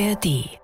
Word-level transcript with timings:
ARD 0.00 0.60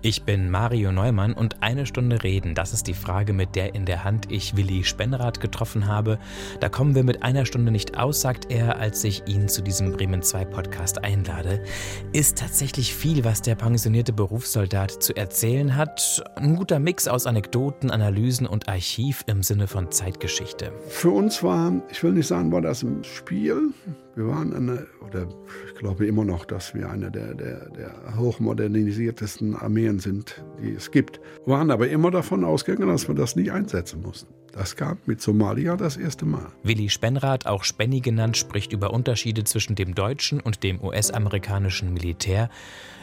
ich 0.00 0.22
bin 0.22 0.48
Mario 0.48 0.92
Neumann 0.92 1.32
und 1.32 1.60
eine 1.60 1.84
Stunde 1.84 2.22
reden, 2.22 2.54
das 2.54 2.72
ist 2.72 2.86
die 2.86 2.94
Frage, 2.94 3.32
mit 3.32 3.56
der 3.56 3.74
in 3.74 3.84
der 3.84 4.04
Hand 4.04 4.30
ich 4.30 4.56
Willi 4.56 4.84
Spenrath 4.84 5.40
getroffen 5.40 5.88
habe. 5.88 6.20
Da 6.60 6.68
kommen 6.68 6.94
wir 6.94 7.02
mit 7.02 7.24
einer 7.24 7.44
Stunde 7.44 7.72
nicht 7.72 7.98
aus, 7.98 8.20
sagt 8.20 8.48
er, 8.48 8.78
als 8.78 9.02
ich 9.02 9.26
ihn 9.26 9.48
zu 9.48 9.60
diesem 9.60 9.90
Bremen 9.90 10.22
2 10.22 10.44
Podcast 10.44 11.02
einlade. 11.02 11.64
Ist 12.12 12.38
tatsächlich 12.38 12.94
viel, 12.94 13.24
was 13.24 13.42
der 13.42 13.56
pensionierte 13.56 14.12
Berufssoldat 14.12 15.02
zu 15.02 15.16
erzählen 15.16 15.74
hat. 15.74 16.22
Ein 16.36 16.54
guter 16.54 16.78
Mix 16.78 17.08
aus 17.08 17.26
Anekdoten, 17.26 17.90
Analysen 17.90 18.46
und 18.46 18.68
Archiv 18.68 19.24
im 19.26 19.42
Sinne 19.42 19.66
von 19.66 19.90
Zeitgeschichte. 19.90 20.72
Für 20.86 21.10
uns 21.10 21.42
war, 21.42 21.72
ich 21.90 22.04
will 22.04 22.12
nicht 22.12 22.28
sagen, 22.28 22.52
war 22.52 22.62
das 22.62 22.84
ein 22.84 23.02
Spiel. 23.02 23.72
Wir 24.18 24.26
waren 24.26 24.52
eine, 24.52 24.88
oder 25.06 25.28
ich 25.68 25.78
glaube 25.78 26.04
immer 26.04 26.24
noch, 26.24 26.44
dass 26.44 26.74
wir 26.74 26.90
eine 26.90 27.08
der, 27.08 27.34
der, 27.34 27.70
der 27.70 28.16
hochmodernisiertesten 28.16 29.54
Armeen 29.54 30.00
sind, 30.00 30.42
die 30.60 30.72
es 30.72 30.90
gibt. 30.90 31.20
Waren 31.46 31.70
aber 31.70 31.88
immer 31.88 32.10
davon 32.10 32.42
ausgegangen, 32.42 32.88
dass 32.88 33.06
wir 33.06 33.14
das 33.14 33.36
nie 33.36 33.48
einsetzen 33.48 34.02
mussten. 34.02 34.34
Das 34.52 34.76
kam 34.76 34.98
mit 35.06 35.20
Somalia 35.20 35.76
das 35.76 35.96
erste 35.96 36.24
Mal. 36.24 36.46
Willi 36.62 36.88
Spenrath, 36.88 37.46
auch 37.46 37.64
Spenny 37.64 38.00
genannt, 38.00 38.36
spricht 38.36 38.72
über 38.72 38.92
Unterschiede 38.92 39.44
zwischen 39.44 39.74
dem 39.74 39.94
deutschen 39.94 40.40
und 40.40 40.62
dem 40.62 40.82
US-amerikanischen 40.82 41.92
Militär, 41.92 42.50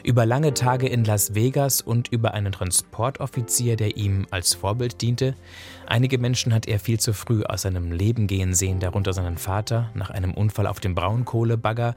über 0.04 0.26
lange 0.26 0.54
Tage 0.54 0.88
in 0.88 1.05
Las 1.05 1.35
Vegas 1.35 1.81
und 1.81 2.08
über 2.09 2.34
einen 2.34 2.52
Transportoffizier, 2.52 3.76
der 3.76 3.98
ihm 3.98 4.27
als 4.31 4.54
Vorbild 4.54 5.02
diente. 5.02 5.35
Einige 5.88 6.18
Menschen 6.18 6.54
hat 6.54 6.68
er 6.68 6.80
viel 6.80 6.99
zu 6.99 7.13
früh 7.13 7.44
aus 7.44 7.62
seinem 7.62 7.91
Leben 7.91 8.27
gehen 8.27 8.54
sehen, 8.54 8.80
darunter 8.80 9.13
seinen 9.13 9.38
Vater 9.38 9.91
nach 9.93 10.09
einem 10.09 10.34
Unfall 10.34 10.68
auf 10.68 10.80
dem 10.80 10.96
Braunkohlebagger 10.96 11.96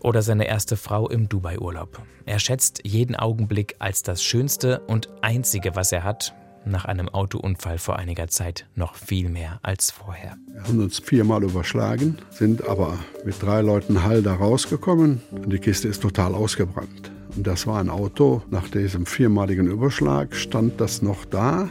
oder 0.00 0.22
seine 0.22 0.46
erste 0.46 0.76
Frau 0.76 1.08
im 1.08 1.28
Dubai-Urlaub. 1.28 2.02
Er 2.24 2.38
schätzt 2.38 2.80
jeden 2.84 3.16
Augenblick 3.16 3.76
als 3.78 4.02
das 4.02 4.22
Schönste 4.22 4.80
und 4.86 5.08
Einzige, 5.22 5.74
was 5.74 5.92
er 5.92 6.04
hat, 6.04 6.34
nach 6.66 6.84
einem 6.84 7.08
Autounfall 7.08 7.78
vor 7.78 7.96
einiger 7.96 8.28
Zeit 8.28 8.66
noch 8.74 8.94
viel 8.94 9.28
mehr 9.28 9.58
als 9.62 9.90
vorher. 9.90 10.36
Wir 10.52 10.62
haben 10.62 10.80
uns 10.82 10.98
viermal 10.98 11.44
überschlagen, 11.44 12.18
sind 12.30 12.66
aber 12.66 12.98
mit 13.24 13.40
drei 13.42 13.60
Leuten 13.60 14.04
heil 14.04 14.22
da 14.22 14.34
rausgekommen 14.34 15.22
und 15.30 15.52
die 15.52 15.58
Kiste 15.58 15.88
ist 15.88 16.02
total 16.02 16.34
ausgebrannt. 16.34 17.10
Und 17.36 17.46
das 17.46 17.66
war 17.66 17.80
ein 17.80 17.90
Auto, 17.90 18.42
nach 18.50 18.68
diesem 18.68 19.04
viermaligen 19.04 19.66
Überschlag 19.66 20.34
stand 20.34 20.80
das 20.80 21.02
noch 21.02 21.24
da, 21.24 21.68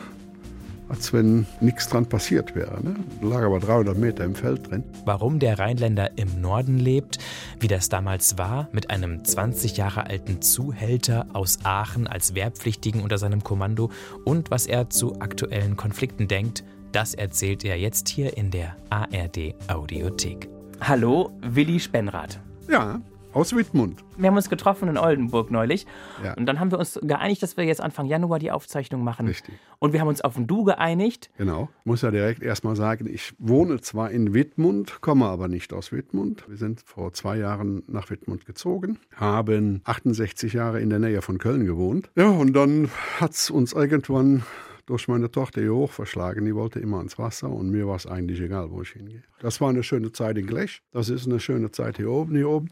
als 0.89 1.13
wenn 1.13 1.45
nichts 1.61 1.89
dran 1.89 2.05
passiert 2.05 2.55
wäre. 2.55 2.83
Ne? 2.83 2.95
Lag 3.21 3.43
aber 3.43 3.59
300 3.59 3.97
Meter 3.97 4.23
im 4.23 4.35
Feld 4.35 4.69
drin. 4.69 4.83
Warum 5.05 5.39
der 5.39 5.59
Rheinländer 5.59 6.17
im 6.17 6.41
Norden 6.41 6.77
lebt, 6.77 7.17
wie 7.59 7.67
das 7.67 7.89
damals 7.89 8.37
war, 8.37 8.69
mit 8.71 8.89
einem 8.89 9.23
20 9.23 9.77
Jahre 9.77 10.05
alten 10.07 10.41
Zuhälter 10.41 11.27
aus 11.33 11.59
Aachen 11.63 12.07
als 12.07 12.35
Wehrpflichtigen 12.35 13.01
unter 13.01 13.17
seinem 13.17 13.43
Kommando 13.43 13.91
und 14.23 14.51
was 14.51 14.67
er 14.67 14.89
zu 14.89 15.19
aktuellen 15.19 15.75
Konflikten 15.75 16.27
denkt, 16.27 16.63
das 16.91 17.13
erzählt 17.13 17.65
er 17.65 17.77
jetzt 17.77 18.07
hier 18.07 18.37
in 18.37 18.51
der 18.51 18.75
ARD 18.89 19.55
Audiothek. 19.67 20.49
Hallo, 20.79 21.31
Willi 21.41 21.79
Spenrath. 21.79 22.39
Ja, 22.69 23.01
aus 23.35 23.53
Wittmund. 23.53 24.03
Wir 24.17 24.29
haben 24.29 24.37
uns 24.37 24.49
getroffen 24.49 24.87
in 24.87 24.97
Oldenburg 24.97 25.51
neulich. 25.51 25.85
Ja. 26.23 26.33
Und 26.35 26.45
dann 26.45 26.59
haben 26.59 26.71
wir 26.71 26.79
uns 26.79 26.97
geeinigt, 27.03 27.43
dass 27.43 27.57
wir 27.57 27.65
jetzt 27.65 27.81
Anfang 27.81 28.05
Januar 28.05 28.39
die 28.39 28.49
Aufzeichnung 28.49 29.03
machen. 29.03 29.27
Richtig. 29.27 29.55
Und 29.79 29.91
wir 29.91 29.99
haben 29.99 30.07
uns 30.07 30.21
auf 30.21 30.37
ein 30.37 30.47
Du 30.47 30.63
geeinigt. 30.63 31.29
Genau. 31.37 31.69
Ich 31.79 31.85
muss 31.85 32.01
ja 32.01 32.11
direkt 32.11 32.41
erstmal 32.41 32.77
sagen, 32.77 33.07
ich 33.07 33.33
wohne 33.37 33.81
zwar 33.81 34.09
in 34.09 34.33
Wittmund, 34.33 35.01
komme 35.01 35.25
aber 35.25 35.49
nicht 35.49 35.73
aus 35.73 35.91
Wittmund. 35.91 36.45
Wir 36.47 36.55
sind 36.55 36.81
vor 36.85 37.11
zwei 37.11 37.37
Jahren 37.37 37.83
nach 37.87 38.09
Wittmund 38.09 38.45
gezogen, 38.45 38.99
haben 39.15 39.81
68 39.83 40.53
Jahre 40.53 40.79
in 40.79 40.89
der 40.89 40.99
Nähe 40.99 41.21
von 41.21 41.37
Köln 41.37 41.65
gewohnt. 41.65 42.09
Ja, 42.15 42.29
und 42.29 42.53
dann 42.53 42.89
hat 43.19 43.31
es 43.31 43.49
uns 43.49 43.73
irgendwann 43.73 44.43
durch 44.85 45.07
meine 45.07 45.29
Tochter 45.29 45.59
hier 45.61 45.73
hoch 45.73 45.91
verschlagen. 45.91 46.45
Die 46.45 46.55
wollte 46.55 46.79
immer 46.79 46.97
ans 46.99 47.17
Wasser 47.19 47.49
und 47.49 47.69
mir 47.69 47.87
war 47.87 47.95
es 47.95 48.05
eigentlich 48.05 48.39
egal, 48.39 48.71
wo 48.71 48.81
ich 48.81 48.91
hingehe. 48.91 49.23
Das 49.39 49.59
war 49.59 49.69
eine 49.69 49.83
schöne 49.83 50.11
Zeit 50.13 50.37
in 50.37 50.47
Glech. 50.47 50.81
Das 50.91 51.09
ist 51.09 51.25
eine 51.25 51.39
schöne 51.41 51.71
Zeit 51.71 51.97
hier 51.97 52.11
oben. 52.11 52.35
Hier 52.35 52.49
oben 52.49 52.69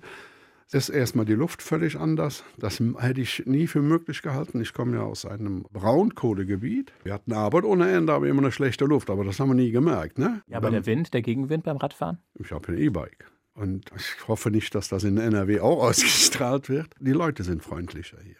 ist 0.71 0.89
erstmal 0.89 1.25
die 1.25 1.33
Luft 1.33 1.61
völlig 1.61 1.97
anders. 1.99 2.43
Das 2.57 2.81
hätte 2.97 3.21
ich 3.21 3.43
nie 3.45 3.67
für 3.67 3.81
möglich 3.81 4.21
gehalten. 4.21 4.61
Ich 4.61 4.73
komme 4.73 4.97
ja 4.97 5.03
aus 5.03 5.25
einem 5.25 5.65
Braunkohlegebiet. 5.71 6.93
Wir 7.03 7.13
hatten 7.13 7.33
Arbeit 7.33 7.63
ohne 7.63 7.91
Ende, 7.91 8.13
aber 8.13 8.27
immer 8.27 8.41
eine 8.41 8.51
schlechte 8.51 8.85
Luft. 8.85 9.09
Aber 9.09 9.23
das 9.23 9.39
haben 9.39 9.49
wir 9.49 9.55
nie 9.55 9.71
gemerkt. 9.71 10.17
Ne? 10.17 10.41
Ja, 10.47 10.57
aber 10.57 10.71
der 10.71 10.85
Wind, 10.85 11.13
der 11.13 11.21
Gegenwind 11.21 11.63
beim 11.63 11.77
Radfahren? 11.77 12.19
Ich 12.35 12.51
habe 12.51 12.71
ein 12.71 12.77
E-Bike. 12.77 13.31
Und 13.55 13.91
ich 13.95 14.27
hoffe 14.27 14.49
nicht, 14.49 14.73
dass 14.73 14.89
das 14.89 15.03
in 15.03 15.17
NRW 15.17 15.59
auch 15.59 15.83
ausgestrahlt 15.89 16.69
wird. 16.69 16.87
Die 16.99 17.11
Leute 17.11 17.43
sind 17.43 17.63
freundlicher 17.63 18.17
hier. 18.23 18.35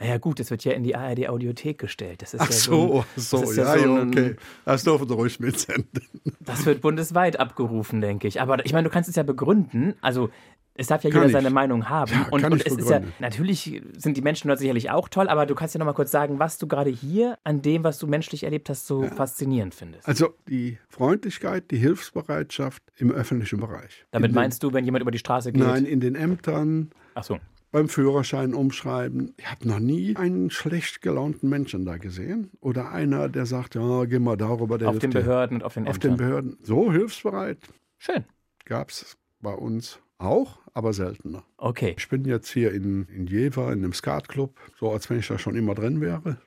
Naja, 0.00 0.18
gut, 0.18 0.38
es 0.38 0.50
wird 0.50 0.64
ja 0.64 0.72
in 0.72 0.84
die 0.84 0.94
ARD-Audiothek 0.94 1.76
gestellt. 1.76 2.22
Das 2.22 2.32
ist 2.32 2.40
Ach 2.40 2.46
ja 2.46 2.52
so, 2.52 3.04
so, 3.16 3.44
so 3.44 3.52
ja, 3.52 3.74
ja, 3.74 3.82
so 3.82 3.94
ein, 3.94 4.08
okay. 4.08 4.36
Das 4.64 4.84
dürfen 4.84 5.08
Sie 5.08 5.14
ruhig 5.14 5.40
mitsenden. 5.40 6.02
Das 6.38 6.64
wird 6.66 6.82
bundesweit 6.82 7.40
abgerufen, 7.40 8.00
denke 8.00 8.28
ich. 8.28 8.40
Aber 8.40 8.64
ich 8.64 8.72
meine, 8.72 8.84
du 8.88 8.92
kannst 8.92 9.08
es 9.08 9.16
ja 9.16 9.24
begründen. 9.24 9.94
Also, 10.00 10.30
es 10.78 10.86
darf 10.86 11.02
ja 11.02 11.10
kann 11.10 11.18
jeder 11.18 11.26
ich. 11.26 11.32
seine 11.32 11.50
Meinung 11.50 11.88
haben. 11.88 12.12
Ja, 12.12 12.28
und, 12.30 12.44
und 12.44 12.64
es 12.64 12.76
ist 12.76 12.88
ja, 12.88 13.00
natürlich 13.18 13.82
sind 13.96 14.16
die 14.16 14.22
Menschen 14.22 14.46
dort 14.46 14.60
sicherlich 14.60 14.90
auch 14.90 15.08
toll, 15.08 15.28
aber 15.28 15.44
du 15.44 15.56
kannst 15.56 15.74
ja 15.74 15.78
noch 15.80 15.86
mal 15.86 15.92
kurz 15.92 16.12
sagen, 16.12 16.38
was 16.38 16.56
du 16.56 16.68
gerade 16.68 16.88
hier 16.88 17.36
an 17.42 17.62
dem, 17.62 17.82
was 17.82 17.98
du 17.98 18.06
menschlich 18.06 18.44
erlebt 18.44 18.70
hast, 18.70 18.86
so 18.86 19.02
ja. 19.02 19.10
faszinierend 19.10 19.74
findest. 19.74 20.06
Also 20.06 20.34
die 20.48 20.78
Freundlichkeit, 20.88 21.72
die 21.72 21.78
Hilfsbereitschaft 21.78 22.80
im 22.96 23.10
öffentlichen 23.10 23.58
Bereich. 23.58 24.06
Damit 24.12 24.30
in 24.30 24.34
meinst 24.36 24.62
den, 24.62 24.70
du, 24.70 24.74
wenn 24.74 24.84
jemand 24.84 25.02
über 25.02 25.10
die 25.10 25.18
Straße 25.18 25.52
geht? 25.52 25.62
Nein, 25.62 25.84
in 25.84 25.98
den 25.98 26.14
Ämtern. 26.14 26.90
Ach 27.14 27.24
so. 27.24 27.38
Beim 27.72 27.88
Führerschein 27.88 28.54
umschreiben. 28.54 29.34
Ich 29.36 29.50
habe 29.50 29.66
noch 29.66 29.80
nie 29.80 30.16
einen 30.16 30.50
schlecht 30.50 31.02
gelaunten 31.02 31.48
Menschen 31.48 31.84
da 31.84 31.98
gesehen. 31.98 32.50
Oder 32.60 32.92
einer, 32.92 33.28
der 33.28 33.46
sagt, 33.46 33.74
ja, 33.74 34.04
geh 34.04 34.20
mal 34.20 34.36
darüber. 34.36 34.78
Der 34.78 34.88
auf 34.88 35.00
den 35.00 35.10
Behörden 35.10 35.58
und 35.58 35.64
auf 35.64 35.74
den 35.74 35.86
Ämtern. 35.86 35.90
Auf 35.90 35.98
den 35.98 36.16
Behörden. 36.16 36.56
So 36.62 36.90
hilfsbereit. 36.92 37.58
Schön. 37.98 38.24
Gab 38.64 38.90
es 38.90 39.18
bei 39.40 39.52
uns 39.52 40.00
auch, 40.18 40.58
aber 40.74 40.92
seltener. 40.92 41.42
Okay. 41.56 41.94
Ich 41.96 42.08
bin 42.08 42.24
jetzt 42.24 42.50
hier 42.50 42.72
in, 42.72 43.06
in 43.14 43.26
Jever, 43.26 43.72
in 43.72 43.84
einem 43.84 43.92
Skatclub, 43.92 44.54
so 44.78 44.90
als 44.90 45.08
wenn 45.08 45.18
ich 45.18 45.28
da 45.28 45.38
schon 45.38 45.56
immer 45.56 45.74
drin 45.74 46.00
wäre. 46.00 46.38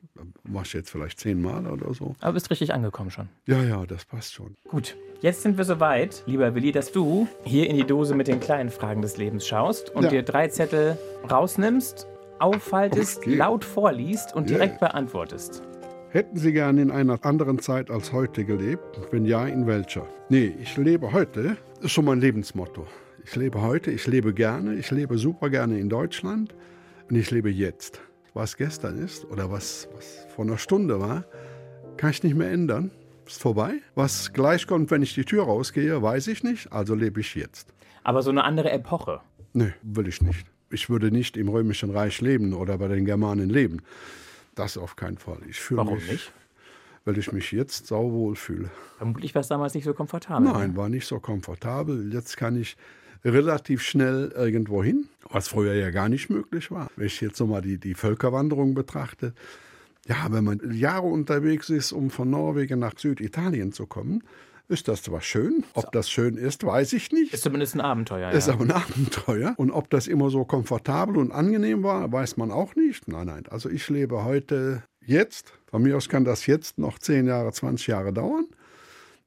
War 0.44 0.64
ich 0.64 0.74
jetzt 0.74 0.90
vielleicht 0.90 1.20
zehnmal 1.20 1.66
oder 1.66 1.94
so. 1.94 2.16
Aber 2.20 2.34
bist 2.34 2.50
richtig 2.50 2.74
angekommen 2.74 3.12
schon. 3.12 3.30
Ja, 3.46 3.64
ja, 3.64 3.86
das 3.86 4.06
passt 4.06 4.34
schon. 4.34 4.56
Gut. 4.68 4.96
Jetzt 5.22 5.44
sind 5.44 5.58
wir 5.58 5.66
soweit, 5.66 6.24
lieber 6.26 6.54
Willi, 6.56 6.72
dass 6.72 6.92
du 6.92 7.28
hier 7.44 7.70
in 7.70 7.78
die 7.78 7.84
Dose 7.84 8.16
mit 8.16 8.28
den 8.28 8.40
kleinen 8.40 8.70
Fragen 8.70 9.02
des 9.02 9.18
Lebens 9.18 9.48
schaust 9.48 9.90
und 9.92 10.04
ja. 10.04 10.10
dir 10.10 10.24
drei 10.24 10.48
Zettel 10.48 10.98
rausnimmst, 11.30 12.08
auffaltest, 12.40 13.20
okay. 13.20 13.36
laut 13.36 13.64
vorliest 13.64 14.36
und 14.36 14.50
direkt 14.50 14.82
yeah. 14.82 14.90
beantwortest. 14.90 15.64
Hätten 16.10 16.38
Sie 16.38 16.52
gern 16.52 16.78
in 16.78 16.92
einer 16.92 17.24
anderen 17.24 17.60
Zeit 17.60 17.90
als 17.90 18.12
heute 18.12 18.44
gelebt? 18.44 19.00
Wenn 19.12 19.26
ja, 19.26 19.48
in 19.48 19.66
welcher? 19.66 20.06
Nee, 20.28 20.54
ich 20.62 20.76
lebe 20.76 21.14
heute. 21.14 21.56
Das 21.76 21.86
ist 21.86 21.92
schon 21.92 22.06
mein 22.06 22.20
Lebensmotto. 22.20 22.86
Ich 23.24 23.36
lebe 23.36 23.62
heute, 23.62 23.92
ich 23.92 24.08
lebe 24.08 24.34
gerne, 24.34 24.76
ich 24.76 24.90
lebe 24.92 25.18
super 25.18 25.50
gerne 25.50 25.80
in 25.80 25.90
Deutschland 25.90 26.56
und 27.10 27.16
ich 27.16 27.30
lebe 27.30 27.50
jetzt. 27.50 28.02
Was 28.34 28.58
gestern 28.58 28.98
ist 28.98 29.26
oder 29.26 29.52
was, 29.52 29.88
was 29.94 30.26
vor 30.36 30.46
einer 30.46 30.58
Stunde 30.58 31.00
war, 31.00 31.26
kann 31.98 32.12
ich 32.12 32.24
nicht 32.24 32.36
mehr 32.36 32.50
ändern. 32.50 32.92
Ist 33.28 33.42
vorbei. 33.42 33.76
Was 33.96 34.34
gleich 34.34 34.66
kommt, 34.66 34.90
wenn 34.92 35.04
ich 35.04 35.14
die 35.14 35.26
Tür 35.26 35.44
rausgehe, 35.44 36.02
weiß 36.02 36.28
ich 36.28 36.44
nicht, 36.44 36.72
also 36.72 36.96
lebe 36.96 37.20
ich 37.20 37.36
jetzt. 37.36 37.74
Aber 38.04 38.24
so 38.24 38.32
eine 38.32 38.44
andere 38.44 38.72
Epoche? 38.72 39.22
Nee, 39.54 39.74
will 39.84 40.08
ich 40.08 40.22
nicht. 40.22 40.46
Ich 40.70 40.90
würde 40.90 41.12
nicht 41.12 41.38
im 41.38 41.50
Römischen 41.50 41.92
Reich 41.92 42.22
leben 42.22 42.54
oder 42.54 42.78
bei 42.78 42.88
den 42.88 43.06
Germanen 43.06 43.50
leben. 43.50 43.82
Das 44.56 44.78
auf 44.78 44.96
keinen 44.96 45.18
Fall. 45.18 45.40
Ich 45.48 45.60
Warum 45.72 45.96
mich, 45.96 46.12
nicht? 46.12 46.32
Weil 47.06 47.18
ich 47.18 47.32
mich 47.32 47.52
jetzt 47.52 47.88
sauwohl 47.88 48.36
fühle. 48.36 48.70
Vermutlich 48.98 49.36
war 49.36 49.42
es 49.42 49.48
damals 49.48 49.74
nicht 49.74 49.84
so 49.84 49.94
komfortabel. 49.94 50.52
Nein, 50.52 50.76
war 50.76 50.90
nicht 50.90 51.06
so 51.06 51.20
komfortabel. 51.20 52.12
Jetzt 52.14 52.38
kann 52.38 52.60
ich 52.60 52.78
relativ 53.24 53.82
schnell 53.82 54.34
irgendwo 54.36 54.84
hin, 54.84 55.08
was 55.30 55.48
früher 55.48 55.74
ja 55.74 55.92
gar 55.92 56.10
nicht 56.10 56.30
möglich 56.30 56.72
war. 56.72 56.90
Wenn 56.96 57.08
ich 57.08 57.22
jetzt 57.22 57.40
nochmal 57.40 57.62
die, 57.62 57.78
die 57.78 57.94
Völkerwanderung 57.94 58.74
betrachte, 58.74 59.34
ja, 60.08 60.28
wenn 60.32 60.44
man 60.44 60.74
Jahre 60.74 61.08
unterwegs 61.08 61.70
ist, 61.70 61.92
um 61.92 62.10
von 62.10 62.30
Norwegen 62.30 62.80
nach 62.80 62.98
Süditalien 62.98 63.72
zu 63.72 63.86
kommen, 63.86 64.24
ist 64.68 64.88
das 64.88 65.04
zwar 65.04 65.22
schön. 65.22 65.66
Ob 65.74 65.92
das 65.92 66.10
schön 66.10 66.38
ist, 66.38 66.66
weiß 66.66 66.94
ich 66.94 67.12
nicht. 67.12 67.34
Ist 67.34 67.44
zumindest 67.44 67.76
ein 67.76 67.82
Abenteuer. 67.82 68.32
Ist 68.32 68.50
aber 68.50 68.64
ein 68.64 68.72
Abenteuer. 68.72 69.54
Und 69.58 69.70
ob 69.70 69.90
das 69.90 70.08
immer 70.08 70.30
so 70.30 70.46
komfortabel 70.46 71.18
und 71.18 71.32
angenehm 71.32 71.84
war, 71.84 72.12
weiß 72.12 72.38
man 72.38 72.52
auch 72.52 72.76
nicht. 72.76 73.08
Nein, 73.08 73.28
nein. 73.28 73.44
Also 73.50 73.70
ich 73.70 73.88
lebe 73.90 74.24
heute 74.24 74.84
jetzt. 75.06 75.54
Von 75.68 75.84
mir 75.84 75.98
aus 75.98 76.10
kann 76.10 76.24
das 76.24 76.46
jetzt 76.48 76.78
noch 76.78 77.00
10 77.00 77.28
Jahre, 77.28 77.52
20 77.52 77.88
Jahre 77.88 78.14
dauern. 78.14 78.46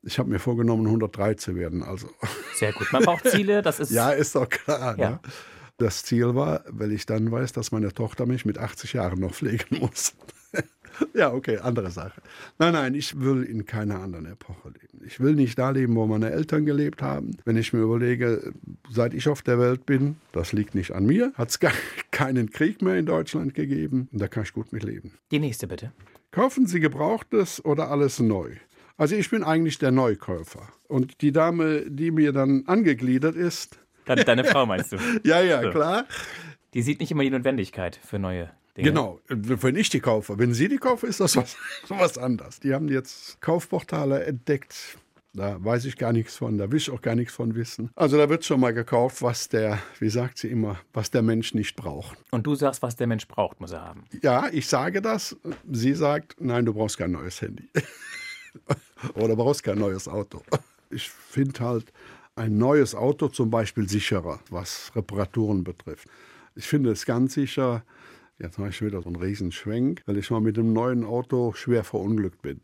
Ich 0.05 0.19
habe 0.19 0.29
mir 0.29 0.39
vorgenommen, 0.39 0.87
103 0.87 1.35
zu 1.35 1.57
werden. 1.57 1.83
Also. 1.83 2.09
Sehr 2.55 2.73
gut. 2.73 2.93
Man 2.93 3.03
braucht 3.05 3.29
Ziele, 3.29 3.63
das 3.63 3.81
ist. 3.81 3.91
ja, 3.93 4.11
ist 4.11 4.35
doch 4.35 4.49
klar. 4.49 4.99
Ja. 4.99 5.11
Ne? 5.11 5.21
Das 5.79 6.05
Ziel 6.05 6.35
war, 6.35 6.65
weil 6.69 6.93
ich 6.93 7.07
dann 7.07 7.31
weiß, 7.31 7.53
dass 7.53 7.73
meine 7.73 7.93
Tochter 7.93 8.27
mich 8.27 8.45
mit 8.45 8.59
80 8.59 8.93
Jahren 8.93 9.21
noch 9.21 9.35
pflegen 9.35 9.79
muss. 9.81 10.15
ja, 11.15 11.33
okay, 11.33 11.59
andere 11.59 11.91
Sache. 11.91 12.23
Nein, 12.59 12.75
nein, 12.75 12.95
ich 12.95 13.19
will 13.19 13.43
in 13.43 13.67
keiner 13.67 14.01
anderen 14.01 14.27
Epoche 14.27 14.69
leben. 14.69 15.05
Ich 15.05 15.19
will 15.19 15.35
nicht 15.35 15.59
da 15.59 15.71
leben, 15.71 15.97
wo 15.97 16.07
meine 16.07 16.31
Eltern 16.31 16.65
gelebt 16.65 17.03
haben. 17.03 17.37
Wenn 17.45 17.57
ich 17.57 17.73
mir 17.73 17.81
überlege, 17.81 18.53
seit 18.89 19.15
ich 19.15 19.29
auf 19.29 19.43
der 19.43 19.59
Welt 19.59 19.85
bin, 19.85 20.17
das 20.31 20.53
liegt 20.53 20.77
nicht 20.77 20.93
an 20.93 21.07
mir, 21.07 21.33
hat 21.35 21.51
es 21.51 21.59
keinen 22.13 22.51
Krieg 22.51 22.81
mehr 22.81 22.97
in 22.97 23.07
Deutschland 23.07 23.55
gegeben. 23.55 24.09
Und 24.13 24.21
da 24.21 24.29
kann 24.29 24.45
ich 24.45 24.53
gut 24.53 24.73
mit 24.73 24.85
leben. 24.85 25.15
Die 25.33 25.41
nächste 25.41 25.67
bitte. 25.67 25.93
Kaufen 26.31 26.67
Sie 26.67 26.79
Gebrauchtes 26.79 27.65
oder 27.65 27.91
alles 27.91 28.21
neu? 28.21 28.57
Also 28.97 29.17
ich 29.17 29.29
bin 29.31 29.43
eigentlich 29.43 29.79
der 29.79 29.91
Neukäufer. 29.91 30.69
Und 30.89 31.21
die 31.21 31.33
Dame, 31.33 31.91
die 31.91 32.11
mir 32.11 32.33
dann 32.33 32.65
angegliedert 32.67 33.35
ist. 33.35 33.79
Deine 34.07 34.45
Frau 34.45 34.67
meinst 34.67 34.93
du? 34.93 34.97
ja, 35.25 35.41
ja, 35.41 35.63
so. 35.63 35.71
klar. 35.71 36.05
Die 36.75 36.83
sieht 36.83 37.01
nicht 37.01 37.11
immer 37.11 37.23
die 37.23 37.31
Notwendigkeit 37.31 37.99
für 38.05 38.19
neue 38.19 38.51
Dinge. 38.77 38.89
Genau, 38.89 39.21
wenn 39.29 39.77
ich 39.77 39.89
die 39.89 40.01
kaufe. 40.01 40.39
Wenn 40.39 40.53
sie 40.53 40.69
die 40.69 40.79
kaufe, 40.79 41.07
ist 41.07 41.21
das 41.21 41.37
was, 41.37 41.57
was 41.89 42.19
anderes. 42.19 42.61
Die 42.61 42.75
haben 42.75 42.89
jetzt 42.89 43.41
Kaufportale 43.41 44.25
entdeckt. 44.25 44.99
Da 45.33 45.63
weiß 45.65 45.87
ich 45.87 45.97
gar 45.97 46.13
nichts 46.13 46.37
von, 46.37 46.59
da 46.59 46.71
will 46.71 46.77
ich 46.77 46.91
auch 46.91 47.03
gar 47.03 47.17
nichts 47.17 47.35
von 47.35 47.57
wissen. 47.57 47.91
Also 47.97 48.17
da 48.17 48.29
wird 48.29 48.45
schon 48.45 48.61
mal 48.61 48.73
gekauft, 48.73 49.21
was 49.21 49.49
der, 49.49 49.81
wie 49.99 50.09
sagt 50.09 50.39
sie 50.39 50.47
immer, 50.47 50.79
was 50.93 51.11
der 51.11 51.23
Mensch 51.23 51.55
nicht 51.55 51.75
braucht. 51.75 52.17
Und 52.31 52.47
du 52.47 52.55
sagst, 52.55 52.83
was 52.83 52.95
der 52.95 53.09
Mensch 53.09 53.27
braucht, 53.27 53.61
muss 53.61 53.73
er 53.73 53.83
haben. 53.83 54.05
Ja, 54.23 54.49
ich 54.53 54.69
sage 54.69 55.03
das. 55.03 55.37
Sie 55.69 55.95
sagt, 55.95 56.37
nein, 56.39 56.65
du 56.65 56.73
brauchst 56.73 56.99
kein 56.99 57.11
neues 57.11 57.41
Handy. 57.43 57.69
Oder 59.15 59.37
brauchst 59.37 59.63
kein 59.63 59.79
neues 59.79 60.09
Auto. 60.09 60.43
Ich 60.91 61.09
finde 61.11 61.61
halt 61.61 61.93
ein 62.37 62.59
neues 62.59 62.95
Auto 62.95 63.29
zum 63.29 63.51
Beispiel 63.51 63.89
sicherer, 63.89 64.41
was 64.51 64.93
Reparaturen 64.95 65.65
betrifft. 65.65 66.09
Ich 66.57 66.67
finde 66.67 66.91
es 66.91 67.07
ganz 67.07 67.35
sicher, 67.35 67.85
jetzt 68.39 68.59
mache 68.59 68.71
ich 68.71 68.83
wieder 68.83 69.03
so 69.03 69.09
einen 69.09 69.17
Riesenschwenk, 69.17 70.03
weil 70.07 70.19
ich 70.19 70.31
mal 70.31 70.41
mit 70.41 70.57
dem 70.57 70.73
neuen 70.73 71.05
Auto 71.05 71.53
schwer 71.53 71.85
verunglückt 71.85 72.43
bin. 72.43 72.61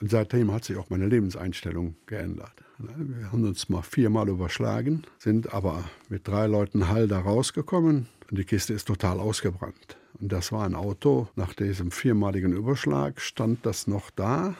Und 0.00 0.10
seitdem 0.10 0.52
hat 0.52 0.64
sich 0.64 0.76
auch 0.76 0.90
meine 0.90 1.06
Lebenseinstellung 1.06 1.94
geändert. 2.06 2.52
Wir 2.78 3.30
haben 3.30 3.44
uns 3.44 3.68
mal 3.68 3.82
viermal 3.82 4.28
überschlagen, 4.28 5.04
sind 5.18 5.54
aber 5.54 5.84
mit 6.08 6.26
drei 6.26 6.46
Leuten 6.48 6.88
Hall 6.88 7.06
da 7.06 7.20
rausgekommen 7.20 8.08
und 8.28 8.38
die 8.38 8.44
Kiste 8.44 8.72
ist 8.74 8.88
total 8.88 9.20
ausgebrannt. 9.20 9.96
Und 10.20 10.32
das 10.32 10.50
war 10.50 10.64
ein 10.64 10.74
Auto, 10.74 11.28
nach 11.36 11.54
diesem 11.54 11.92
viermaligen 11.92 12.52
Überschlag 12.52 13.20
stand 13.20 13.64
das 13.64 13.86
noch 13.86 14.10
da, 14.10 14.56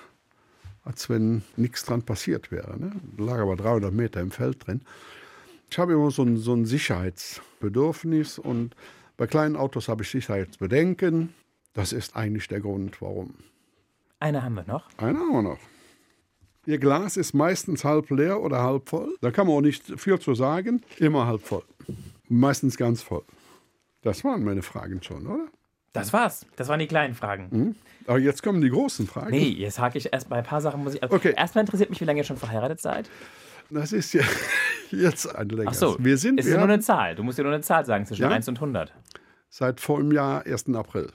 als 0.85 1.09
wenn 1.09 1.43
nichts 1.57 1.85
dran 1.85 2.03
passiert 2.03 2.51
wäre. 2.51 2.79
Ne? 2.79 2.93
Lag 3.19 3.39
aber 3.39 3.57
300 3.57 3.93
Meter 3.93 4.21
im 4.21 4.31
Feld 4.31 4.67
drin. 4.67 4.83
Ich 5.71 5.79
habe 5.79 5.93
immer 5.93 6.11
so 6.11 6.23
ein, 6.23 6.37
so 6.37 6.55
ein 6.55 6.67
Sicherheitsbedürfnis 6.67 8.39
und 8.39 8.75
bei 9.17 9.27
kleinen 9.27 9.57
Autos 9.57 9.89
habe 9.89 10.03
ich 10.03 10.11
Sicherheitsbedenken. 10.11 11.33
Das 11.73 11.93
ist 11.93 12.17
eigentlich 12.17 12.49
der 12.49 12.61
Grund, 12.61 13.01
warum. 13.01 13.35
Eine 14.21 14.43
haben 14.43 14.55
wir 14.55 14.65
noch. 14.67 14.89
Eine 14.99 15.19
haben 15.19 15.33
wir 15.33 15.43
noch. 15.43 15.59
Ihr 16.67 16.79
Glas 16.79 17.17
ist 17.17 17.33
meistens 17.33 17.85
halb 17.85 18.11
leer 18.11 18.41
oder 18.41 18.63
halb 18.63 18.89
voll. 18.89 19.17
Da 19.21 19.31
kann 19.31 19.47
man 19.47 19.57
auch 19.57 19.61
nicht 19.61 19.99
viel 19.99 20.19
zu 20.21 20.35
sagen. 20.35 20.83
Immer 20.99 21.27
halb 21.27 21.43
voll. 21.43 21.65
Meistens 22.29 22.77
ganz 22.77 23.03
voll. 23.03 23.25
Das 24.03 24.23
waren 24.25 24.45
meine 24.45 24.63
Fragen 24.63 25.03
schon, 25.03 25.27
oder? 25.27 25.49
Das 25.93 26.13
war's. 26.13 26.47
Das 26.57 26.69
waren 26.69 26.79
die 26.79 26.87
kleinen 26.87 27.15
Fragen. 27.15 27.49
Mhm. 27.51 27.77
Aber 28.07 28.19
jetzt 28.19 28.43
kommen 28.43 28.61
die 28.61 28.71
großen 28.71 29.07
Fragen. 29.07 29.31
Nee, 29.31 29.49
jetzt 29.49 29.79
hake 29.79 29.99
ich 29.99 30.13
erst 30.13 30.29
bei 30.29 30.37
ein 30.37 30.45
paar 30.45 30.61
Sachen 30.61 30.83
muss 30.83 30.95
ich. 30.95 31.03
Also 31.03 31.15
okay. 31.15 31.35
Erstmal 31.37 31.63
interessiert 31.63 31.91
mich, 31.91 32.01
wie 32.01 32.05
lange 32.05 32.21
ihr 32.21 32.25
schon 32.25 32.37
verheiratet 32.37 32.81
seid. 32.81 33.11
Das 33.71 33.93
ist 33.93 34.13
ja 34.13 34.23
jetzt 34.91 35.27
ein 35.35 35.49
länger. 35.49 35.71
Ach 35.71 35.75
so, 35.75 35.97
wir 35.99 36.17
sind. 36.19 36.41
Ist 36.41 36.49
ja 36.49 36.57
nur 36.57 36.65
eine 36.65 36.81
Zahl. 36.81 37.15
Du 37.15 37.23
musst 37.23 37.39
dir 37.39 37.43
nur 37.43 37.53
eine 37.53 37.63
Zahl 37.63 37.85
sagen 37.85 38.07
zwischen 38.07 38.23
ja? 38.23 38.31
1 38.31 38.49
und 38.49 38.57
100. 38.57 38.93
Seit 39.49 39.81
vor 39.81 39.99
einem 39.99 40.13
Jahr, 40.13 40.47
1. 40.47 40.75
April. 40.75 41.11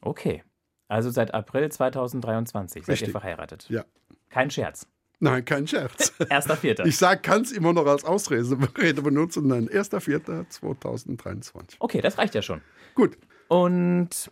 Okay. 0.00 0.42
Also 0.88 1.10
seit 1.10 1.34
April 1.34 1.70
2023 1.70 2.84
seid 2.84 3.02
ihr 3.02 3.10
verheiratet. 3.10 3.66
Ja. 3.68 3.84
Kein 4.28 4.50
Scherz. 4.50 4.86
Nein, 5.18 5.44
kein 5.44 5.66
Scherz. 5.66 6.12
Erster 6.30 6.56
Vierter. 6.56 6.84
Ich 6.84 6.96
sage, 6.98 7.22
kann 7.22 7.42
es 7.42 7.52
immer 7.52 7.72
noch 7.72 7.86
als 7.86 8.04
Ausrede 8.04 8.56
benutzen. 9.02 9.46
Nein, 9.46 9.66
erster 9.68 10.00
Vierter 10.00 10.48
2023. 10.48 11.80
Okay, 11.80 12.00
das 12.00 12.18
reicht 12.18 12.34
ja 12.34 12.42
schon. 12.42 12.60
Gut. 12.94 13.16
Und 13.48 14.30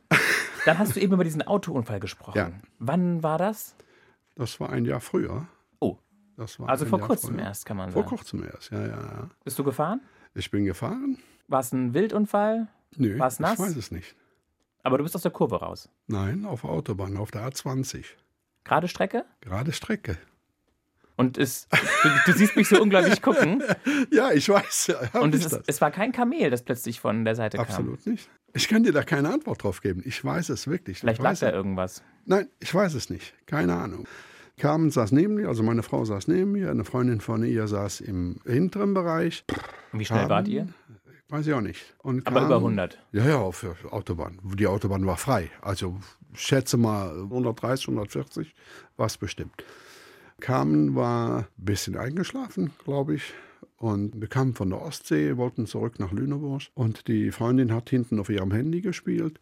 dann 0.64 0.78
hast 0.78 0.96
du 0.96 1.00
eben 1.00 1.12
über 1.12 1.24
diesen 1.24 1.42
Autounfall 1.42 2.00
gesprochen. 2.00 2.38
Ja. 2.38 2.50
Wann 2.78 3.22
war 3.22 3.38
das? 3.38 3.76
Das 4.34 4.58
war 4.60 4.70
ein 4.70 4.84
Jahr 4.84 5.00
früher. 5.00 5.46
Oh. 5.80 5.98
also 6.36 6.86
vor 6.86 6.98
Jahr 6.98 7.08
kurzem 7.08 7.34
früher. 7.34 7.44
erst, 7.44 7.66
kann 7.66 7.76
man 7.76 7.90
sagen. 7.90 8.08
Vor 8.08 8.16
kurzem 8.16 8.44
erst, 8.44 8.70
ja, 8.72 8.80
ja, 8.80 8.88
ja. 8.88 9.30
Bist 9.44 9.58
du 9.58 9.64
gefahren? 9.64 10.00
Ich 10.34 10.50
bin 10.50 10.64
gefahren. 10.64 11.18
War 11.46 11.60
es 11.60 11.72
ein 11.72 11.94
Wildunfall? 11.94 12.68
Nö, 12.96 13.18
war 13.18 13.28
es 13.28 13.38
nass? 13.38 13.54
ich 13.54 13.58
weiß 13.60 13.76
es 13.76 13.90
nicht. 13.90 14.16
Aber 14.82 14.98
du 14.98 15.04
bist 15.04 15.14
aus 15.16 15.22
der 15.22 15.30
Kurve 15.30 15.60
raus? 15.60 15.88
Nein, 16.06 16.44
auf 16.44 16.62
der 16.62 16.70
Autobahn, 16.70 17.16
auf 17.16 17.30
der 17.30 17.48
A20. 17.48 18.04
Gerade 18.64 18.88
Strecke? 18.88 19.24
Gerade 19.40 19.72
Strecke. 19.72 20.18
Und 21.16 21.38
es, 21.38 21.68
du, 21.70 22.08
du, 22.26 22.32
siehst 22.32 22.56
mich 22.56 22.68
so 22.68 22.80
unglaublich 22.80 23.22
gucken. 23.22 23.62
Ja, 24.10 24.32
ich 24.32 24.48
weiß. 24.48 24.88
Ja, 24.88 25.20
Und 25.20 25.34
es, 25.34 25.46
ist, 25.46 25.62
es, 25.66 25.80
war 25.80 25.90
kein 25.90 26.12
Kamel, 26.12 26.50
das 26.50 26.62
plötzlich 26.62 27.00
von 27.00 27.24
der 27.24 27.34
Seite 27.34 27.58
Absolut 27.58 27.86
kam. 27.86 27.94
Absolut 27.94 28.06
nicht. 28.06 28.28
Ich 28.54 28.68
kann 28.68 28.84
dir 28.84 28.92
da 28.92 29.02
keine 29.02 29.32
Antwort 29.32 29.62
drauf 29.62 29.80
geben. 29.80 30.02
Ich 30.04 30.24
weiß 30.24 30.48
es 30.48 30.68
wirklich. 30.68 31.00
Vielleicht 31.00 31.20
lag 31.20 31.38
da 31.38 31.52
irgendwas. 31.52 32.02
Nein, 32.24 32.48
ich 32.60 32.72
weiß 32.72 32.94
es 32.94 33.10
nicht. 33.10 33.34
Keine 33.46 33.74
Ahnung. 33.74 34.06
Carmen 34.56 34.90
saß 34.90 35.10
neben 35.10 35.34
mir, 35.34 35.48
also 35.48 35.64
meine 35.64 35.82
Frau 35.82 36.04
saß 36.04 36.28
neben 36.28 36.52
mir, 36.52 36.70
eine 36.70 36.84
Freundin 36.84 37.20
von 37.20 37.42
ihr 37.42 37.66
saß 37.66 38.00
im 38.00 38.40
hinteren 38.46 38.94
Bereich. 38.94 39.44
Wie 39.92 40.04
schnell 40.04 40.20
Carmen, 40.20 40.30
wart 40.30 40.48
ihr? 40.48 40.68
Weiß 41.28 41.46
ich 41.46 41.52
auch 41.52 41.60
nicht. 41.60 41.94
Und 41.98 42.26
Aber 42.28 42.44
über 42.44 42.56
100? 42.56 42.98
Ja, 43.10 43.26
ja, 43.26 43.38
auf 43.38 43.60
der 43.60 43.92
Autobahn. 43.92 44.38
Die 44.44 44.68
Autobahn 44.68 45.04
war 45.06 45.16
frei. 45.16 45.50
Also 45.60 45.98
schätze 46.32 46.76
mal 46.76 47.10
130, 47.22 47.88
140 47.88 48.54
war 48.96 49.06
es 49.06 49.16
bestimmt. 49.16 49.64
Carmen 50.38 50.94
war 50.94 51.38
ein 51.38 51.46
bisschen 51.56 51.96
eingeschlafen, 51.96 52.72
glaube 52.84 53.16
ich. 53.16 53.34
Und 53.76 54.20
wir 54.20 54.28
kamen 54.28 54.54
von 54.54 54.70
der 54.70 54.80
Ostsee, 54.80 55.36
wollten 55.36 55.66
zurück 55.66 55.98
nach 55.98 56.12
Lüneburg. 56.12 56.62
Und 56.74 57.08
die 57.08 57.30
Freundin 57.30 57.72
hat 57.72 57.90
hinten 57.90 58.18
auf 58.20 58.28
ihrem 58.28 58.52
Handy 58.52 58.80
gespielt. 58.80 59.40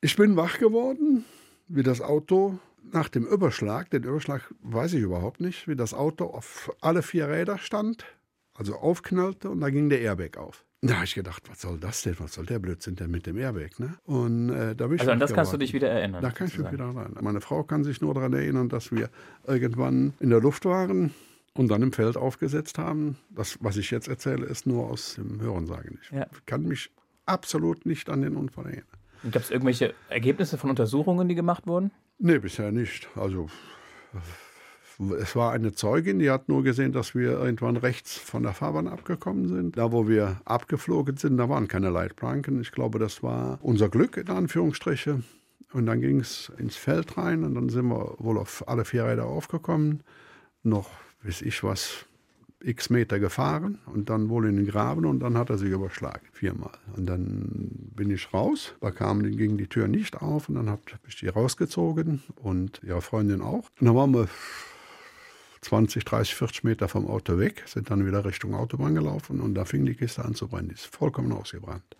Ich 0.00 0.16
bin 0.16 0.36
wach 0.36 0.58
geworden, 0.58 1.24
wie 1.68 1.82
das 1.82 2.00
Auto 2.00 2.58
nach 2.92 3.08
dem 3.08 3.24
Überschlag, 3.26 3.90
den 3.90 4.02
Überschlag 4.02 4.54
weiß 4.60 4.92
ich 4.94 5.02
überhaupt 5.02 5.40
nicht, 5.40 5.66
wie 5.66 5.76
das 5.76 5.94
Auto 5.94 6.26
auf 6.26 6.70
alle 6.80 7.02
vier 7.02 7.28
Räder 7.28 7.56
stand 7.56 8.04
also 8.54 8.76
aufknallte 8.76 9.50
und 9.50 9.60
da 9.60 9.70
ging 9.70 9.88
der 9.88 10.00
Airbag 10.00 10.38
auf. 10.38 10.64
Da 10.80 10.96
habe 10.96 11.04
ich 11.04 11.14
gedacht, 11.14 11.42
was 11.48 11.62
soll 11.62 11.78
das 11.78 12.02
denn? 12.02 12.14
Was 12.18 12.34
soll 12.34 12.44
der 12.44 12.58
Blödsinn 12.58 12.94
denn 12.94 13.10
mit 13.10 13.26
dem 13.26 13.38
Airbag? 13.38 13.78
Ne? 13.78 13.94
Und, 14.04 14.50
äh, 14.50 14.76
da 14.76 14.86
bin 14.86 14.96
ich 14.96 15.00
also 15.00 15.12
an 15.12 15.18
das 15.18 15.32
kannst 15.32 15.52
du 15.52 15.56
dich 15.56 15.72
wieder 15.72 15.88
erinnern. 15.88 16.22
Da 16.22 16.30
kann 16.30 16.46
ich 16.46 16.58
mich 16.58 16.70
wieder 16.70 16.84
erinnern. 16.84 17.16
Meine 17.20 17.40
Frau 17.40 17.64
kann 17.64 17.84
sich 17.84 18.00
nur 18.00 18.14
daran 18.14 18.34
erinnern, 18.34 18.68
dass 18.68 18.92
wir 18.92 19.08
irgendwann 19.46 20.12
in 20.20 20.30
der 20.30 20.40
Luft 20.40 20.66
waren 20.66 21.14
und 21.54 21.68
dann 21.68 21.82
im 21.82 21.92
Feld 21.92 22.16
aufgesetzt 22.16 22.78
haben. 22.78 23.16
Das, 23.30 23.58
was 23.60 23.76
ich 23.76 23.90
jetzt 23.90 24.08
erzähle, 24.08 24.46
ist 24.46 24.66
nur 24.66 24.90
aus 24.90 25.14
dem 25.14 25.40
Hörensagen. 25.40 25.98
Ich 26.02 26.10
ja. 26.10 26.26
kann 26.46 26.64
mich 26.64 26.90
absolut 27.26 27.86
nicht 27.86 28.10
an 28.10 28.22
den 28.22 28.36
Unfall 28.36 28.66
erinnern. 28.66 28.86
Gab 29.30 29.42
es 29.42 29.50
irgendwelche 29.50 29.94
Ergebnisse 30.10 30.58
von 30.58 30.70
Untersuchungen, 30.70 31.28
die 31.28 31.34
gemacht 31.34 31.66
wurden? 31.66 31.90
Nee, 32.18 32.38
bisher 32.38 32.72
nicht. 32.72 33.08
Also 33.16 33.48
es 35.20 35.34
war 35.34 35.52
eine 35.52 35.72
Zeugin, 35.72 36.18
die 36.18 36.30
hat 36.30 36.48
nur 36.48 36.62
gesehen, 36.62 36.92
dass 36.92 37.14
wir 37.14 37.30
irgendwann 37.32 37.76
rechts 37.76 38.16
von 38.16 38.42
der 38.42 38.52
Fahrbahn 38.52 38.86
abgekommen 38.86 39.48
sind. 39.48 39.76
Da, 39.76 39.92
wo 39.92 40.08
wir 40.08 40.40
abgeflogen 40.44 41.16
sind, 41.16 41.36
da 41.38 41.48
waren 41.48 41.68
keine 41.68 41.90
Leitplanken. 41.90 42.60
Ich 42.60 42.70
glaube, 42.70 42.98
das 42.98 43.22
war 43.22 43.58
unser 43.62 43.88
Glück, 43.88 44.16
in 44.16 44.28
Anführungsstriche. 44.28 45.22
Und 45.72 45.86
dann 45.86 46.00
ging 46.00 46.20
es 46.20 46.52
ins 46.58 46.76
Feld 46.76 47.16
rein 47.18 47.42
und 47.42 47.54
dann 47.54 47.68
sind 47.68 47.86
wir 47.86 48.14
wohl 48.18 48.38
auf 48.38 48.68
alle 48.68 48.84
vier 48.84 49.06
Räder 49.06 49.26
aufgekommen. 49.26 50.04
Noch, 50.62 50.90
weiß 51.24 51.42
ich 51.42 51.62
was, 51.64 52.06
x 52.64 52.88
Meter 52.90 53.18
gefahren 53.18 53.78
und 53.86 54.08
dann 54.08 54.28
wohl 54.28 54.48
in 54.48 54.56
den 54.56 54.66
Graben 54.66 55.04
und 55.04 55.20
dann 55.20 55.36
hat 55.36 55.50
er 55.50 55.58
sich 55.58 55.70
überschlagen, 55.70 56.26
viermal. 56.32 56.72
Und 56.96 57.06
dann 57.06 57.90
bin 57.94 58.10
ich 58.10 58.32
raus, 58.32 58.74
da 58.80 58.90
kam, 58.90 59.22
ging 59.22 59.58
die 59.58 59.66
Tür 59.66 59.86
nicht 59.86 60.20
auf 60.22 60.48
und 60.48 60.54
dann 60.54 60.70
habe 60.70 60.82
ich 61.06 61.16
die 61.16 61.28
rausgezogen 61.28 62.22
und 62.36 62.80
ihre 62.82 63.02
Freundin 63.02 63.42
auch. 63.42 63.68
Und 63.80 63.86
dann 63.86 63.94
waren 63.94 64.14
wir 64.14 64.28
20, 65.60 66.04
30, 66.04 66.34
40 66.34 66.64
Meter 66.64 66.88
vom 66.88 67.06
Auto 67.06 67.38
weg, 67.38 67.64
sind 67.66 67.90
dann 67.90 68.06
wieder 68.06 68.24
Richtung 68.24 68.54
Autobahn 68.54 68.94
gelaufen 68.94 69.40
und 69.40 69.54
da 69.54 69.64
fing 69.64 69.84
die 69.84 69.94
Kiste 69.94 70.24
an 70.24 70.34
zu 70.34 70.48
brennen. 70.48 70.68
Die 70.68 70.74
ist 70.74 70.86
vollkommen 70.86 71.32
ausgebrannt. 71.32 71.96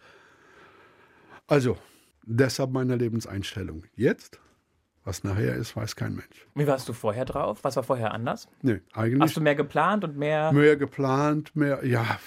Also, 1.47 1.77
deshalb 2.25 2.71
meine 2.71 2.97
Lebenseinstellung. 2.97 3.85
Jetzt, 3.97 4.41
was 5.05 5.23
nachher 5.25 5.55
ist, 5.55 5.77
weiß 5.77 5.97
kein 5.97 6.15
Mensch. 6.15 6.47
Wie 6.55 6.67
warst 6.67 6.89
du 6.89 6.93
vorher 6.93 7.25
drauf? 7.25 7.59
Was 7.63 7.77
war 7.77 7.83
vorher 7.83 8.13
anders? 8.13 8.49
Nee, 8.63 8.81
eigentlich. 8.93 9.21
Hast 9.21 9.37
du 9.37 9.41
mehr 9.41 9.55
geplant 9.55 10.05
und 10.05 10.17
mehr. 10.17 10.53
Mehr 10.53 10.77
geplant, 10.77 11.55
mehr, 11.55 11.85
ja. 11.85 12.19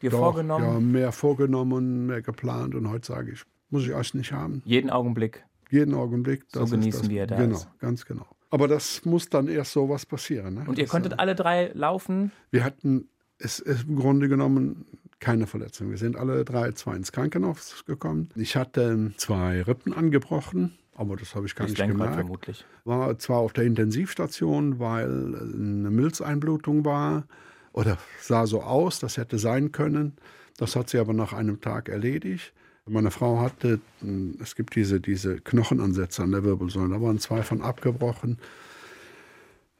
Dir 0.00 0.10
doch, 0.10 0.18
vorgenommen? 0.18 0.64
Ja, 0.64 0.80
mehr 0.80 1.12
vorgenommen, 1.12 2.06
mehr 2.06 2.22
geplant 2.22 2.74
und 2.74 2.88
heute 2.88 3.06
sage 3.06 3.32
ich, 3.32 3.42
muss 3.70 3.84
ich 3.84 3.94
alles 3.94 4.14
nicht 4.14 4.32
haben. 4.32 4.62
Jeden 4.64 4.90
Augenblick. 4.90 5.44
Jeden 5.70 5.94
Augenblick. 5.94 6.44
so 6.52 6.64
genießen 6.64 7.02
das, 7.02 7.10
wir 7.10 7.26
das. 7.26 7.38
Genau, 7.38 7.60
ganz 7.80 8.06
genau. 8.06 8.26
Aber 8.50 8.68
das 8.68 9.04
muss 9.04 9.28
dann 9.28 9.48
erst 9.48 9.72
so 9.72 9.88
was 9.88 10.06
passieren. 10.06 10.54
Ne? 10.54 10.64
Und 10.66 10.78
ihr 10.78 10.84
das, 10.84 10.90
konntet 10.90 11.14
äh, 11.14 11.16
alle 11.18 11.34
drei 11.34 11.70
laufen? 11.74 12.32
Wir 12.50 12.64
hatten 12.64 13.08
es 13.38 13.60
ist 13.60 13.84
im 13.84 13.96
Grunde 13.96 14.28
genommen 14.28 14.86
keine 15.20 15.46
Verletzung. 15.46 15.90
Wir 15.90 15.98
sind 15.98 16.16
alle 16.16 16.44
drei 16.44 16.72
zwar 16.72 16.96
ins 16.96 17.12
Krankenhaus 17.12 17.84
gekommen. 17.86 18.28
Ich 18.36 18.56
hatte 18.56 19.12
zwei 19.16 19.62
Rippen 19.62 19.92
angebrochen, 19.92 20.78
aber 20.98 21.16
das 21.16 21.34
habe 21.34 21.46
ich 21.46 21.54
gar 21.54 21.66
ich 21.66 21.78
nicht 21.78 21.88
gemerkt. 21.88 22.14
vermutlich. 22.14 22.64
War 22.84 23.16
zwar 23.18 23.38
auf 23.38 23.52
der 23.52 23.64
Intensivstation, 23.64 24.80
weil 24.80 25.04
eine 25.06 25.90
Milzeinblutung 25.90 26.84
war. 26.84 27.24
oder 27.72 27.98
sah 28.20 28.46
so 28.46 28.62
aus, 28.62 28.98
das 28.98 29.16
hätte 29.16 29.38
sein 29.38 29.70
können. 29.70 30.14
Das 30.56 30.74
hat 30.74 30.90
sie 30.90 30.98
aber 30.98 31.12
nach 31.12 31.32
einem 31.32 31.60
Tag 31.60 31.88
erledigt. 31.88 32.52
Meine 32.86 33.12
Frau 33.12 33.40
hatte, 33.40 33.80
hm, 34.00 34.38
es 34.42 34.56
gibt 34.56 34.74
diese, 34.74 35.00
diese 35.00 35.40
Knochenansätze 35.40 36.22
an 36.22 36.32
der 36.32 36.42
Wirbelsäule, 36.42 36.88
da 36.88 37.00
waren 37.00 37.18
zwei 37.18 37.42
von 37.42 37.62
abgebrochen. 37.62 38.38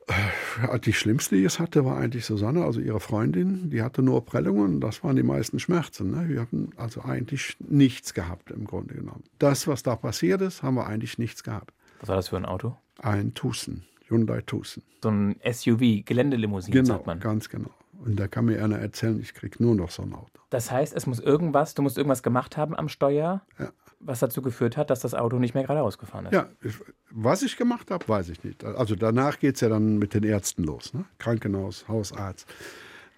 Äh, 0.08 0.78
die 0.80 0.92
schlimmste, 0.92 1.36
die 1.36 1.44
es 1.44 1.58
hatte, 1.58 1.84
war 1.84 1.98
eigentlich 1.98 2.24
Susanne, 2.24 2.64
also 2.64 2.80
ihre 2.80 3.00
Freundin. 3.00 3.70
Die 3.70 3.82
hatte 3.82 4.02
nur 4.02 4.24
Prellungen, 4.24 4.80
das 4.80 5.04
waren 5.04 5.16
die 5.16 5.22
meisten 5.22 5.58
Schmerzen. 5.58 6.10
Ne? 6.10 6.28
Wir 6.28 6.40
hatten 6.40 6.70
also 6.76 7.02
eigentlich 7.02 7.56
nichts 7.60 8.14
gehabt 8.14 8.50
im 8.50 8.64
Grunde 8.64 8.94
genommen. 8.94 9.24
Das, 9.38 9.66
was 9.66 9.82
da 9.82 9.96
passiert 9.96 10.40
ist, 10.40 10.62
haben 10.62 10.74
wir 10.74 10.86
eigentlich 10.86 11.18
nichts 11.18 11.42
gehabt. 11.42 11.72
Was 12.00 12.08
war 12.08 12.16
das 12.16 12.28
für 12.28 12.36
ein 12.36 12.46
Auto? 12.46 12.76
Ein 12.98 13.34
Tucson, 13.34 13.82
Hyundai 14.08 14.40
Tucson. 14.42 14.82
So 15.02 15.10
ein 15.10 15.36
SUV, 15.44 16.04
Geländelimousine, 16.04 16.74
genau, 16.74 16.94
sagt 16.94 17.06
man. 17.06 17.20
ganz 17.20 17.48
genau. 17.48 17.70
Und 18.08 18.16
da 18.16 18.26
kann 18.26 18.46
mir 18.46 18.64
einer 18.64 18.78
erzählen, 18.78 19.20
ich 19.20 19.34
kriege 19.34 19.62
nur 19.62 19.74
noch 19.74 19.90
so 19.90 20.02
ein 20.02 20.14
Auto. 20.14 20.40
Das 20.48 20.70
heißt, 20.70 20.96
es 20.96 21.06
muss 21.06 21.20
irgendwas, 21.20 21.74
du 21.74 21.82
musst 21.82 21.98
irgendwas 21.98 22.22
gemacht 22.22 22.56
haben 22.56 22.74
am 22.74 22.88
Steuer, 22.88 23.42
ja. 23.58 23.70
was 24.00 24.20
dazu 24.20 24.40
geführt 24.40 24.78
hat, 24.78 24.88
dass 24.88 25.00
das 25.00 25.12
Auto 25.12 25.38
nicht 25.38 25.52
mehr 25.52 25.64
geradeaus 25.64 25.98
gefahren 25.98 26.24
ist. 26.24 26.32
Ja, 26.32 26.48
ich, 26.62 26.74
was 27.10 27.42
ich 27.42 27.58
gemacht 27.58 27.90
habe, 27.90 28.08
weiß 28.08 28.30
ich 28.30 28.42
nicht. 28.44 28.64
Also 28.64 28.96
danach 28.96 29.38
geht 29.38 29.56
es 29.56 29.60
ja 29.60 29.68
dann 29.68 29.98
mit 29.98 30.14
den 30.14 30.24
Ärzten 30.24 30.64
los. 30.64 30.94
Ne? 30.94 31.04
Krankenhaus, 31.18 31.86
Hausarzt. 31.86 32.48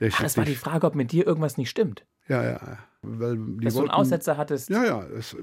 Der 0.00 0.10
Ach, 0.12 0.22
das 0.22 0.36
war 0.36 0.44
die 0.44 0.56
Frage, 0.56 0.88
ob 0.88 0.96
mit 0.96 1.12
dir 1.12 1.24
irgendwas 1.24 1.56
nicht 1.56 1.70
stimmt. 1.70 2.04
Ja, 2.26 2.42
ja. 2.42 2.78
Weil 3.02 3.36
die 3.36 3.64
Dass 3.66 3.76
wollten, 3.76 3.86
du 3.86 3.92
einen 3.92 4.00
Aussetzer 4.00 4.36
hattest. 4.36 4.70
Ja, 4.70 4.84
ja. 4.84 5.04
Es 5.04 5.36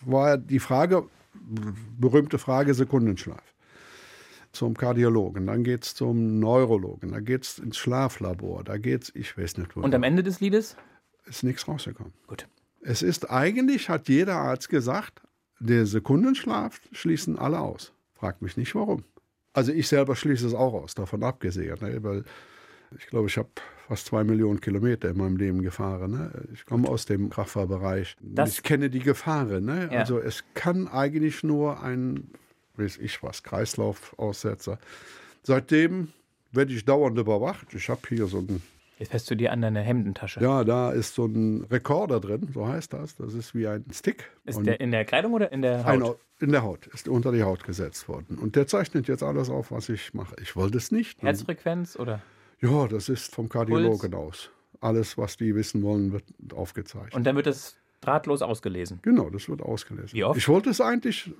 war 0.00 0.38
die 0.38 0.58
Frage, 0.58 1.06
berühmte 2.00 2.38
Frage 2.38 2.74
Sekundenschlaf 2.74 3.44
zum 4.52 4.74
Kardiologen, 4.74 5.46
dann 5.46 5.64
geht 5.64 5.84
es 5.84 5.94
zum 5.94 6.38
Neurologen, 6.38 7.12
dann 7.12 7.24
geht 7.24 7.44
es 7.44 7.58
ins 7.58 7.76
Schlaflabor, 7.76 8.64
da 8.64 8.78
geht 8.78 9.04
es, 9.04 9.14
ich 9.14 9.36
weiß 9.36 9.58
nicht 9.58 9.76
wo. 9.76 9.80
Und 9.80 9.94
am 9.94 10.02
Ende 10.02 10.22
des 10.22 10.40
Liedes? 10.40 10.76
Ist 11.26 11.44
nichts 11.44 11.68
rausgekommen. 11.68 12.12
Gut. 12.26 12.48
Es 12.80 13.02
ist 13.02 13.30
eigentlich, 13.30 13.88
hat 13.88 14.08
jeder 14.08 14.36
Arzt 14.36 14.68
gesagt, 14.68 15.22
der 15.60 15.86
Sekundenschlaf 15.86 16.80
schließen 16.92 17.38
alle 17.38 17.60
aus. 17.60 17.92
Fragt 18.14 18.42
mich 18.42 18.56
nicht 18.56 18.74
warum. 18.74 19.04
Also 19.52 19.72
ich 19.72 19.88
selber 19.88 20.16
schließe 20.16 20.46
es 20.46 20.54
auch 20.54 20.74
aus, 20.74 20.94
davon 20.94 21.22
abgesehen, 21.22 21.76
ne? 21.80 22.02
weil 22.02 22.24
ich 22.96 23.06
glaube, 23.08 23.26
ich 23.28 23.36
habe 23.36 23.48
fast 23.86 24.06
zwei 24.06 24.24
Millionen 24.24 24.60
Kilometer 24.60 25.10
in 25.10 25.18
meinem 25.18 25.36
Leben 25.36 25.62
gefahren. 25.62 26.10
Ne? 26.12 26.30
Ich 26.52 26.64
komme 26.64 26.88
aus 26.88 27.06
dem 27.06 27.30
Kraftfahrbereich. 27.30 28.16
Das 28.20 28.52
ich 28.52 28.62
kenne 28.62 28.88
die 28.88 29.00
Gefahren. 29.00 29.64
Ne? 29.64 29.88
Ja. 29.92 30.00
Also 30.00 30.18
es 30.18 30.44
kann 30.54 30.88
eigentlich 30.88 31.42
nur 31.42 31.82
ein 31.82 32.30
weiß 32.78 32.98
ich 32.98 33.22
was, 33.22 33.42
Kreislaufaussetzer. 33.42 34.78
Seitdem 35.42 36.08
werde 36.52 36.72
ich 36.72 36.84
dauernd 36.84 37.18
überwacht. 37.18 37.74
Ich 37.74 37.88
habe 37.88 38.00
hier 38.08 38.26
so 38.26 38.38
ein. 38.38 38.62
Jetzt 38.98 39.10
fährst 39.10 39.30
du 39.30 39.36
dir 39.36 39.52
an 39.52 39.62
deine 39.62 39.80
Hemdentasche. 39.80 40.40
Ja, 40.40 40.64
da 40.64 40.90
ist 40.90 41.14
so 41.14 41.26
ein 41.26 41.64
Rekorder 41.70 42.18
drin, 42.18 42.48
so 42.52 42.66
heißt 42.66 42.92
das. 42.92 43.14
Das 43.16 43.32
ist 43.32 43.54
wie 43.54 43.68
ein 43.68 43.84
Stick. 43.92 44.30
Ist 44.44 44.64
der 44.66 44.80
in 44.80 44.90
der 44.90 45.04
Kleidung 45.04 45.34
oder 45.34 45.52
in 45.52 45.62
der 45.62 45.84
Haut? 45.84 46.02
Ein, 46.02 46.46
in 46.46 46.52
der 46.52 46.62
Haut, 46.62 46.86
ist 46.88 47.08
unter 47.08 47.30
die 47.30 47.44
Haut 47.44 47.64
gesetzt 47.64 48.08
worden. 48.08 48.38
Und 48.38 48.56
der 48.56 48.66
zeichnet 48.66 49.06
jetzt 49.06 49.22
alles 49.22 49.50
auf, 49.50 49.70
was 49.70 49.88
ich 49.88 50.14
mache. 50.14 50.34
Ich 50.40 50.56
wollte 50.56 50.78
es 50.78 50.90
nicht. 50.90 51.22
Herzfrequenz 51.22 51.96
oder? 51.96 52.22
Ja, 52.60 52.88
das 52.88 53.08
ist 53.08 53.34
vom 53.34 53.48
Kardiologen 53.48 54.10
Puls. 54.10 54.14
aus. 54.14 54.50
Alles, 54.80 55.16
was 55.16 55.36
die 55.36 55.54
wissen 55.54 55.82
wollen, 55.82 56.12
wird 56.12 56.24
aufgezeichnet. 56.52 57.14
Und 57.14 57.24
dann 57.24 57.36
wird 57.36 57.46
es 57.46 57.76
drahtlos 58.00 58.42
ausgelesen? 58.42 59.00
Genau, 59.02 59.30
das 59.30 59.48
wird 59.48 59.62
ausgelesen. 59.62 60.12
Wie 60.12 60.24
oft? 60.24 60.38
Ich 60.38 60.48
wollte 60.48 60.70
es 60.70 60.80
eigentlich 60.80 61.32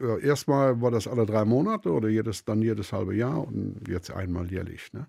ja, 0.00 0.18
erstmal 0.18 0.80
war 0.80 0.90
das 0.90 1.06
alle 1.06 1.26
drei 1.26 1.44
Monate 1.44 1.90
oder 1.90 2.08
jedes, 2.08 2.44
dann 2.44 2.62
jedes 2.62 2.92
halbe 2.92 3.14
Jahr 3.14 3.46
und 3.46 3.86
jetzt 3.88 4.10
einmal 4.10 4.50
jährlich. 4.50 4.92
Ne? 4.92 5.06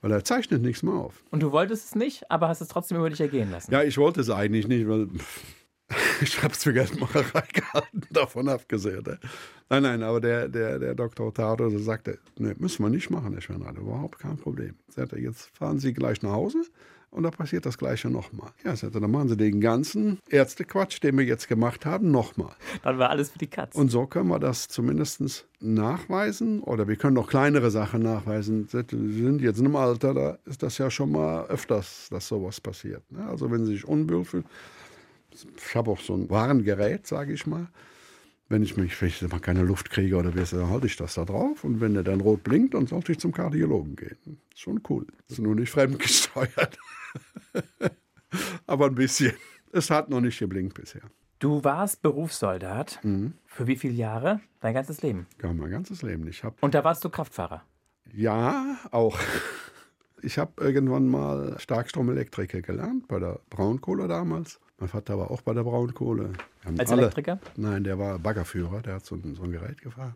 Weil 0.00 0.12
er 0.12 0.24
zeichnet 0.24 0.62
nichts 0.62 0.82
mehr 0.82 0.94
auf. 0.94 1.22
Und 1.30 1.42
du 1.42 1.52
wolltest 1.52 1.86
es 1.86 1.94
nicht, 1.94 2.30
aber 2.30 2.48
hast 2.48 2.60
es 2.60 2.68
trotzdem 2.68 2.98
über 2.98 3.10
dich 3.10 3.20
ergehen 3.20 3.50
lassen? 3.50 3.72
Ja, 3.72 3.82
ich 3.82 3.98
wollte 3.98 4.20
es 4.20 4.30
eigentlich 4.30 4.68
nicht, 4.68 4.88
weil 4.88 5.08
ich 6.20 6.42
habe 6.42 6.52
es 6.52 6.62
für 6.62 6.72
Geldmacherei 6.72 7.44
gehalten, 7.52 8.02
davon 8.10 8.48
abgesehen. 8.48 9.02
Ne? 9.04 9.18
Nein, 9.68 9.82
nein, 9.82 10.02
aber 10.02 10.20
der, 10.20 10.48
der, 10.48 10.78
der 10.78 10.94
Dr. 10.94 11.32
Tado 11.32 11.68
sagte, 11.78 12.18
ne, 12.38 12.54
müssen 12.58 12.84
wir 12.84 12.90
nicht 12.90 13.10
machen, 13.10 13.32
Herr 13.32 13.40
Schwenrad, 13.40 13.76
überhaupt 13.76 14.18
kein 14.18 14.36
Problem. 14.36 14.74
Sagte, 14.88 15.18
jetzt 15.18 15.56
fahren 15.56 15.78
Sie 15.78 15.92
gleich 15.92 16.22
nach 16.22 16.32
Hause 16.32 16.62
und 17.12 17.24
da 17.24 17.30
passiert 17.30 17.66
das 17.66 17.76
Gleiche 17.76 18.08
nochmal. 18.08 18.50
Ja, 18.64 18.74
sagte, 18.74 18.98
dann 18.98 19.10
machen 19.10 19.28
Sie 19.28 19.36
den 19.36 19.60
ganzen 19.60 20.18
Ärztequatsch, 20.30 21.02
den 21.02 21.18
wir 21.18 21.24
jetzt 21.24 21.46
gemacht 21.46 21.84
haben, 21.84 22.10
nochmal. 22.10 22.54
Dann 22.82 22.98
war 22.98 23.10
alles 23.10 23.30
für 23.30 23.38
die 23.38 23.48
Katze. 23.48 23.78
Und 23.78 23.90
so 23.90 24.06
können 24.06 24.28
wir 24.28 24.38
das 24.38 24.68
zumindest 24.68 25.46
nachweisen 25.60 26.62
oder 26.62 26.88
wir 26.88 26.96
können 26.96 27.14
noch 27.14 27.28
kleinere 27.28 27.70
Sachen 27.70 28.02
nachweisen. 28.02 28.66
Sie 28.66 29.22
sind 29.22 29.42
jetzt 29.42 29.58
in 29.58 29.66
einem 29.66 29.76
Alter, 29.76 30.14
da 30.14 30.38
ist 30.46 30.62
das 30.62 30.78
ja 30.78 30.90
schon 30.90 31.12
mal 31.12 31.46
öfters, 31.46 32.08
dass 32.10 32.26
sowas 32.26 32.60
passiert. 32.60 33.02
Ne? 33.12 33.24
Also 33.26 33.50
wenn 33.50 33.66
Sie 33.66 33.74
sich 33.74 33.86
unwohl 33.86 34.24
fühlen, 34.24 34.46
ich 35.30 35.74
habe 35.74 35.90
auch 35.90 36.00
so 36.00 36.14
ein 36.14 36.30
Warengerät, 36.30 37.06
sage 37.06 37.34
ich 37.34 37.46
mal. 37.46 37.68
Wenn 38.48 38.62
ich 38.62 38.76
mich 38.76 38.94
vielleicht 38.94 39.22
mal 39.30 39.38
keine 39.38 39.62
Luft 39.62 39.90
kriege 39.90 40.16
oder 40.16 40.34
wie, 40.34 40.44
dann 40.44 40.68
halte 40.68 40.86
ich 40.86 40.96
das 40.96 41.14
da 41.14 41.24
drauf. 41.24 41.64
Und 41.64 41.80
wenn 41.80 41.94
der 41.94 42.02
dann 42.02 42.20
rot 42.20 42.42
blinkt, 42.42 42.74
dann 42.74 42.86
sollte 42.86 43.12
ich 43.12 43.18
zum 43.18 43.32
Kardiologen 43.32 43.96
gehen. 43.96 44.38
Schon 44.54 44.80
cool. 44.90 45.06
Das 45.28 45.38
ist 45.38 45.42
nur 45.42 45.54
nicht 45.54 45.70
fremdgesteuert. 45.70 46.78
Aber 48.66 48.86
ein 48.86 48.94
bisschen. 48.94 49.32
Es 49.72 49.90
hat 49.90 50.10
noch 50.10 50.20
nicht 50.20 50.38
geblinkt 50.38 50.74
bisher. 50.74 51.02
Du 51.38 51.64
warst 51.64 52.02
Berufssoldat. 52.02 53.00
Mhm. 53.02 53.34
Für 53.46 53.66
wie 53.66 53.76
viele 53.76 53.94
Jahre? 53.94 54.40
Dein 54.60 54.74
ganzes 54.74 55.02
Leben? 55.02 55.26
Ja, 55.42 55.52
mein 55.52 55.70
ganzes 55.70 56.02
Leben. 56.02 56.26
Ich 56.28 56.44
hab 56.44 56.62
Und 56.62 56.74
da 56.74 56.84
warst 56.84 57.04
du 57.04 57.10
Kraftfahrer? 57.10 57.62
Ja, 58.12 58.78
auch. 58.90 59.18
Ich 60.24 60.38
habe 60.38 60.52
irgendwann 60.62 61.08
mal 61.08 61.58
Starkstromelektriker 61.58 62.62
gelernt, 62.62 63.08
bei 63.08 63.18
der 63.18 63.40
Braunkohle 63.50 64.06
damals. 64.06 64.60
Mein 64.78 64.88
Vater 64.88 65.18
war 65.18 65.32
auch 65.32 65.42
bei 65.42 65.52
der 65.52 65.64
Braunkohle. 65.64 66.34
Als 66.78 66.92
alle, 66.92 67.02
Elektriker? 67.02 67.40
Nein, 67.56 67.82
der 67.82 67.98
war 67.98 68.20
Baggerführer, 68.20 68.82
der 68.82 68.94
hat 68.94 69.04
so 69.04 69.16
ein, 69.16 69.34
so 69.34 69.42
ein 69.42 69.50
Gerät 69.50 69.82
gefahren 69.82 70.14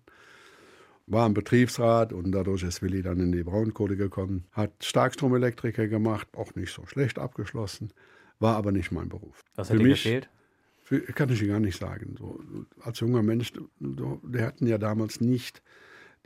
war 1.06 1.26
im 1.26 1.34
Betriebsrat 1.34 2.12
und 2.12 2.32
dadurch 2.32 2.62
ist 2.62 2.82
Willi 2.82 3.02
dann 3.02 3.20
in 3.20 3.32
die 3.32 3.44
Braunkohle 3.44 3.96
gekommen. 3.96 4.46
Hat 4.52 4.72
Starkstromelektriker 4.82 5.86
gemacht, 5.88 6.28
auch 6.36 6.54
nicht 6.54 6.72
so 6.72 6.84
schlecht 6.86 7.18
abgeschlossen, 7.18 7.92
war 8.40 8.56
aber 8.56 8.72
nicht 8.72 8.90
mein 8.90 9.08
Beruf. 9.08 9.42
Was 9.54 9.70
hat 9.70 9.78
dir 9.78 9.88
gefehlt? 9.88 10.28
Für, 10.82 11.00
kann 11.00 11.28
ich 11.30 11.46
gar 11.46 11.60
nicht 11.60 11.78
sagen. 11.78 12.14
So, 12.18 12.40
als 12.80 13.00
junger 13.00 13.22
Mensch, 13.22 13.52
wir 13.78 14.46
hatten 14.46 14.66
ja 14.66 14.78
damals 14.78 15.20
nicht 15.20 15.62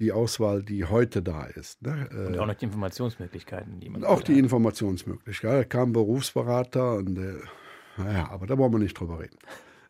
die 0.00 0.12
Auswahl, 0.12 0.62
die 0.62 0.84
heute 0.84 1.22
da 1.22 1.44
ist. 1.44 1.82
Ne? 1.82 2.08
Und 2.26 2.38
auch 2.38 2.46
noch 2.46 2.54
die 2.54 2.64
Informationsmöglichkeiten. 2.64 3.80
Die 3.80 3.90
man 3.90 4.04
auch 4.04 4.22
die. 4.22 4.38
Informationsmöglichkeiten. 4.38 5.58
Da 5.58 5.64
kam 5.64 5.92
Berufsberater 5.92 6.94
und 6.96 7.18
äh, 7.18 7.34
naja, 7.99 8.30
aber 8.30 8.46
da 8.46 8.56
wollen 8.56 8.72
wir 8.72 8.78
nicht 8.78 8.99
drüber 8.99 9.20
reden. 9.20 9.38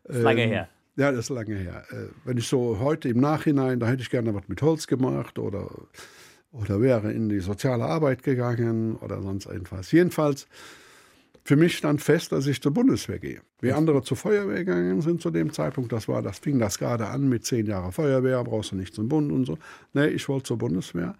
Das 0.04 0.16
ist 0.18 0.22
lange 0.22 0.42
ähm, 0.42 0.50
her. 0.50 0.68
Ja, 0.96 1.12
das 1.12 1.26
ist 1.26 1.28
lange 1.30 1.54
her. 1.54 1.84
Äh, 1.90 2.08
wenn 2.24 2.36
ich 2.36 2.48
so 2.48 2.78
heute 2.78 3.08
im 3.08 3.20
Nachhinein, 3.20 3.80
da 3.80 3.86
hätte 3.86 4.02
ich 4.02 4.10
gerne 4.10 4.34
was 4.34 4.48
mit 4.48 4.60
Holz 4.62 4.86
gemacht 4.86 5.38
oder, 5.38 5.70
oder 6.52 6.80
wäre 6.80 7.12
in 7.12 7.28
die 7.28 7.40
soziale 7.40 7.84
Arbeit 7.84 8.22
gegangen 8.22 8.96
oder 8.96 9.22
sonst 9.22 9.46
irgendwas. 9.46 9.92
Jedenfalls, 9.92 10.46
für 11.44 11.56
mich 11.56 11.76
stand 11.76 12.02
fest, 12.02 12.32
dass 12.32 12.46
ich 12.46 12.60
zur 12.60 12.72
Bundeswehr 12.72 13.18
gehe. 13.18 13.40
Wie 13.60 13.72
andere 13.72 14.02
zur 14.02 14.16
Feuerwehr 14.16 14.64
gegangen 14.64 15.00
sind 15.00 15.22
zu 15.22 15.30
dem 15.30 15.52
Zeitpunkt, 15.52 15.92
das 15.92 16.06
war, 16.06 16.22
das 16.22 16.38
fing 16.38 16.58
das 16.58 16.78
gerade 16.78 17.06
an 17.06 17.28
mit 17.28 17.44
zehn 17.44 17.66
Jahren 17.66 17.92
Feuerwehr, 17.92 18.42
brauchst 18.44 18.72
du 18.72 18.76
nicht 18.76 18.94
zum 18.94 19.08
Bund 19.08 19.32
und 19.32 19.46
so. 19.46 19.58
Nee, 19.92 20.08
ich 20.08 20.28
wollte 20.28 20.44
zur 20.44 20.58
Bundeswehr 20.58 21.14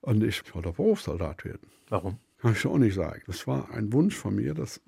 und 0.00 0.22
ich 0.24 0.42
wollte 0.54 0.72
Berufssoldat 0.72 1.44
werden. 1.44 1.66
Warum? 1.88 2.18
Kann 2.40 2.52
ich 2.52 2.66
auch 2.66 2.78
nicht 2.78 2.94
sagen. 2.94 3.22
Das 3.26 3.46
war 3.46 3.70
ein 3.70 3.92
Wunsch 3.92 4.16
von 4.16 4.34
mir. 4.34 4.54
Das 4.54 4.80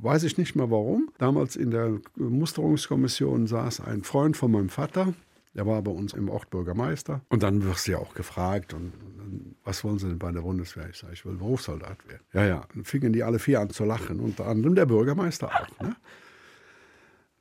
weiß 0.00 0.22
ich 0.24 0.38
nicht 0.38 0.54
mehr 0.54 0.70
warum. 0.70 1.10
Damals 1.18 1.56
in 1.56 1.70
der 1.70 2.00
Musterungskommission 2.16 3.46
saß 3.46 3.80
ein 3.80 4.02
Freund 4.02 4.36
von 4.36 4.52
meinem 4.52 4.68
Vater. 4.68 5.14
Der 5.54 5.66
war 5.66 5.82
bei 5.82 5.90
uns 5.90 6.14
im 6.14 6.28
Ort 6.28 6.50
Bürgermeister. 6.50 7.22
Und 7.28 7.42
dann 7.42 7.64
wirst 7.64 7.88
du 7.88 7.92
ja 7.92 7.98
auch 7.98 8.14
gefragt, 8.14 8.72
und, 8.72 8.92
und, 9.18 9.56
was 9.64 9.82
wollen 9.82 9.98
Sie 9.98 10.06
denn 10.06 10.18
bei 10.18 10.30
der 10.30 10.42
Bundeswehr? 10.42 10.88
Ich 10.88 10.98
sage, 10.98 11.12
ich 11.12 11.26
will 11.26 11.34
Berufssoldat 11.34 12.08
werden. 12.08 12.22
Ja, 12.32 12.44
ja. 12.46 12.64
Dann 12.72 12.84
fingen 12.84 13.12
die 13.12 13.24
alle 13.24 13.40
vier 13.40 13.60
an 13.60 13.70
zu 13.70 13.84
lachen, 13.84 14.20
unter 14.20 14.46
anderem 14.46 14.76
der 14.76 14.86
Bürgermeister 14.86 15.48
auch. 15.48 15.80
Ne? 15.80 15.96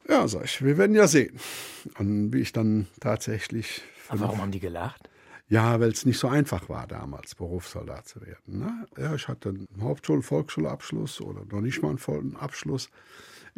Ja, 0.10 0.28
sag 0.28 0.46
ich, 0.46 0.64
wir 0.64 0.78
werden 0.80 0.96
ja 0.96 1.08
sehen. 1.08 1.38
Und 2.00 2.34
wie 2.34 2.40
ich 2.40 2.52
dann 2.52 2.88
tatsächlich. 3.00 3.84
Aber 4.08 4.22
warum 4.22 4.42
haben 4.42 4.52
die 4.52 4.60
gelacht? 4.60 5.09
Ja, 5.50 5.80
weil 5.80 5.90
es 5.90 6.06
nicht 6.06 6.20
so 6.20 6.28
einfach 6.28 6.70
war 6.70 6.86
damals, 6.86 7.34
Berufssoldat 7.34 8.08
zu 8.08 8.22
werden. 8.22 8.60
Ne? 8.60 8.88
Ja, 8.98 9.16
ich 9.16 9.28
hatte 9.28 9.50
einen 9.50 9.68
Hauptschul-, 9.82 10.22
Volksschulabschluss 10.22 11.22
oder 11.22 11.44
noch 11.46 11.62
nicht 11.62 11.82
mal 11.82 11.90
einen 11.90 11.98
vollen 11.98 12.36
Abschluss. 12.36 12.90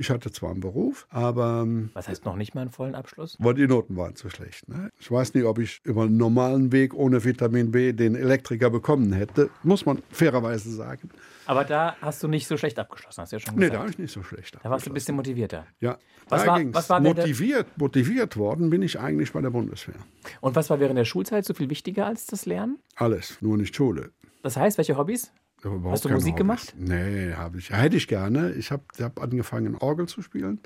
Ich 0.02 0.10
hatte 0.10 0.32
zwar 0.32 0.50
einen 0.50 0.62
Beruf, 0.62 1.06
aber. 1.12 1.62
Ähm, 1.62 1.92
Was 1.94 2.08
heißt 2.08 2.26
noch 2.26 2.36
nicht 2.36 2.56
mal 2.56 2.62
einen 2.62 2.72
vollen 2.72 2.96
Abschluss? 2.96 3.38
Weil 3.38 3.54
die 3.54 3.68
Noten 3.68 3.96
waren 3.98 4.16
zu 4.16 4.32
schlecht. 4.32 4.68
Ne? 4.68 4.90
Ich 5.00 5.12
weiß 5.12 5.36
nicht, 5.36 5.46
ob 5.46 5.60
ich 5.60 5.80
über 5.84 6.02
einen 6.02 6.18
normalen 6.18 6.72
Weg 6.72 6.96
ohne 6.96 7.24
Vitamin 7.24 7.70
B 7.70 7.94
den 7.94 8.16
Elektriker 8.16 8.72
bekommen 8.72 9.14
hätte, 9.14 9.52
muss 9.62 9.86
man 9.86 10.02
fairerweise 10.10 10.72
sagen. 10.72 11.12
Aber 11.46 11.66
da 11.66 11.96
hast 12.02 12.24
du 12.24 12.28
nicht 12.28 12.48
so 12.48 12.58
schlecht 12.58 12.80
abgeschlossen, 12.80 13.22
hast 13.22 13.32
du 13.32 13.36
ja 13.36 13.40
schon 13.42 13.56
gesagt. 13.56 13.60
Nee, 13.60 13.76
da 13.76 13.82
habe 13.82 13.92
ich 13.92 14.00
nicht 14.00 14.12
so 14.12 14.24
schlecht 14.24 14.58
Da 14.64 14.72
warst 14.72 14.88
du 14.88 14.90
ein 14.90 14.96
bisschen 14.96 15.16
motivierter. 15.16 15.68
Ja, 15.80 16.00
was 16.30 16.48
war, 16.48 16.60
was 16.74 16.90
war 16.90 17.00
motiviert, 17.00 17.68
motiviert 17.78 18.38
worden 18.38 18.72
bin 18.72 18.82
ich 18.82 19.00
eigentlich 19.00 19.32
bei 19.32 19.42
der 19.42 19.52
Bundeswehr. 19.52 19.98
Und 20.40 20.56
was 20.56 20.72
war 20.72 20.80
während 20.80 20.98
der 20.98 21.06
Schulzeit 21.06 21.46
so 21.46 21.54
viel 21.54 21.70
wichtiger 21.70 22.08
als 22.08 22.26
das 22.26 22.48
Lernen? 22.48 22.80
Alles, 22.96 23.40
nur 23.42 23.56
nicht 23.56 23.76
Schule. 23.76 24.10
Das 24.42 24.58
heißt, 24.58 24.80
welche 24.80 24.98
Hobbys? 24.98 25.32
Hast 25.64 26.06
du 26.06 26.10
Musik 26.10 26.36
gemacht? 26.36 26.74
Nee, 26.78 27.34
habe 27.34 27.60
ich. 27.60 27.70
Hätte 27.70 27.98
ich 27.98 28.08
gerne. 28.08 28.54
Ich 28.54 28.72
habe 28.72 28.84
hab 29.00 29.22
angefangen, 29.22 29.76
Orgel 29.76 30.08
zu 30.08 30.22
spielen. 30.22 30.60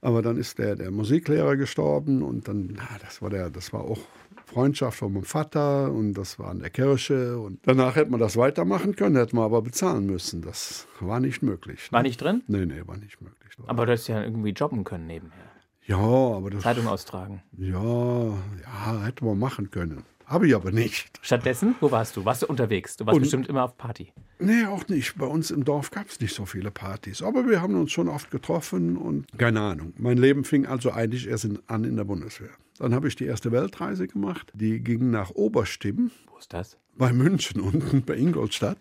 Aber 0.00 0.22
dann 0.22 0.36
ist 0.36 0.58
der, 0.58 0.76
der 0.76 0.90
Musiklehrer 0.90 1.56
gestorben 1.56 2.22
und 2.22 2.48
dann, 2.48 2.74
na, 2.76 2.86
das 3.00 3.22
war 3.22 3.30
der, 3.30 3.50
das 3.50 3.72
war 3.72 3.82
auch 3.82 3.98
Freundschaft 4.44 4.98
von 4.98 5.12
meinem 5.12 5.24
Vater 5.24 5.90
und 5.92 6.14
das 6.14 6.38
war 6.38 6.52
in 6.52 6.60
der 6.60 6.70
Kirche. 6.70 7.38
Und 7.38 7.60
danach 7.64 7.96
hätte 7.96 8.10
man 8.10 8.20
das 8.20 8.36
weitermachen 8.36 8.94
können, 8.94 9.16
hätte 9.16 9.34
man 9.34 9.44
aber 9.44 9.62
bezahlen 9.62 10.06
müssen. 10.06 10.42
Das 10.42 10.86
war 11.00 11.20
nicht 11.20 11.42
möglich. 11.42 11.90
Ne? 11.90 11.96
War 11.96 12.02
nicht 12.02 12.20
drin? 12.20 12.42
Nee, 12.46 12.66
nee, 12.66 12.82
war 12.86 12.96
nicht 12.96 13.20
möglich. 13.20 13.52
Aber 13.66 13.86
du 13.86 13.92
hättest 13.92 14.08
ja 14.08 14.22
irgendwie 14.22 14.50
jobben 14.50 14.84
können 14.84 15.06
nebenher. 15.06 15.46
Ja, 15.86 15.96
aber 15.98 16.50
das. 16.50 16.62
Zeitung 16.62 16.88
austragen. 16.88 17.42
Ja, 17.56 18.28
ja, 18.28 19.02
hätte 19.04 19.24
man 19.24 19.38
machen 19.38 19.70
können. 19.70 20.02
Habe 20.26 20.48
ich 20.48 20.56
aber 20.56 20.72
nicht. 20.72 21.20
Stattdessen, 21.22 21.76
wo 21.80 21.90
warst 21.92 22.16
du? 22.16 22.24
Warst 22.24 22.42
du 22.42 22.46
unterwegs? 22.46 22.96
Du 22.96 23.06
warst 23.06 23.14
und, 23.16 23.22
bestimmt 23.22 23.48
immer 23.48 23.62
auf 23.62 23.78
Party. 23.78 24.12
Nee, 24.40 24.64
auch 24.64 24.88
nicht. 24.88 25.16
Bei 25.16 25.26
uns 25.26 25.52
im 25.52 25.64
Dorf 25.64 25.92
gab 25.92 26.08
es 26.08 26.20
nicht 26.20 26.34
so 26.34 26.46
viele 26.46 26.72
Partys. 26.72 27.22
Aber 27.22 27.48
wir 27.48 27.62
haben 27.62 27.76
uns 27.76 27.92
schon 27.92 28.08
oft 28.08 28.32
getroffen 28.32 28.96
und 28.96 29.26
keine 29.38 29.60
Ahnung. 29.60 29.92
Mein 29.98 30.18
Leben 30.18 30.42
fing 30.42 30.66
also 30.66 30.90
eigentlich 30.90 31.28
erst 31.28 31.44
in, 31.44 31.60
an 31.68 31.84
in 31.84 31.96
der 31.96 32.04
Bundeswehr. 32.04 32.50
Dann 32.78 32.92
habe 32.92 33.06
ich 33.06 33.14
die 33.14 33.24
erste 33.24 33.52
Weltreise 33.52 34.08
gemacht. 34.08 34.52
Die 34.54 34.80
ging 34.80 35.10
nach 35.10 35.30
Oberstimm. 35.30 36.10
Wo 36.28 36.38
ist 36.38 36.52
das? 36.52 36.76
Bei 36.96 37.12
München 37.12 37.60
unten, 37.60 38.02
bei 38.02 38.16
Ingolstadt. 38.16 38.78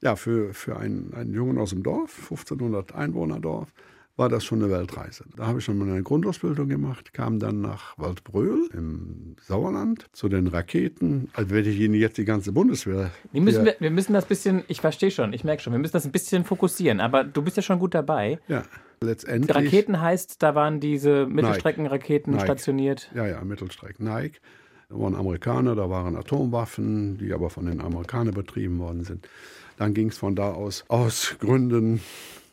Ja, 0.00 0.16
für, 0.16 0.52
für 0.54 0.76
einen, 0.76 1.14
einen 1.14 1.32
Jungen 1.32 1.56
aus 1.56 1.70
dem 1.70 1.84
Dorf, 1.84 2.18
1500 2.18 2.94
Einwohnerdorf 2.94 3.72
war 4.16 4.28
das 4.28 4.44
schon 4.44 4.62
eine 4.62 4.70
Weltreise. 4.70 5.24
Da 5.36 5.46
habe 5.46 5.58
ich 5.58 5.64
schon 5.64 5.76
mal 5.76 5.88
eine 5.88 6.02
Grundausbildung 6.02 6.68
gemacht, 6.68 7.12
kam 7.12 7.40
dann 7.40 7.60
nach 7.60 7.98
Waldbröl 7.98 8.68
im 8.72 9.34
Sauerland 9.42 10.06
zu 10.12 10.28
den 10.28 10.46
Raketen. 10.46 11.28
Also 11.32 11.50
werde 11.50 11.70
ich 11.70 11.80
Ihnen 11.80 11.94
jetzt 11.94 12.16
die 12.16 12.24
ganze 12.24 12.52
Bundeswehr. 12.52 13.10
Die 13.32 13.40
müssen 13.40 13.64
wir, 13.64 13.74
wir 13.80 13.90
müssen 13.90 14.12
das 14.12 14.26
bisschen, 14.26 14.62
ich 14.68 14.80
verstehe 14.80 15.10
schon, 15.10 15.32
ich 15.32 15.42
merke 15.42 15.62
schon, 15.62 15.72
wir 15.72 15.80
müssen 15.80 15.94
das 15.94 16.04
ein 16.04 16.12
bisschen 16.12 16.44
fokussieren, 16.44 17.00
aber 17.00 17.24
du 17.24 17.42
bist 17.42 17.56
ja 17.56 17.62
schon 17.62 17.78
gut 17.78 17.94
dabei. 17.94 18.38
Ja. 18.46 18.62
Letztendlich. 19.00 19.54
Raketen 19.54 20.00
heißt, 20.00 20.42
da 20.42 20.54
waren 20.54 20.80
diese 20.80 21.26
Mittelstreckenraketen 21.26 22.38
stationiert. 22.38 23.10
Ja, 23.14 23.26
ja, 23.26 23.42
Mittelstrecken 23.42 24.06
Nike. 24.06 24.40
Da 24.88 24.98
waren 24.98 25.14
Amerikaner, 25.14 25.74
da 25.74 25.90
waren 25.90 26.16
Atomwaffen, 26.16 27.18
die 27.18 27.32
aber 27.32 27.50
von 27.50 27.66
den 27.66 27.80
Amerikanern 27.80 28.32
betrieben 28.34 28.78
worden 28.78 29.02
sind. 29.02 29.28
Dann 29.76 29.92
ging 29.92 30.08
es 30.08 30.18
von 30.18 30.36
da 30.36 30.52
aus 30.52 30.84
aus 30.88 31.36
Gründen 31.40 32.00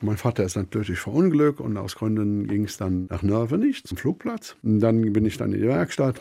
mein 0.01 0.17
Vater 0.17 0.43
ist 0.43 0.55
natürlich 0.55 1.00
verunglückt 1.00 1.62
und 1.62 1.77
aus 1.77 1.96
Gründen 1.96 2.48
ging 2.48 2.65
es 2.65 2.77
dann 2.77 3.08
nach 3.10 3.22
Nörvenich 3.22 3.84
zum 3.84 3.98
Flugplatz. 3.98 4.55
Und 4.63 4.79
dann 4.79 5.13
bin 5.13 5.25
ich 5.25 5.38
dann 5.38 5.53
in 5.53 5.62
die 5.62 5.67
Werkstatt, 5.67 6.20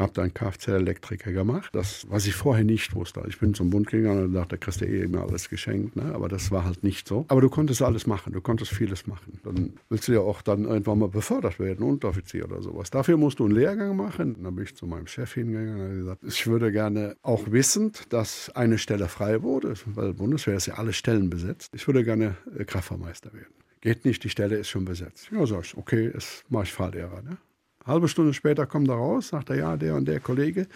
habe 0.00 0.12
dann 0.14 0.34
Kfz-Elektriker 0.34 1.32
gemacht. 1.32 1.70
Das, 1.72 2.06
was 2.08 2.26
ich 2.26 2.34
vorher 2.34 2.64
nicht 2.64 2.94
wusste. 2.94 3.22
Ich 3.28 3.38
bin 3.38 3.54
zum 3.54 3.70
Bund 3.70 3.88
gegangen 3.88 4.24
und 4.24 4.32
dachte, 4.32 4.50
da 4.50 4.56
kriegst 4.56 4.80
du 4.80 4.86
eh 4.86 5.02
immer 5.02 5.22
alles 5.22 5.48
geschenkt. 5.48 5.96
Ne? 5.96 6.12
Aber 6.14 6.28
das 6.28 6.50
war 6.50 6.64
halt 6.64 6.82
nicht 6.82 7.06
so. 7.06 7.24
Aber 7.28 7.40
du 7.40 7.48
konntest 7.48 7.82
alles 7.82 8.06
machen, 8.06 8.32
du 8.32 8.40
konntest 8.40 8.72
vieles 8.72 9.06
machen. 9.06 9.38
Dann 9.44 9.74
willst 9.88 10.08
du 10.08 10.12
ja 10.12 10.20
auch 10.20 10.42
dann 10.42 10.64
irgendwann 10.64 10.98
mal 10.98 11.08
befördert 11.08 11.58
werden, 11.58 11.84
Unteroffizier 11.86 12.44
oder 12.46 12.62
sowas. 12.62 12.90
Dafür 12.90 13.16
musst 13.16 13.38
du 13.38 13.44
einen 13.44 13.54
Lehrgang 13.54 13.96
machen. 13.96 14.36
Dann 14.42 14.54
bin 14.54 14.64
ich 14.64 14.74
zu 14.74 14.86
meinem 14.86 15.06
Chef 15.06 15.34
hingegangen 15.34 15.74
und 15.74 15.82
habe 15.82 15.96
gesagt, 15.96 16.24
ich 16.24 16.46
würde 16.46 16.72
gerne 16.72 17.16
auch 17.22 17.50
wissend, 17.50 18.12
dass 18.12 18.50
eine 18.54 18.78
Stelle 18.78 19.08
frei 19.08 19.42
wurde, 19.42 19.74
weil 19.86 20.14
Bundeswehr 20.14 20.56
ist 20.56 20.66
ja 20.66 20.74
alle 20.74 20.92
Stellen 20.92 21.30
besetzt. 21.30 21.70
Ich 21.74 21.86
würde 21.86 22.04
gerne 22.04 22.36
äh, 22.58 22.64
Kraftfahrmeister 22.64 23.32
werden. 23.32 23.54
Geht 23.80 24.04
nicht, 24.04 24.22
die 24.24 24.30
Stelle 24.30 24.56
ist 24.56 24.68
schon 24.68 24.84
besetzt. 24.84 25.30
Ja, 25.32 25.46
sag 25.46 25.64
ich, 25.64 25.76
okay, 25.76 26.08
ist, 26.08 26.44
mach 26.50 26.64
ich 26.64 26.72
Fahrlehrer. 26.72 27.22
Ne? 27.22 27.38
Halbe 27.90 28.08
Stunde 28.08 28.32
später 28.32 28.66
kommt 28.66 28.88
er 28.88 28.94
raus, 28.94 29.28
sagt 29.28 29.50
er, 29.50 29.56
ja, 29.56 29.76
der 29.76 29.94
und 29.96 30.06
der 30.06 30.20
Kollege 30.20 30.66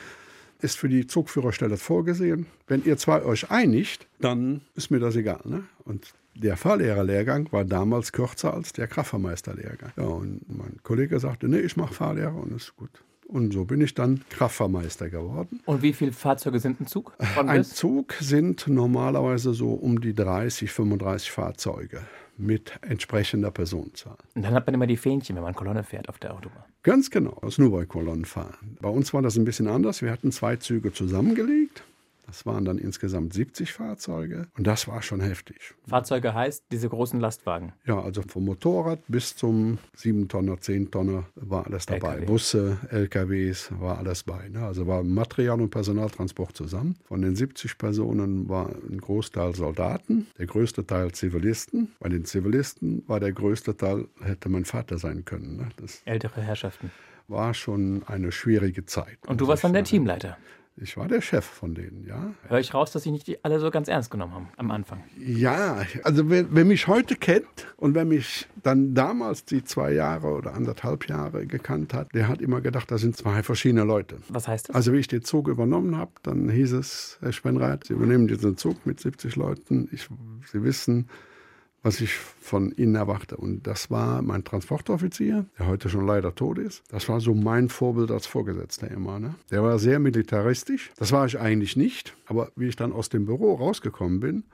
ist 0.60 0.76
für 0.76 0.88
die 0.88 1.06
Zugführerstelle 1.06 1.76
vorgesehen. 1.76 2.46
Wenn 2.66 2.84
ihr 2.84 2.96
zwei 2.96 3.22
euch 3.22 3.50
einigt, 3.50 4.06
dann 4.20 4.62
ist 4.74 4.90
mir 4.90 4.98
das 4.98 5.16
egal. 5.16 5.40
Ne? 5.44 5.64
Und 5.84 6.12
der 6.34 6.56
Fahrlehrerlehrgang 6.56 7.52
war 7.52 7.64
damals 7.64 8.12
kürzer 8.12 8.54
als 8.54 8.72
der 8.72 8.86
Kraftfahrmeisterlehrgang. 8.86 9.92
Ja, 9.96 10.04
und 10.04 10.40
mein 10.48 10.78
Kollege 10.82 11.20
sagte, 11.20 11.48
nee, 11.48 11.60
ich 11.60 11.76
mache 11.76 11.94
Fahrlehrer 11.94 12.34
und 12.34 12.52
ist 12.52 12.76
gut. 12.76 12.90
Und 13.26 13.52
so 13.52 13.64
bin 13.64 13.80
ich 13.80 13.94
dann 13.94 14.22
Kraftfahrmeister 14.30 15.08
geworden. 15.08 15.60
Und 15.64 15.82
wie 15.82 15.92
viele 15.92 16.12
Fahrzeuge 16.12 16.60
sind 16.60 16.80
ein 16.80 16.86
Zug? 16.86 17.12
Ein 17.36 17.64
Zug 17.64 18.14
sind 18.20 18.66
normalerweise 18.68 19.54
so 19.54 19.72
um 19.72 20.00
die 20.00 20.14
30, 20.14 20.70
35 20.70 21.30
Fahrzeuge 21.30 22.00
mit 22.36 22.72
entsprechender 22.82 23.50
Personenzahl. 23.50 24.16
Und 24.34 24.42
dann 24.42 24.54
hat 24.54 24.66
man 24.66 24.74
immer 24.74 24.86
die 24.86 24.96
Fähnchen, 24.96 25.36
wenn 25.36 25.42
man 25.42 25.54
Kolonne 25.54 25.84
fährt 25.84 26.08
auf 26.08 26.18
der 26.18 26.34
Autobahn. 26.34 26.64
Ganz 26.82 27.10
genau, 27.10 27.38
das 27.42 27.58
nur 27.58 27.70
bei 27.70 27.86
Kolonnenfahren. 27.86 28.76
Bei 28.80 28.88
uns 28.88 29.14
war 29.14 29.22
das 29.22 29.36
ein 29.36 29.44
bisschen 29.44 29.68
anders. 29.68 30.02
Wir 30.02 30.10
hatten 30.10 30.32
zwei 30.32 30.56
Züge 30.56 30.92
zusammengelegt 30.92 31.83
das 32.34 32.44
waren 32.46 32.64
dann 32.64 32.78
insgesamt 32.78 33.32
70 33.32 33.72
Fahrzeuge 33.72 34.48
und 34.58 34.66
das 34.66 34.88
war 34.88 35.02
schon 35.02 35.20
heftig. 35.20 35.74
Fahrzeuge 35.86 36.34
heißt 36.34 36.64
diese 36.72 36.88
großen 36.88 37.20
Lastwagen? 37.20 37.74
Ja, 37.86 38.00
also 38.00 38.22
vom 38.22 38.44
Motorrad 38.46 38.98
bis 39.06 39.36
zum 39.36 39.78
7-Tonner, 39.96 40.54
10-Tonner 40.54 41.26
war 41.36 41.64
alles 41.66 41.86
dabei. 41.86 42.14
LKW. 42.14 42.26
Busse, 42.26 42.78
LKWs, 42.90 43.70
war 43.78 43.98
alles 43.98 44.24
bei. 44.24 44.48
Ne? 44.48 44.66
Also 44.66 44.88
war 44.88 45.04
Material- 45.04 45.60
und 45.60 45.70
Personaltransport 45.70 46.56
zusammen. 46.56 46.96
Von 47.04 47.22
den 47.22 47.36
70 47.36 47.78
Personen 47.78 48.48
war 48.48 48.68
ein 48.68 49.00
Großteil 49.00 49.54
Soldaten, 49.54 50.26
der 50.36 50.46
größte 50.46 50.84
Teil 50.84 51.12
Zivilisten. 51.12 51.92
Bei 52.00 52.08
den 52.08 52.24
Zivilisten 52.24 53.04
war 53.06 53.20
der 53.20 53.30
größte 53.30 53.76
Teil, 53.76 54.08
hätte 54.20 54.48
mein 54.48 54.64
Vater 54.64 54.98
sein 54.98 55.24
können. 55.24 55.58
Ne? 55.58 55.68
Ältere 56.04 56.40
Herrschaften. 56.40 56.90
War 57.28 57.54
schon 57.54 58.02
eine 58.06 58.32
schwierige 58.32 58.84
Zeit. 58.86 59.18
Und 59.28 59.40
du 59.40 59.46
warst 59.46 59.62
dann 59.62 59.72
der 59.72 59.84
Teamleiter? 59.84 60.36
Ich 60.76 60.96
war 60.96 61.06
der 61.06 61.20
Chef 61.20 61.44
von 61.44 61.74
denen, 61.74 62.04
ja. 62.04 62.34
Höre 62.48 62.58
ich 62.58 62.74
raus, 62.74 62.90
dass 62.90 63.04
sie 63.04 63.12
nicht 63.12 63.44
alle 63.44 63.60
so 63.60 63.70
ganz 63.70 63.86
ernst 63.86 64.10
genommen 64.10 64.34
haben 64.34 64.48
am 64.56 64.72
Anfang. 64.72 65.04
Ja, 65.16 65.86
also 66.02 66.28
wer, 66.28 66.46
wer, 66.52 66.64
mich 66.64 66.88
heute 66.88 67.14
kennt 67.14 67.68
und 67.76 67.94
wer 67.94 68.04
mich 68.04 68.48
dann 68.64 68.92
damals 68.92 69.44
die 69.44 69.62
zwei 69.62 69.92
Jahre 69.92 70.26
oder 70.28 70.54
anderthalb 70.54 71.08
Jahre 71.08 71.46
gekannt 71.46 71.94
hat, 71.94 72.12
der 72.12 72.26
hat 72.26 72.42
immer 72.42 72.60
gedacht, 72.60 72.90
das 72.90 73.02
sind 73.02 73.16
zwei 73.16 73.44
verschiedene 73.44 73.84
Leute. 73.84 74.18
Was 74.28 74.48
heißt 74.48 74.68
das? 74.68 74.74
Also 74.74 74.92
wie 74.92 74.98
ich 74.98 75.06
den 75.06 75.22
Zug 75.22 75.46
übernommen 75.46 75.96
habe, 75.96 76.10
dann 76.24 76.48
hieß 76.48 76.72
es, 76.72 77.18
Herr 77.20 77.32
Spenreit, 77.32 77.84
Sie 77.84 77.92
übernehmen 77.92 78.26
diesen 78.26 78.56
Zug 78.56 78.84
mit 78.84 78.98
70 78.98 79.36
Leuten. 79.36 79.88
Ich, 79.92 80.08
Sie 80.50 80.64
wissen, 80.64 81.08
was 81.84 82.00
ich 82.00 82.14
von 82.14 82.72
ihnen 82.72 82.96
erwarte. 82.96 83.36
Und 83.36 83.66
das 83.66 83.90
war 83.90 84.22
mein 84.22 84.42
Transportoffizier, 84.42 85.44
der 85.58 85.66
heute 85.68 85.88
schon 85.88 86.06
leider 86.06 86.34
tot 86.34 86.58
ist. 86.58 86.82
Das 86.88 87.08
war 87.08 87.20
so 87.20 87.34
mein 87.34 87.68
Vorbild 87.68 88.10
als 88.10 88.26
Vorgesetzter 88.26 88.90
immer. 88.90 89.20
Ne? 89.20 89.34
Der 89.50 89.62
war 89.62 89.78
sehr 89.78 89.98
militaristisch. 89.98 90.90
Das 90.96 91.12
war 91.12 91.26
ich 91.26 91.38
eigentlich 91.38 91.76
nicht. 91.76 92.16
Aber 92.26 92.50
wie 92.56 92.68
ich 92.68 92.76
dann 92.76 92.92
aus 92.92 93.10
dem 93.10 93.26
Büro 93.26 93.54
rausgekommen 93.54 94.18
bin, 94.18 94.44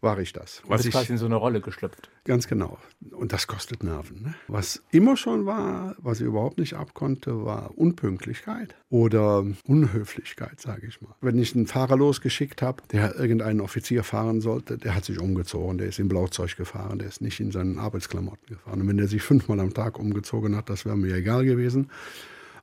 war 0.00 0.18
ich 0.18 0.32
das. 0.32 0.62
Was 0.66 0.84
ist 0.84 0.92
quasi 0.92 1.12
in 1.12 1.18
so 1.18 1.26
eine 1.26 1.36
Rolle 1.36 1.60
geschlüpft. 1.60 2.10
Ganz 2.24 2.46
genau. 2.48 2.78
Und 3.12 3.32
das 3.32 3.46
kostet 3.46 3.82
Nerven. 3.82 4.22
Ne? 4.22 4.34
Was 4.48 4.82
immer 4.90 5.16
schon 5.16 5.46
war, 5.46 5.94
was 5.98 6.20
ich 6.20 6.26
überhaupt 6.26 6.58
nicht 6.58 6.74
abkonnte, 6.74 7.44
war 7.44 7.76
Unpünktlichkeit 7.76 8.74
oder 8.88 9.44
Unhöflichkeit, 9.66 10.60
sage 10.60 10.86
ich 10.86 11.00
mal. 11.02 11.14
Wenn 11.20 11.38
ich 11.38 11.54
einen 11.54 11.66
Fahrer 11.66 11.96
losgeschickt 11.96 12.62
habe, 12.62 12.82
der 12.92 13.16
irgendeinen 13.16 13.60
Offizier 13.60 14.02
fahren 14.02 14.40
sollte, 14.40 14.78
der 14.78 14.94
hat 14.94 15.04
sich 15.04 15.18
umgezogen, 15.18 15.78
der 15.78 15.88
ist 15.88 15.98
im 15.98 16.08
Blauzeug 16.08 16.56
gefahren, 16.56 16.98
der 16.98 17.08
ist 17.08 17.20
nicht 17.20 17.40
in 17.40 17.50
seinen 17.50 17.78
Arbeitsklamotten 17.78 18.46
gefahren. 18.46 18.80
Und 18.80 18.88
wenn 18.88 18.96
der 18.96 19.08
sich 19.08 19.22
fünfmal 19.22 19.60
am 19.60 19.74
Tag 19.74 19.98
umgezogen 19.98 20.56
hat, 20.56 20.70
das 20.70 20.84
wäre 20.84 20.96
mir 20.96 21.14
egal 21.14 21.44
gewesen. 21.44 21.90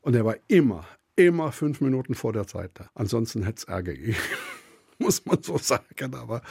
Und 0.02 0.16
er 0.16 0.26
war 0.26 0.38
immer, 0.48 0.86
immer 1.16 1.52
fünf 1.52 1.82
Minuten 1.82 2.16
vor 2.16 2.34
der 2.34 2.48
Zeit 2.48 2.72
da. 2.76 2.90
Ansonsten 2.96 3.44
hätte 3.44 3.58
es 3.58 3.64
Ärger 3.66 3.94
gegeben. 3.94 4.18
Muss 5.00 5.26
man 5.26 5.44
so 5.44 5.58
sagen. 5.58 6.16
Aber 6.16 6.42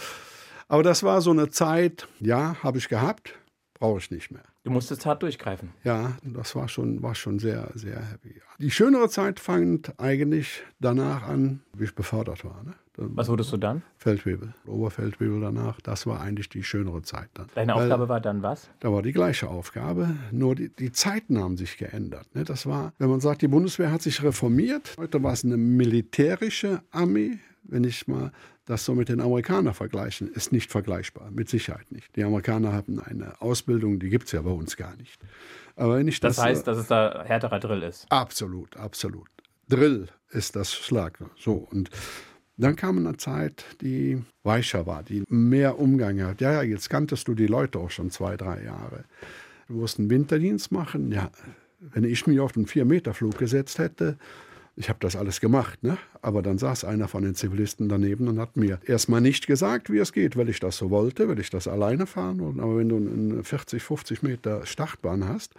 aber 0.69 0.83
das 0.83 1.03
war 1.03 1.21
so 1.21 1.31
eine 1.31 1.51
Zeit, 1.51 2.09
ja, 2.21 2.57
habe 2.63 2.79
ich 2.79 2.89
gehabt, 2.89 3.35
brauche 3.75 3.99
ich 3.99 4.11
nicht 4.11 4.31
mehr. 4.31 4.43
Du 4.65 4.73
musstest 4.73 5.07
hart 5.07 5.23
durchgreifen. 5.23 5.73
Ja, 5.85 6.17
das 6.25 6.57
war 6.57 6.69
schon, 6.69 7.01
war 7.01 7.15
schon 7.15 7.39
sehr, 7.39 7.71
sehr 7.75 8.01
heavy. 8.01 8.41
Die 8.59 8.73
schönere 8.73 9.09
Zeit 9.09 9.39
fand 9.39 9.95
eigentlich 10.01 10.65
danach 10.81 11.23
an, 11.23 11.61
wie 11.73 11.85
ich 11.85 11.95
befördert 11.95 12.45
war. 12.45 12.65
Ne? 12.65 12.75
Was 12.97 13.29
wurdest 13.29 13.53
du 13.53 13.59
dann? 13.59 13.83
Feldwebel, 13.99 14.55
Oberfeldwebel 14.67 15.41
danach. 15.41 15.81
Das 15.83 16.07
war 16.07 16.21
eigentlich 16.21 16.49
die 16.49 16.65
schönere 16.65 17.03
Zeit 17.03 17.29
dann. 17.35 17.47
Deine 17.55 17.75
Weil, 17.75 17.83
Aufgabe 17.85 18.09
war 18.09 18.21
dann 18.21 18.43
was? 18.43 18.69
Da 18.81 18.91
war 18.91 19.03
die 19.03 19.13
gleiche 19.13 19.49
Aufgabe, 19.49 20.17
nur 20.33 20.55
die, 20.55 20.71
die 20.71 20.91
Zeiten 20.91 21.39
haben 21.39 21.57
sich 21.57 21.77
geändert. 21.77 22.35
Ne? 22.35 22.45
Das 22.45 22.67
war, 22.67 22.93
wenn 22.99 23.11
man 23.11 23.21
sagt, 23.21 23.43
die 23.43 23.49
Bundeswehr 23.49 23.93
hat 23.93 24.03
sich 24.03 24.23
reformiert. 24.23 24.97
Heute 24.99 25.23
war 25.23 25.33
es 25.33 25.45
eine 25.45 25.59
militärische 25.59 26.83
Armee, 26.91 27.39
wenn 27.63 27.85
ich 27.85 28.09
mal 28.09 28.33
das 28.67 28.85
so 28.85 28.95
mit 28.95 29.09
den 29.09 29.21
Amerikanern 29.21 29.75
vergleichen, 29.75 30.29
ist 30.29 30.53
nicht 30.53 30.71
vergleichbar, 30.71 31.31
mit 31.31 31.49
Sicherheit 31.49 31.91
nicht. 31.91 32.15
Die 32.17 32.25
Amerikaner 32.25 32.73
haben 32.73 33.01
eine 33.01 33.41
Ausbildung, 33.41 33.99
die 33.99 34.11
gibt 34.11 34.27
es 34.27 34.33
ja 34.33 34.43
bei 34.43 34.51
uns 34.51 34.77
gar 34.77 34.95
nicht. 34.97 35.19
Aber 35.77 35.97
wenn 35.97 36.09
ich 36.09 36.21
das, 36.21 36.37
das 36.37 36.45
heißt, 36.45 36.67
dass 36.67 36.79
es 36.79 36.89
da 36.89 37.25
härterer 37.25 37.61
Drill 37.61 37.83
ist? 37.83 38.07
Absolut, 38.11 38.77
absolut. 38.77 39.29
Drill 39.69 40.09
ist 40.31 40.57
das 40.57 40.75
Schlag. 40.75 41.19
So, 41.37 41.67
und 41.71 41.91
dann 42.57 42.75
kam 42.75 42.99
eine 42.99 43.17
Zeit, 43.17 43.65
die 43.81 44.23
weicher 44.43 44.87
war, 44.87 45.03
die 45.03 45.25
mehr 45.29 45.79
Umgang 45.79 46.21
hat. 46.23 46.41
Ja, 46.41 46.53
ja, 46.53 46.63
jetzt 46.63 46.91
kanntest 46.91 47.29
du 47.29 47.35
die 47.35 47.47
Leute 47.47 47.79
auch 47.79 47.91
schon 47.91 48.11
zwei, 48.11 48.37
drei 48.37 48.65
Jahre. 48.65 49.05
Du 49.69 49.75
musst 49.75 49.99
einen 49.99 50.11
Winterdienst 50.11 50.73
machen. 50.73 51.13
Ja, 51.13 51.31
wenn 51.79 52.05
ich 52.05 52.27
mich 52.27 52.41
auf 52.41 52.53
den 52.53 52.67
Vier-Meter-Flug 52.67 53.37
gesetzt 53.39 53.79
hätte, 53.79 54.17
Ich 54.79 54.91
habe 54.91 54.99
das 55.01 55.17
alles 55.17 55.41
gemacht, 55.41 55.83
ne? 55.83 55.97
aber 56.21 56.43
dann 56.43 56.59
saß 56.59 56.85
einer 56.85 57.09
von 57.09 57.23
den 57.23 57.35
Zivilisten 57.35 57.89
daneben 57.89 58.29
und 58.29 58.39
hat 58.39 58.59
mir 58.59 58.79
erstmal 58.85 59.23
nicht 59.23 59.47
gesagt, 59.47 59.91
wie 59.91 59.97
es 59.97 60.13
geht, 60.13 60.37
weil 60.37 60.51
ich 60.51 60.61
das 60.61 60.77
so 60.77 60.91
wollte, 60.91 61.29
weil 61.29 61.39
ich 61.39 61.49
das 61.49 61.67
alleine 61.67 62.07
fahren 62.07 62.39
wollte. 62.41 62.61
Aber 62.61 62.77
wenn 62.77 62.91
du 62.91 62.97
eine 62.97 63.43
40, 63.43 63.83
50 63.83 64.23
Meter 64.23 64.67
Startbahn 64.67 65.27
hast, 65.27 65.55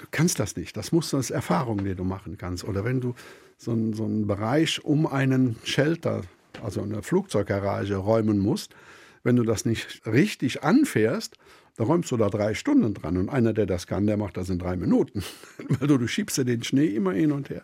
du 0.00 0.06
kannst 0.10 0.40
das 0.40 0.56
nicht. 0.56 0.76
Das 0.76 0.90
muss 0.90 1.10
das 1.10 1.30
Erfahrung, 1.30 1.84
die 1.84 1.94
du 1.94 2.02
machen 2.02 2.38
kannst. 2.38 2.64
Oder 2.64 2.84
wenn 2.84 3.00
du 3.00 3.14
so, 3.56 3.70
einen, 3.70 3.92
so 3.92 4.04
einen 4.04 4.26
Bereich 4.26 4.84
um 4.84 5.06
einen 5.06 5.56
Shelter, 5.62 6.22
also 6.60 6.82
eine 6.82 7.04
Flugzeuggarage 7.04 7.94
räumen 7.94 8.40
musst, 8.40 8.74
wenn 9.22 9.36
du 9.36 9.44
das 9.44 9.64
nicht 9.64 10.02
richtig 10.06 10.64
anfährst, 10.64 11.36
da 11.76 11.84
räumst 11.84 12.10
du 12.10 12.16
da 12.16 12.30
drei 12.30 12.54
Stunden 12.54 12.94
dran. 12.94 13.16
Und 13.16 13.28
einer, 13.28 13.52
der 13.52 13.66
das 13.66 13.86
kann, 13.86 14.06
der 14.06 14.16
macht 14.16 14.36
das 14.36 14.50
in 14.50 14.58
drei 14.58 14.76
Minuten. 14.76 15.22
Weil 15.68 15.86
du, 15.86 15.98
du 15.98 16.08
schiebst 16.08 16.36
ja 16.38 16.44
den 16.44 16.64
Schnee 16.64 16.86
immer 16.86 17.12
hin 17.12 17.30
und 17.30 17.50
her. 17.50 17.62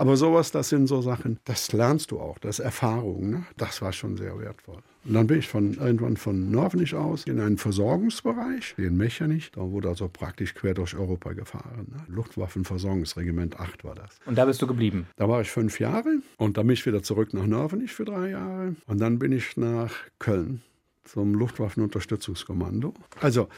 Aber 0.00 0.16
sowas, 0.16 0.50
das 0.50 0.70
sind 0.70 0.86
so 0.86 1.02
Sachen, 1.02 1.38
das 1.44 1.72
lernst 1.72 2.10
du 2.10 2.20
auch, 2.20 2.38
das 2.38 2.58
ist 2.58 2.64
Erfahrung. 2.64 3.28
Ne? 3.28 3.44
Das 3.58 3.82
war 3.82 3.92
schon 3.92 4.16
sehr 4.16 4.38
wertvoll. 4.38 4.78
Und 5.04 5.12
dann 5.12 5.26
bin 5.26 5.40
ich 5.40 5.46
von, 5.46 5.74
irgendwann 5.74 6.16
von 6.16 6.50
Norvenich 6.50 6.94
aus 6.94 7.26
in 7.26 7.38
einen 7.38 7.58
Versorgungsbereich, 7.58 8.76
in 8.78 8.96
Mechanich. 8.96 9.50
Da 9.52 9.60
wurde 9.60 9.90
also 9.90 10.08
praktisch 10.08 10.54
quer 10.54 10.72
durch 10.72 10.96
Europa 10.96 11.34
gefahren. 11.34 11.88
Ne? 11.90 12.02
Luftwaffenversorgungsregiment 12.08 13.60
8 13.60 13.84
war 13.84 13.94
das. 13.94 14.16
Und 14.24 14.38
da 14.38 14.46
bist 14.46 14.62
du 14.62 14.66
geblieben? 14.66 15.06
Da 15.16 15.28
war 15.28 15.42
ich 15.42 15.50
fünf 15.50 15.78
Jahre 15.80 16.22
und 16.38 16.56
dann 16.56 16.66
bin 16.66 16.72
ich 16.72 16.86
wieder 16.86 17.02
zurück 17.02 17.34
nach 17.34 17.44
Norvenich 17.44 17.92
für 17.92 18.06
drei 18.06 18.30
Jahre. 18.30 18.76
Und 18.86 19.02
dann 19.02 19.18
bin 19.18 19.32
ich 19.32 19.58
nach 19.58 19.92
Köln 20.18 20.62
zum 21.04 21.34
Luftwaffenunterstützungskommando. 21.34 22.94
Also 23.20 23.50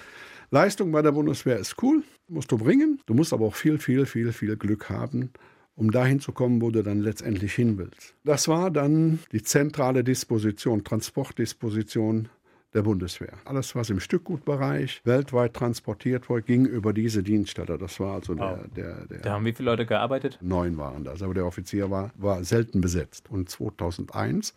Leistung 0.51 0.91
bei 0.91 1.03
der 1.03 1.13
Bundeswehr 1.13 1.61
ist 1.61 1.81
cool, 1.85 2.03
musst 2.27 2.51
du 2.51 2.59
bringen. 2.59 3.01
Du 3.07 3.15
musst 3.15 3.33
aber 3.33 3.47
auch 3.47 3.55
viel, 3.55 3.79
viel, 3.79 4.07
viel, 4.07 4.33
viel 4.33 4.57
Glück 4.57 4.91
haben, 4.91 5.31
um 5.77 5.91
dahin 5.91 6.21
zu 6.21 6.33
kommen, 6.33 6.61
wo 6.61 6.71
du 6.71 6.83
dann 6.83 7.01
letztendlich 7.01 7.55
hin 7.55 7.79
willst. 7.79 8.15
Das 8.25 8.49
war 8.49 8.71
dann 8.71 9.21
die 9.33 9.43
zentrale 9.43 10.05
Disposition, 10.05 10.85
Transportdisposition 10.85 12.29
der 12.75 12.83
Bundeswehr. 12.83 13.35
Alles, 13.45 13.75
was 13.75 13.91
im 13.91 14.01
Stückgutbereich 14.01 15.03
weltweit 15.05 15.55
transportiert 15.55 16.29
wurde, 16.29 16.43
ging 16.43 16.65
über 16.65 16.93
diese 16.93 17.23
Dienststelle. 17.23 17.77
Das 17.79 18.01
war 18.01 18.15
also 18.15 18.35
der, 18.35 18.59
wow. 18.63 18.75
der, 18.75 19.07
der, 19.07 19.19
Da 19.19 19.33
haben 19.33 19.45
wie 19.45 19.53
viele 19.53 19.71
Leute 19.71 19.87
gearbeitet? 19.87 20.39
Neun 20.41 20.77
waren 20.79 21.05
das, 21.05 21.23
aber 21.23 21.35
der 21.35 21.47
Offizier 21.47 21.91
war, 21.91 22.13
war 22.17 22.45
selten 22.45 22.81
besetzt. 22.81 23.31
Und 23.31 23.51
2001 23.51 24.55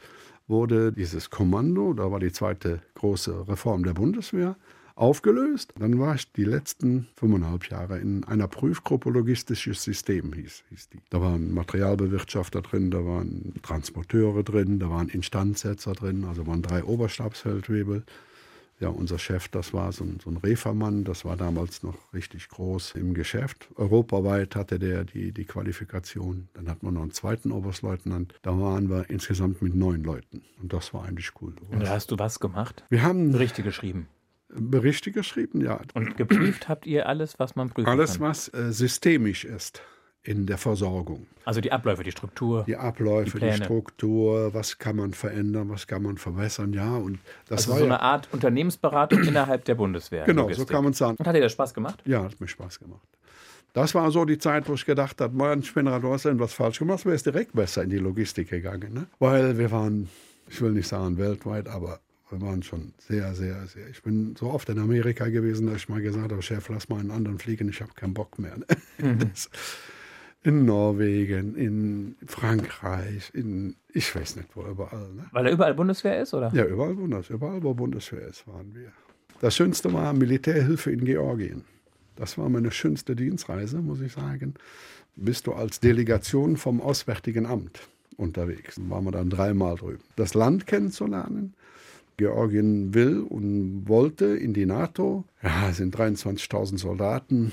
wurde 0.48 0.92
dieses 0.92 1.30
Kommando, 1.30 1.94
da 1.94 2.12
war 2.12 2.20
die 2.20 2.32
zweite 2.32 2.82
große 2.96 3.48
Reform 3.48 3.84
der 3.84 3.94
Bundeswehr, 3.94 4.56
aufgelöst. 4.96 5.74
Dann 5.78 6.00
war 6.00 6.16
ich 6.16 6.32
die 6.32 6.46
letzten 6.46 7.08
fünfeinhalb 7.16 7.70
Jahre 7.70 8.00
in 8.00 8.24
einer 8.24 8.48
Prüfgruppe 8.48 9.10
Logistisches 9.10 9.84
System, 9.84 10.34
hieß, 10.34 10.64
hieß 10.70 10.90
die. 10.90 11.02
Da 11.10 11.22
waren 11.22 11.54
Materialbewirtschafter 11.54 12.62
drin, 12.62 12.92
da 12.92 13.06
waren 13.06 13.54
Transporteure 13.62 14.44
drin, 14.44 14.80
da 14.80 14.90
waren 14.90 15.10
Instandsetzer 15.10 15.94
drin, 15.94 16.24
also 16.24 16.48
waren 16.48 16.62
drei 16.62 16.84
Oberstabsfeldwebel. 16.84 18.06
Ja, 18.78 18.90
unser 18.90 19.18
Chef, 19.18 19.48
das 19.48 19.74
war 19.74 19.94
so 19.94 20.04
ein, 20.04 20.20
so 20.22 20.30
ein 20.30 20.36
Refermann, 20.36 21.06
das 21.06 21.24
war 21.24 21.38
damals 21.38 21.82
noch 21.82 21.96
richtig 22.14 22.50
groß 22.50 22.96
im 22.96 23.14
Geschäft. 23.14 23.70
Europaweit 23.76 24.58
hatte 24.58 24.80
der 24.80 25.06
die, 25.06 25.32
die 25.32 25.46
Qualifikation. 25.46 26.50
Dann 26.54 26.68
hat 26.68 26.84
man 26.84 26.96
noch 26.96 27.02
einen 27.02 27.12
zweiten 27.12 27.54
Oberstleutnant. 27.54 28.36
Da 28.42 28.60
waren 28.60 28.90
wir 28.90 29.10
insgesamt 29.10 29.62
mit 29.62 29.76
neun 29.76 30.04
Leuten. 30.04 30.42
Und 30.62 30.74
das 30.74 30.94
war 30.94 31.06
eigentlich 31.06 31.32
cool. 31.42 31.54
Und 31.72 31.84
da 31.84 31.88
hast 31.88 32.12
du 32.12 32.20
was 32.20 32.42
gemacht? 32.42 32.84
Wir 32.90 33.02
haben 33.02 33.32
Berichte 33.32 33.64
geschrieben. 33.64 34.10
Berichte 34.58 35.12
geschrieben, 35.12 35.62
ja. 35.62 35.80
Und 35.94 36.18
geprüft 36.18 36.70
habt 36.70 36.86
ihr 36.86 37.08
alles, 37.08 37.40
was 37.40 37.56
man 37.56 37.70
prüfen 37.70 37.88
Alles, 37.90 38.14
kann? 38.14 38.30
was 38.30 38.54
äh, 38.54 38.72
systemisch 38.72 39.46
ist 39.46 39.82
in 40.24 40.48
der 40.48 40.58
Versorgung. 40.58 41.28
Also 41.46 41.62
die 41.62 41.72
Abläufe, 41.72 42.04
die 42.04 42.12
Struktur. 42.12 42.64
Die 42.66 42.76
Abläufe, 42.76 43.40
Die 43.40 43.46
die. 43.46 43.54
Struktur, 43.54 44.54
was 44.54 44.80
kann 44.80 44.96
man 44.96 45.14
verändern, 45.14 45.70
was 45.70 45.86
kann 45.86 46.02
man 46.02 46.18
verbessern, 46.18 46.74
ja. 46.74 46.96
Und 46.96 47.20
das 47.48 47.60
also 47.70 47.72
war 47.72 47.78
so 47.80 47.86
ja, 47.86 47.92
eine 47.94 48.02
Art 48.02 48.28
Unternehmensberatung 48.32 49.22
innerhalb 49.24 49.66
der 49.66 49.76
Bundeswehr. 49.76 50.26
genau, 50.26 50.44
Logistik. 50.44 50.68
so 50.68 50.74
kann 50.74 50.84
man 50.84 50.94
sagen. 50.94 51.18
Und 51.20 51.28
hat 51.28 51.36
dir 51.36 51.42
das 51.42 51.52
Spaß 51.52 51.74
gemacht? 51.74 52.02
Ja, 52.06 52.24
hat 52.24 52.42
mir 52.42 52.48
Spaß 52.48 52.80
gemacht. 52.80 53.08
Das 53.74 53.94
war 53.94 54.10
so 54.10 54.24
die 54.26 54.38
Zeit, 54.40 54.68
wo 54.70 54.74
ich 54.74 54.86
gedacht 54.86 55.20
habe, 55.22 55.36
Mann, 55.36 55.62
Spinnrad, 55.62 56.02
du 56.02 56.12
hast 56.12 56.26
irgendwas 56.26 56.54
falsch 56.54 56.80
gemacht, 56.80 57.04
du 57.06 57.10
wärst 57.10 57.26
direkt 57.26 57.54
besser 57.54 57.84
in 57.84 57.90
die 57.90 57.98
Logistik 57.98 58.50
gegangen. 58.50 58.94
Ne? 58.94 59.08
Weil 59.20 59.58
wir 59.58 59.70
waren, 59.70 60.10
ich 60.50 60.62
will 60.62 60.72
nicht 60.72 60.88
sagen 60.88 61.18
weltweit, 61.18 61.68
aber 61.68 62.00
wir 62.30 62.42
waren 62.42 62.64
schon 62.64 62.94
sehr, 62.98 63.34
sehr, 63.36 63.68
sehr. 63.68 63.88
Ich 63.90 64.02
bin 64.02 64.36
so 64.36 64.50
oft 64.50 64.68
in 64.70 64.80
Amerika 64.80 65.30
gewesen, 65.30 65.68
dass 65.68 65.78
ich 65.78 65.90
mal 65.90 66.02
gesagt 66.02 66.32
habe, 66.32 66.42
Chef, 66.42 66.68
lass 66.70 66.90
mal 66.90 67.00
einen 67.00 67.12
anderen 67.12 67.38
fliegen, 67.38 67.70
ich 67.70 67.82
habe 67.82 67.94
keinen 67.94 68.14
Bock 68.14 68.40
mehr. 68.40 68.56
Das, 68.98 69.50
in 70.46 70.66
Norwegen, 70.66 71.56
in 71.56 72.16
Frankreich, 72.28 73.32
in, 73.34 73.76
ich 73.92 74.16
weiß 74.16 74.36
nicht 74.36 74.50
wo, 74.54 74.64
überall. 74.64 75.12
Ne? 75.16 75.26
Weil 75.32 75.46
da 75.46 75.50
überall 75.50 75.74
Bundeswehr 75.74 76.22
ist, 76.22 76.36
oder? 76.36 76.52
Ja, 76.54 76.66
überall, 76.66 76.94
Bundes, 76.94 77.32
überall, 77.32 77.64
wo 77.64 77.74
Bundeswehr 77.74 78.28
ist, 78.28 78.48
waren 78.48 78.74
wir. 78.76 78.92
Das 79.42 79.56
Schönste 79.56 79.92
war 79.92 80.14
Militärhilfe 80.14 80.92
in 80.92 81.04
Georgien. 81.04 81.64
Das 82.16 82.38
war 82.38 82.48
meine 82.48 82.72
schönste 82.72 83.16
Dienstreise, 83.16 83.82
muss 83.82 84.02
ich 84.02 84.14
sagen. 84.14 84.54
Bist 85.16 85.48
du 85.48 85.54
als 85.54 85.80
Delegation 85.80 86.58
vom 86.58 86.80
Auswärtigen 86.80 87.46
Amt 87.46 87.80
unterwegs. 88.16 88.76
Da 88.76 88.90
waren 88.90 89.04
wir 89.04 89.12
dann 89.12 89.30
dreimal 89.30 89.76
drüben. 89.76 90.04
Das 90.16 90.36
Land 90.36 90.68
kennenzulernen. 90.68 91.56
Georgien 92.18 92.94
will 92.94 93.22
und 93.22 93.88
wollte 93.88 94.26
in 94.26 94.54
die 94.54 94.66
NATO. 94.66 95.26
Ja, 95.42 95.70
es 95.70 95.78
sind 95.78 95.96
23.000 95.96 96.78
Soldaten. 96.78 97.52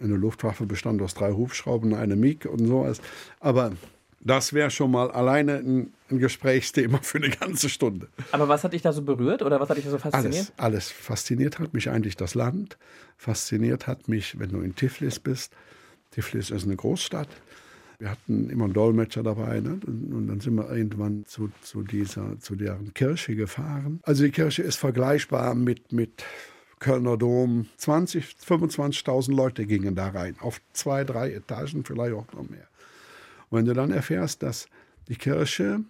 Eine 0.00 0.16
Luftwaffe 0.16 0.66
bestand 0.66 1.00
aus 1.02 1.14
drei 1.14 1.32
Hubschraubern, 1.32 1.94
eine 1.94 2.16
MiG 2.16 2.46
und 2.46 2.66
sowas. 2.66 3.00
Aber 3.40 3.72
das 4.20 4.54
wäre 4.54 4.70
schon 4.70 4.90
mal 4.90 5.10
alleine 5.10 5.56
ein, 5.56 5.92
ein 6.10 6.18
Gesprächsthema 6.18 6.98
für 7.02 7.18
eine 7.18 7.30
ganze 7.30 7.68
Stunde. 7.68 8.08
Aber 8.32 8.48
was 8.48 8.64
hat 8.64 8.72
dich 8.72 8.82
da 8.82 8.92
so 8.92 9.02
berührt 9.02 9.42
oder 9.42 9.60
was 9.60 9.68
hat 9.68 9.76
dich 9.76 9.84
da 9.84 9.90
so 9.90 9.98
fasziniert? 9.98 10.34
Alles, 10.34 10.52
alles. 10.56 10.90
Fasziniert 10.90 11.58
hat 11.58 11.74
mich 11.74 11.90
eigentlich 11.90 12.16
das 12.16 12.34
Land. 12.34 12.78
Fasziniert 13.18 13.86
hat 13.86 14.08
mich, 14.08 14.38
wenn 14.38 14.50
du 14.50 14.60
in 14.60 14.74
Tiflis 14.74 15.20
bist. 15.20 15.52
Tiflis 16.10 16.50
ist 16.50 16.64
eine 16.64 16.76
Großstadt. 16.76 17.28
Wir 17.98 18.10
hatten 18.10 18.50
immer 18.50 18.64
einen 18.64 18.72
Dolmetscher 18.72 19.22
dabei. 19.22 19.60
Ne? 19.60 19.80
Und, 19.86 20.28
dann 20.28 20.40
sind 20.40 20.54
wir 20.54 20.70
irgendwann 20.70 21.24
zu, 21.26 21.50
zu, 21.62 21.82
dieser, 21.82 22.38
zu 22.40 22.56
deren 22.56 22.92
Kirche 22.94 23.36
gefahren. 23.36 24.00
Also 24.02 24.24
die 24.24 24.30
Kirche 24.30 24.62
ist 24.62 24.76
vergleichbar 24.76 25.54
mit, 25.54 25.92
mit 25.92 26.24
Kölner 26.80 27.16
Dom. 27.16 27.66
20, 27.76 28.36
25.000 28.46 29.34
Leute 29.34 29.66
gingen 29.66 29.94
da 29.94 30.08
rein. 30.08 30.36
Auf 30.40 30.60
zwei, 30.72 31.04
drei 31.04 31.32
Etagen, 31.32 31.84
vielleicht 31.84 32.14
auch 32.14 32.32
noch 32.32 32.48
mehr. 32.48 32.68
Und 33.50 33.58
wenn 33.58 33.64
du 33.64 33.74
dann 33.74 33.90
erfährst, 33.90 34.42
dass 34.42 34.66
die 35.08 35.16
Kirche 35.16 35.80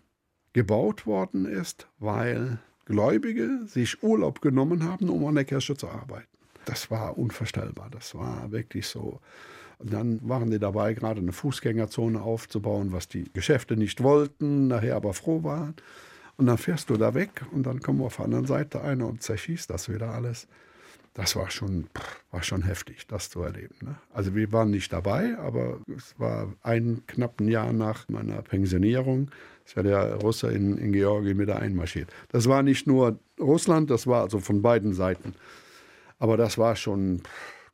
gebaut 0.53 1.07
worden 1.07 1.47
ist, 1.47 1.89
weil 1.99 2.59
Gläubige 2.87 3.67
sich 3.67 4.03
Urlaub 4.03 4.41
genommen 4.41 4.85
haben, 4.85 5.09
um 5.09 5.25
an 5.27 5.35
der 5.35 5.45
Kirche 5.45 5.77
zu 5.77 5.89
arbeiten. 5.89 6.29
Das 6.67 6.91
war 6.91 7.17
unvorstellbar. 7.19 7.89
Das 7.91 8.15
war 8.15 8.51
wirklich 8.51 8.87
so. 8.87 9.21
Dann 9.91 10.21
waren 10.27 10.51
die 10.51 10.59
dabei, 10.59 10.95
gerade 10.95 11.21
eine 11.21 11.33
Fußgängerzone 11.33 12.23
aufzubauen, 12.23 12.93
was 12.93 13.07
die 13.09 13.25
Geschäfte 13.33 13.77
nicht 13.77 14.03
wollten, 14.03 14.69
nachher 14.69 14.97
aber 14.97 15.13
froh 15.13 15.43
waren. 15.43 15.75
Und 16.37 16.47
dann 16.47 16.59
fährst 16.59 16.91
du 16.91 16.97
da 16.97 17.15
weg 17.15 17.45
und 17.53 17.65
dann 17.65 17.81
kommen 17.81 18.01
auf 18.01 18.17
der 18.17 18.25
anderen 18.25 18.47
Seite 18.47 18.81
einer 18.81 19.07
und 19.07 19.23
zerschießt 19.23 19.69
das 19.71 19.89
wieder 19.89 20.11
alles. 20.11 20.49
Das 21.13 21.37
war 21.37 21.49
schon, 21.49 21.87
war 22.33 22.43
schon 22.43 22.63
heftig, 22.63 23.07
das 23.07 23.31
zu 23.31 23.43
erleben. 23.43 23.77
Ne? 23.83 23.95
Also 24.13 24.35
wir 24.35 24.51
waren 24.51 24.71
nicht 24.71 24.93
dabei, 24.93 25.39
aber 25.39 25.79
es 25.97 26.19
war 26.19 26.53
ein 26.63 27.03
knappen 27.07 27.47
Jahr 27.47 27.73
nach 27.73 28.09
meiner 28.09 28.43
Pensionierung, 28.43 29.31
ist 29.65 29.77
ja 29.77 29.85
der 29.85 30.15
Russe 30.17 30.51
in, 30.51 30.77
in 30.77 30.93
Georgien 30.93 31.39
wieder 31.39 31.61
einmarschiert. 31.61 32.13
Das 32.31 32.49
war 32.49 32.65
nicht 32.65 32.89
nur 32.89 33.21
Russland, 33.39 33.91
das 33.91 34.09
war 34.09 34.23
also 34.23 34.41
von 34.41 34.61
beiden 34.61 34.93
Seiten. 34.93 35.35
Aber 36.19 36.37
das 36.37 36.59
war 36.59 36.75
schon, 36.75 37.23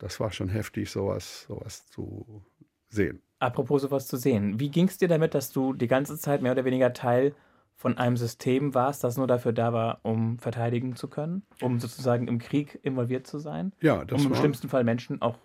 das 0.01 0.19
war 0.19 0.31
schon 0.31 0.49
heftig, 0.49 0.89
sowas, 0.89 1.45
sowas 1.47 1.85
zu 1.87 2.43
sehen. 2.89 3.21
Apropos 3.39 3.83
sowas 3.83 4.07
zu 4.07 4.17
sehen. 4.17 4.59
Wie 4.59 4.69
ging 4.69 4.87
es 4.87 4.97
dir 4.97 5.07
damit, 5.07 5.33
dass 5.33 5.51
du 5.51 5.73
die 5.73 5.87
ganze 5.87 6.17
Zeit 6.17 6.41
mehr 6.41 6.51
oder 6.51 6.65
weniger 6.65 6.93
Teil 6.93 7.33
von 7.75 7.97
einem 7.97 8.17
System 8.17 8.73
warst, 8.75 9.03
das 9.03 9.17
nur 9.17 9.27
dafür 9.27 9.53
da 9.53 9.73
war, 9.73 9.99
um 10.03 10.37
verteidigen 10.37 10.95
zu 10.95 11.07
können, 11.07 11.43
um 11.61 11.79
sozusagen 11.79 12.27
im 12.27 12.37
Krieg 12.37 12.79
involviert 12.83 13.25
zu 13.25 13.39
sein, 13.39 13.73
Ja, 13.81 14.05
das 14.05 14.19
um 14.19 14.27
im 14.27 14.31
war, 14.31 14.37
schlimmsten 14.37 14.69
Fall 14.69 14.83
Menschen 14.83 15.21
auch 15.21 15.37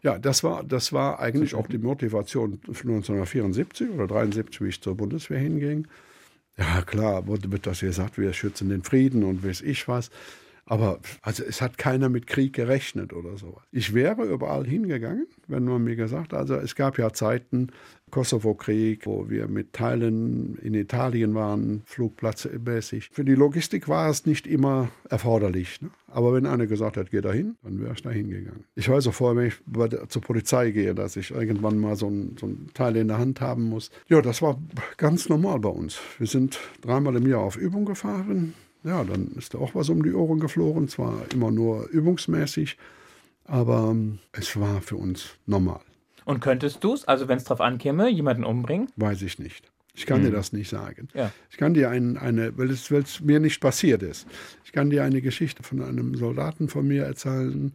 ja, 0.00 0.16
das 0.16 0.44
war, 0.44 0.62
das 0.62 0.92
war 0.92 1.18
eigentlich 1.18 1.56
auch 1.56 1.66
die 1.66 1.78
Motivation 1.78 2.60
1974 2.68 3.90
oder 3.90 4.06
73, 4.06 4.60
wie 4.60 4.68
ich 4.68 4.80
zur 4.80 4.96
Bundeswehr 4.96 5.40
hinging. 5.40 5.88
Ja, 6.56 6.82
klar, 6.82 7.26
wurde 7.26 7.50
wird 7.50 7.66
das 7.66 7.80
gesagt, 7.80 8.16
wir 8.16 8.32
schützen 8.32 8.68
den 8.68 8.84
Frieden 8.84 9.24
und 9.24 9.44
weiß 9.44 9.60
ich 9.62 9.88
was. 9.88 10.10
Aber 10.68 11.00
also 11.22 11.44
es 11.44 11.62
hat 11.62 11.78
keiner 11.78 12.10
mit 12.10 12.26
Krieg 12.26 12.52
gerechnet 12.52 13.14
oder 13.14 13.38
so. 13.38 13.56
Ich 13.72 13.94
wäre 13.94 14.24
überall 14.24 14.66
hingegangen, 14.66 15.26
wenn 15.46 15.64
man 15.64 15.82
mir 15.82 15.96
gesagt, 15.96 16.34
also 16.34 16.56
es 16.56 16.74
gab 16.74 16.98
ja 16.98 17.10
Zeiten, 17.14 17.68
Kosovo-Krieg, 18.10 19.06
wo 19.06 19.30
wir 19.30 19.48
mit 19.48 19.72
Teilen 19.72 20.58
in 20.58 20.74
Italien 20.74 21.34
waren, 21.34 21.82
flugplatzmäßig. 21.86 23.10
Für 23.12 23.24
die 23.24 23.34
Logistik 23.34 23.88
war 23.88 24.10
es 24.10 24.26
nicht 24.26 24.46
immer 24.46 24.90
erforderlich. 25.08 25.80
Ne? 25.80 25.90
Aber 26.06 26.34
wenn 26.34 26.44
einer 26.44 26.66
gesagt 26.66 26.98
hat, 26.98 27.10
geh 27.10 27.20
dahin, 27.20 27.56
dann 27.62 27.80
wäre 27.80 27.94
ich 27.94 28.02
da 28.02 28.10
hingegangen. 28.10 28.64
Ich 28.74 28.88
weiß 28.88 29.06
auch 29.08 29.14
vorher, 29.14 29.36
wenn 29.66 29.88
ich 29.88 30.08
zur 30.08 30.22
Polizei 30.22 30.70
gehe, 30.70 30.94
dass 30.94 31.16
ich 31.16 31.30
irgendwann 31.30 31.78
mal 31.78 31.96
so 31.96 32.08
ein, 32.08 32.36
so 32.38 32.46
ein 32.46 32.68
Teil 32.74 32.96
in 32.96 33.08
der 33.08 33.18
Hand 33.18 33.40
haben 33.40 33.64
muss. 33.64 33.90
Ja, 34.08 34.20
das 34.20 34.42
war 34.42 34.58
ganz 34.96 35.28
normal 35.28 35.60
bei 35.60 35.70
uns. 35.70 35.98
Wir 36.18 36.26
sind 36.26 36.60
dreimal 36.82 37.16
im 37.16 37.26
Jahr 37.26 37.40
auf 37.40 37.56
Übung 37.56 37.84
gefahren. 37.84 38.54
Ja, 38.84 39.04
dann 39.04 39.32
ist 39.36 39.54
da 39.54 39.58
auch 39.58 39.74
was 39.74 39.88
um 39.88 40.02
die 40.02 40.12
Ohren 40.12 40.40
geflogen. 40.40 40.88
Zwar 40.88 41.30
immer 41.32 41.50
nur 41.50 41.88
übungsmäßig, 41.88 42.76
aber 43.44 43.88
ähm, 43.90 44.18
es 44.32 44.58
war 44.58 44.80
für 44.80 44.96
uns 44.96 45.30
normal. 45.46 45.80
Und 46.24 46.40
könntest 46.40 46.84
du 46.84 46.92
es, 46.92 47.06
also 47.06 47.28
wenn 47.28 47.38
es 47.38 47.44
drauf 47.44 47.60
ankäme, 47.60 48.08
jemanden 48.10 48.44
umbringen? 48.44 48.88
Weiß 48.96 49.22
ich 49.22 49.38
nicht. 49.38 49.70
Ich 49.94 50.06
kann 50.06 50.18
hm. 50.18 50.26
dir 50.26 50.30
das 50.30 50.52
nicht 50.52 50.68
sagen. 50.68 51.08
Ja. 51.14 51.32
Ich 51.50 51.56
kann 51.56 51.74
dir 51.74 51.90
ein, 51.90 52.16
eine, 52.16 52.56
weil 52.56 52.70
es, 52.70 52.92
weil 52.92 53.02
es 53.02 53.20
mir 53.20 53.40
nicht 53.40 53.60
passiert 53.60 54.02
ist, 54.02 54.26
ich 54.64 54.72
kann 54.72 54.90
dir 54.90 55.02
eine 55.02 55.22
Geschichte 55.22 55.62
von 55.62 55.82
einem 55.82 56.14
Soldaten 56.14 56.68
von 56.68 56.86
mir 56.86 57.04
erzählen, 57.04 57.74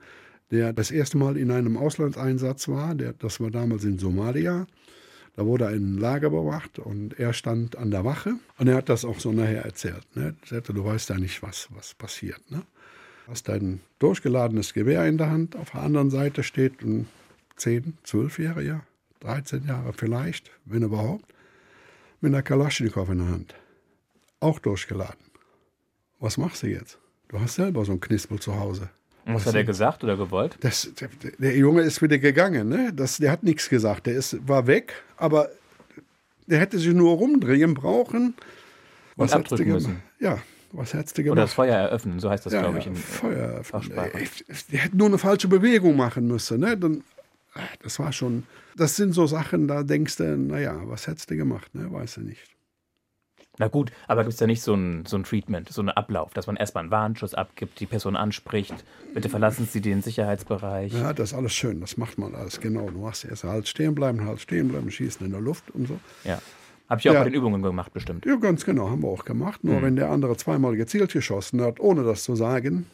der 0.52 0.72
das 0.72 0.92
erste 0.92 1.18
Mal 1.18 1.36
in 1.36 1.52
einem 1.52 1.76
Auslandseinsatz 1.76 2.68
war. 2.68 2.96
Der, 2.96 3.14
das 3.14 3.40
war 3.40 3.50
damals 3.50 3.84
in 3.84 3.98
Somalia. 3.98 4.68
Da 5.36 5.46
wurde 5.46 5.68
ein 5.68 5.98
Lager 5.98 6.30
bewacht 6.30 6.78
und 6.78 7.20
er 7.20 7.34
stand 7.34 7.76
an 7.76 7.90
der 7.90 8.06
Wache 8.06 8.36
und 8.60 8.68
er 8.68 8.76
hat 8.76 8.90
das 8.90 9.04
auch 9.04 9.20
so 9.20 9.32
nachher 9.32 9.66
erzählt. 9.66 10.06
Ne? 10.16 10.36
Er 10.44 10.48
sagte, 10.48 10.74
du 10.74 10.86
weißt 10.86 11.10
ja 11.10 11.18
nicht, 11.18 11.42
was, 11.42 11.70
was 11.72 11.96
passiert. 11.96 12.52
Ne? 12.52 12.62
Hast 13.28 13.50
ein 13.50 13.82
durchgeladenes 14.00 14.74
Gewehr 14.74 15.06
in 15.08 15.18
der 15.18 15.32
Hand, 15.32 15.56
auf 15.56 15.72
der 15.72 15.82
anderen 15.82 16.12
Seite 16.12 16.44
steht 16.44 16.82
ein 16.82 17.08
10, 17.56 17.98
12 18.04 18.40
Jahre, 18.40 18.64
ja, 18.64 18.84
13 19.22 19.66
Jahre 19.66 19.94
vielleicht, 19.94 20.52
wenn 20.66 20.84
überhaupt, 20.84 21.26
mit 22.22 22.34
einer 22.34 22.44
Kalaschnikow 22.44 23.10
in 23.10 23.18
der 23.20 23.28
Hand. 23.28 23.56
Auch 24.40 24.60
durchgeladen. 24.60 25.26
Was 26.20 26.38
machst 26.38 26.64
du 26.64 26.68
jetzt? 26.68 27.00
Du 27.30 27.40
hast 27.40 27.56
selber 27.56 27.86
so 27.86 27.94
einen 27.94 28.02
Knispel 28.02 28.40
zu 28.40 28.60
Hause. 28.60 28.90
Und 29.26 29.36
was 29.36 29.46
hat 29.46 29.56
er 29.56 29.64
gesagt 29.64 30.04
oder 30.04 30.18
gewollt? 30.18 30.58
Das, 30.60 30.92
der, 31.40 31.56
Junge 31.56 31.82
ist 31.82 32.02
wieder 32.02 32.18
gegangen. 32.18 32.68
Ne? 32.68 32.92
Das, 32.94 33.18
der 33.18 33.32
hat 33.32 33.44
nichts 33.44 33.70
gesagt. 33.70 34.06
Der 34.08 34.16
ist, 34.16 34.48
war 34.48 34.68
weg, 34.68 34.94
aber 35.18 35.50
der 36.48 36.60
hätte 36.60 36.78
sich 36.78 36.94
nur 36.94 37.16
rumdrehen 37.16 37.74
brauchen. 37.74 38.34
Was 39.16 39.32
Und 39.32 39.40
abdrücken 39.40 39.72
müssen. 39.72 40.04
Ja, 40.20 40.40
was 40.72 40.94
hättest 40.94 41.18
du 41.18 41.24
gemacht? 41.24 41.38
Oder 41.38 41.42
das 41.44 41.54
Feuer 41.54 41.76
eröffnen, 41.76 42.20
so 42.20 42.30
heißt 42.30 42.46
das, 42.46 42.54
ja, 42.54 42.62
glaube 42.62 42.80
ich, 42.80 42.88
in 42.88 42.96
Feuer 42.96 43.38
eröffnen. 43.38 43.92
Der 44.72 44.80
hätte 44.80 44.98
nur 44.98 45.08
eine 45.08 45.18
falsche 45.18 45.48
Bewegung 45.48 45.96
machen 45.96 46.28
müssen. 46.28 46.60
Ne? 46.60 46.76
Dann 46.78 47.04
das 47.82 48.00
war 48.00 48.12
schon, 48.12 48.44
das 48.76 48.96
sind 48.96 49.14
so 49.14 49.28
Sachen, 49.28 49.68
da 49.68 49.84
denkst 49.84 50.18
du, 50.18 50.38
naja, 50.38 50.82
was 50.86 51.08
hättest 51.08 51.30
du 51.30 51.36
gemacht, 51.36 51.74
ne? 51.76 51.92
Weißt 51.92 52.18
du 52.18 52.22
nicht. 52.22 52.42
Na 53.60 53.68
gut, 53.68 53.92
aber 54.08 54.24
gibt 54.24 54.34
es 54.34 54.40
da 54.40 54.48
nicht 54.48 54.64
so 54.64 54.74
ein, 54.74 55.06
so 55.06 55.16
ein 55.16 55.24
Treatment, 55.24 55.70
so 55.70 55.82
einen 55.82 55.90
Ablauf, 55.90 56.34
dass 56.34 56.48
man 56.48 56.56
erstmal 56.56 56.84
einen 56.84 56.92
Warnschuss 56.92 57.36
abgibt, 57.36 57.80
die 57.80 57.86
Person 57.86 58.16
anspricht, 58.16 58.74
bitte 59.14 59.30
verlassen 59.30 59.68
Sie 59.70 59.80
den 59.80 60.02
Sicherheitsbereich? 60.02 60.92
Ja, 60.94 61.14
das 61.14 61.32
ist 61.32 61.38
alles 61.38 61.54
schön, 61.54 61.80
das 61.80 61.98
macht 61.98 62.18
man 62.18 62.34
alles, 62.34 62.60
genau. 62.60 62.90
Du 62.90 63.00
machst 63.00 63.26
erst 63.26 63.44
halt 63.44 63.68
stehen 63.68 63.94
bleiben, 63.94 64.26
halt 64.26 64.42
stehen 64.42 64.70
bleiben, 64.70 64.90
schießen 64.90 65.24
in 65.24 65.32
der 65.32 65.42
Luft 65.42 65.70
und 65.72 65.88
so. 65.88 66.00
Ja. 66.24 66.42
Hab 66.90 67.00
ich 67.00 67.10
auch 67.10 67.14
ja. 67.14 67.20
bei 67.20 67.30
den 67.30 67.36
Übungen 67.36 67.62
gemacht, 67.62 67.94
bestimmt. 67.94 68.26
Ja, 68.26 68.36
ganz 68.38 68.66
genau, 68.66 68.90
haben 68.90 69.04
wir 69.04 69.10
auch 69.10 69.24
gemacht. 69.24 69.64
Nur 69.64 69.76
hm. 69.76 69.84
wenn 69.84 69.96
der 69.96 70.10
andere 70.10 70.36
zweimal 70.36 70.76
gezielt 70.76 71.14
geschossen 71.14 71.62
hat, 71.62 71.80
ohne 71.80 72.04
das 72.04 72.24
zu 72.24 72.36
sagen, 72.36 72.88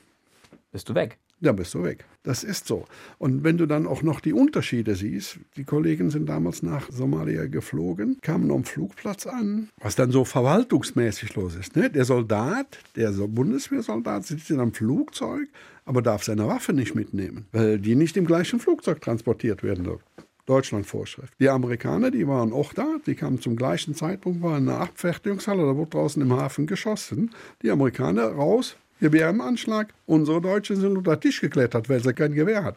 bist 0.71 0.89
du 0.89 0.95
weg 0.95 1.17
dann 1.41 1.56
bist 1.56 1.73
du 1.73 1.84
weg. 1.84 2.06
Das 2.23 2.43
ist 2.43 2.67
so. 2.67 2.86
Und 3.17 3.43
wenn 3.43 3.58
du 3.58 3.65
dann 3.65 3.88
auch 3.88 4.02
noch 4.02 4.19
die 4.19 4.34
Unterschiede 4.34 4.95
siehst, 4.95 5.39
die 5.56 5.63
Kollegen 5.63 6.10
sind 6.10 6.28
damals 6.28 6.63
nach 6.63 6.91
Somalia 6.91 7.45
geflogen, 7.47 8.17
kamen 8.21 8.52
am 8.52 8.65
Flugplatz 8.65 9.25
an, 9.25 9.69
was 9.80 9.95
dann 9.95 10.12
so 10.12 10.25
verwaltungsmäßig 10.25 11.36
los 11.36 11.56
ist. 11.56 11.75
Ne? 11.75 11.89
Der 11.89 12.06
Soldat, 12.06 12.80
der 12.95 13.12
Bundeswehrsoldat 13.12 14.25
sitzt 14.25 14.52
in 14.52 14.60
einem 14.60 14.73
Flugzeug, 14.73 15.47
aber 15.86 16.02
darf 16.02 16.23
seine 16.23 16.47
Waffe 16.47 16.73
nicht 16.73 16.93
mitnehmen, 16.93 17.47
weil 17.52 17.80
die 17.80 17.95
nicht 17.95 18.17
im 18.17 18.25
gleichen 18.25 18.60
Flugzeug 18.60 19.02
transportiert 19.02 19.63
werden 19.63 19.86
dürfen. 19.86 20.04
Deutschlandvorschrift. 20.45 21.34
Die 21.39 21.47
Amerikaner, 21.47 22.10
die 22.10 22.28
waren 22.28 22.54
auch 22.54 22.73
da, 22.73 22.97
die 23.06 23.13
kamen 23.13 23.39
zum 23.39 23.56
gleichen 23.56 23.93
Zeitpunkt, 23.93 24.41
waren 24.41 24.63
in 24.63 24.69
einer 24.69 24.82
Abfertigungshalle, 24.82 25.63
da 25.63 25.75
wurde 25.75 25.91
draußen 25.91 26.21
im 26.21 26.34
Hafen 26.34 26.65
geschossen. 26.65 27.32
Die 27.62 27.69
Amerikaner 27.69 28.23
raus, 28.23 28.75
Gewehr 28.99 29.29
im 29.29 29.41
Anschlag. 29.41 29.93
Unsere 30.05 30.41
Deutschen 30.41 30.75
sind 30.75 30.97
unter 30.97 31.15
den 31.15 31.21
Tisch 31.21 31.41
geklettert, 31.41 31.89
weil 31.89 32.03
sie 32.03 32.13
kein 32.13 32.33
Gewehr 32.33 32.63
hat. 32.63 32.75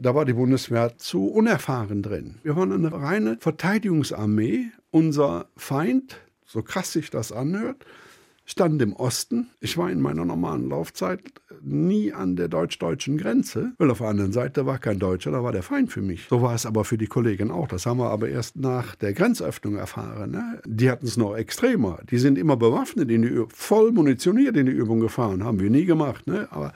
Da 0.00 0.14
war 0.14 0.24
die 0.24 0.32
Bundeswehr 0.32 0.96
zu 0.96 1.26
unerfahren 1.26 2.02
drin. 2.02 2.36
Wir 2.44 2.54
waren 2.54 2.72
eine 2.72 2.92
reine 2.92 3.36
Verteidigungsarmee. 3.40 4.66
Unser 4.90 5.46
Feind, 5.56 6.16
so 6.46 6.62
krass 6.62 6.92
sich 6.92 7.10
das 7.10 7.32
anhört, 7.32 7.84
stand 8.48 8.80
im 8.80 8.94
Osten. 8.94 9.50
Ich 9.60 9.76
war 9.76 9.90
in 9.90 10.00
meiner 10.00 10.24
normalen 10.24 10.70
Laufzeit 10.70 11.20
nie 11.60 12.12
an 12.12 12.34
der 12.34 12.48
deutsch-deutschen 12.48 13.18
Grenze, 13.18 13.72
weil 13.76 13.90
auf 13.90 13.98
der 13.98 14.08
anderen 14.08 14.32
Seite 14.32 14.64
war 14.64 14.78
kein 14.78 14.98
Deutscher, 14.98 15.30
da 15.30 15.42
war 15.42 15.52
der 15.52 15.62
Feind 15.62 15.92
für 15.92 16.00
mich. 16.00 16.26
So 16.30 16.40
war 16.40 16.54
es 16.54 16.64
aber 16.64 16.84
für 16.84 16.96
die 16.96 17.06
Kollegen 17.06 17.50
auch. 17.50 17.68
Das 17.68 17.84
haben 17.84 17.98
wir 17.98 18.10
aber 18.10 18.28
erst 18.28 18.56
nach 18.56 18.94
der 18.94 19.12
Grenzöffnung 19.12 19.76
erfahren. 19.76 20.30
Ne? 20.30 20.62
Die 20.64 20.90
hatten 20.90 21.06
es 21.06 21.18
noch 21.18 21.36
extremer. 21.36 22.00
Die 22.10 22.18
sind 22.18 22.38
immer 22.38 22.56
bewaffnet, 22.56 23.10
in 23.10 23.22
die 23.22 23.44
voll 23.48 23.92
munitioniert 23.92 24.56
in 24.56 24.66
die 24.66 24.72
Übung 24.72 25.00
gefahren. 25.00 25.44
Haben 25.44 25.60
wir 25.60 25.68
nie 25.68 25.84
gemacht. 25.84 26.26
Ne? 26.26 26.48
Aber 26.50 26.72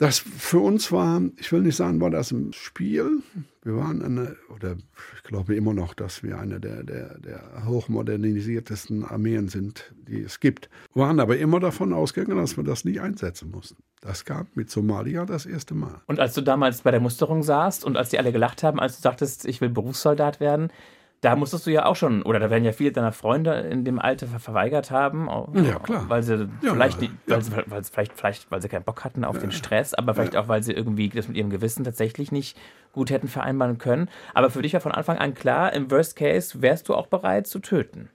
das 0.00 0.18
für 0.18 0.60
uns 0.60 0.90
war, 0.92 1.20
ich 1.36 1.52
will 1.52 1.60
nicht 1.60 1.76
sagen, 1.76 2.00
war 2.00 2.08
das 2.08 2.30
ein 2.30 2.54
Spiel. 2.54 3.22
Wir 3.62 3.76
waren 3.76 4.02
eine, 4.02 4.34
oder 4.48 4.76
ich 5.14 5.22
glaube 5.24 5.54
immer 5.54 5.74
noch, 5.74 5.92
dass 5.92 6.22
wir 6.22 6.38
eine 6.38 6.58
der, 6.58 6.84
der, 6.84 7.18
der 7.18 7.66
hochmodernisiertesten 7.66 9.04
Armeen 9.04 9.48
sind, 9.48 9.94
die 10.08 10.22
es 10.22 10.40
gibt. 10.40 10.70
Wir 10.94 11.02
waren 11.02 11.20
aber 11.20 11.36
immer 11.36 11.60
davon 11.60 11.92
ausgegangen, 11.92 12.38
dass 12.38 12.56
wir 12.56 12.64
das 12.64 12.86
nie 12.86 12.98
einsetzen 12.98 13.50
mussten. 13.50 13.76
Das 14.00 14.24
kam 14.24 14.46
mit 14.54 14.70
Somalia 14.70 15.26
das 15.26 15.44
erste 15.44 15.74
Mal. 15.74 16.00
Und 16.06 16.18
als 16.18 16.32
du 16.32 16.40
damals 16.40 16.80
bei 16.80 16.92
der 16.92 17.00
Musterung 17.00 17.42
saßt 17.42 17.84
und 17.84 17.98
als 17.98 18.08
die 18.08 18.18
alle 18.18 18.32
gelacht 18.32 18.62
haben, 18.62 18.80
als 18.80 18.96
du 18.96 19.02
sagtest, 19.02 19.44
ich 19.44 19.60
will 19.60 19.68
Berufssoldat 19.68 20.40
werden, 20.40 20.72
da 21.20 21.36
musstest 21.36 21.66
du 21.66 21.70
ja 21.70 21.84
auch 21.84 21.96
schon, 21.96 22.22
oder 22.22 22.38
da 22.38 22.48
werden 22.48 22.64
ja 22.64 22.72
viele 22.72 22.92
deiner 22.92 23.12
Freunde 23.12 23.52
in 23.52 23.84
dem 23.84 23.98
Alter 23.98 24.26
verweigert 24.26 24.90
haben. 24.90 25.28
Ja, 25.54 25.78
klar. 25.78 26.06
Weil 26.08 26.22
sie 26.22 26.48
ja, 26.62 26.72
vielleicht, 26.72 27.00
nicht, 27.00 27.12
weil, 27.26 27.42
sie, 27.42 27.52
weil, 27.66 27.84
sie, 27.84 27.92
vielleicht, 27.92 28.12
vielleicht, 28.14 28.50
weil 28.50 28.62
sie 28.62 28.68
keinen 28.68 28.84
Bock 28.84 29.04
hatten 29.04 29.24
auf 29.24 29.36
ja. 29.36 29.42
den 29.42 29.52
Stress, 29.52 29.92
aber 29.92 30.14
vielleicht 30.14 30.36
auch, 30.36 30.48
weil 30.48 30.62
sie 30.62 30.72
irgendwie 30.72 31.10
das 31.10 31.28
mit 31.28 31.36
ihrem 31.36 31.50
Gewissen 31.50 31.84
tatsächlich 31.84 32.32
nicht 32.32 32.56
gut 32.92 33.10
hätten 33.10 33.28
vereinbaren 33.28 33.76
können. 33.76 34.08
Aber 34.32 34.50
für 34.50 34.62
dich 34.62 34.72
war 34.72 34.80
von 34.80 34.92
Anfang 34.92 35.18
an 35.18 35.34
klar, 35.34 35.74
im 35.74 35.90
Worst 35.90 36.16
Case 36.16 36.62
wärst 36.62 36.88
du 36.88 36.94
auch 36.94 37.06
bereit 37.06 37.46
zu 37.46 37.58
töten. 37.58 38.08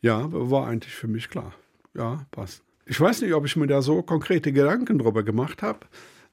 Ja, 0.00 0.26
war 0.30 0.66
eigentlich 0.66 0.94
für 0.94 1.08
mich 1.08 1.30
klar. 1.30 1.52
Ja, 1.94 2.26
passt. 2.32 2.64
Ich 2.86 3.00
weiß 3.00 3.22
nicht, 3.22 3.34
ob 3.34 3.46
ich 3.46 3.54
mir 3.54 3.68
da 3.68 3.82
so 3.82 4.02
konkrete 4.02 4.52
Gedanken 4.52 4.98
drüber 4.98 5.22
gemacht 5.22 5.62
habe. 5.62 5.80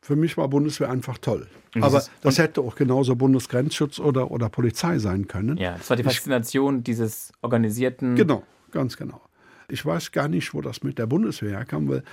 Für 0.07 0.15
mich 0.15 0.37
war 0.37 0.47
Bundeswehr 0.47 0.89
einfach 0.89 1.17
toll. 1.17 1.47
Aber 1.81 2.01
das 2.21 2.37
hätte 2.37 2.61
auch 2.61 2.75
genauso 2.75 3.17
Bundesgrenzschutz 3.17 3.99
oder, 3.99 4.31
oder 4.31 4.47
Polizei 4.47 4.99
sein 4.99 5.27
können. 5.27 5.57
Ja, 5.57 5.73
das 5.77 5.89
war 5.89 5.97
die 5.97 6.03
Faszination 6.03 6.77
ich, 6.77 6.83
dieses 6.85 7.33
organisierten. 7.41 8.15
Genau, 8.15 8.43
ganz 8.71 8.95
genau. 8.95 9.19
Ich 9.67 9.85
weiß 9.85 10.13
gar 10.13 10.29
nicht, 10.29 10.53
wo 10.53 10.61
das 10.61 10.81
mit 10.81 10.97
der 10.97 11.07
Bundeswehr 11.07 11.57
herkam, 11.57 11.89
weil 11.89 12.03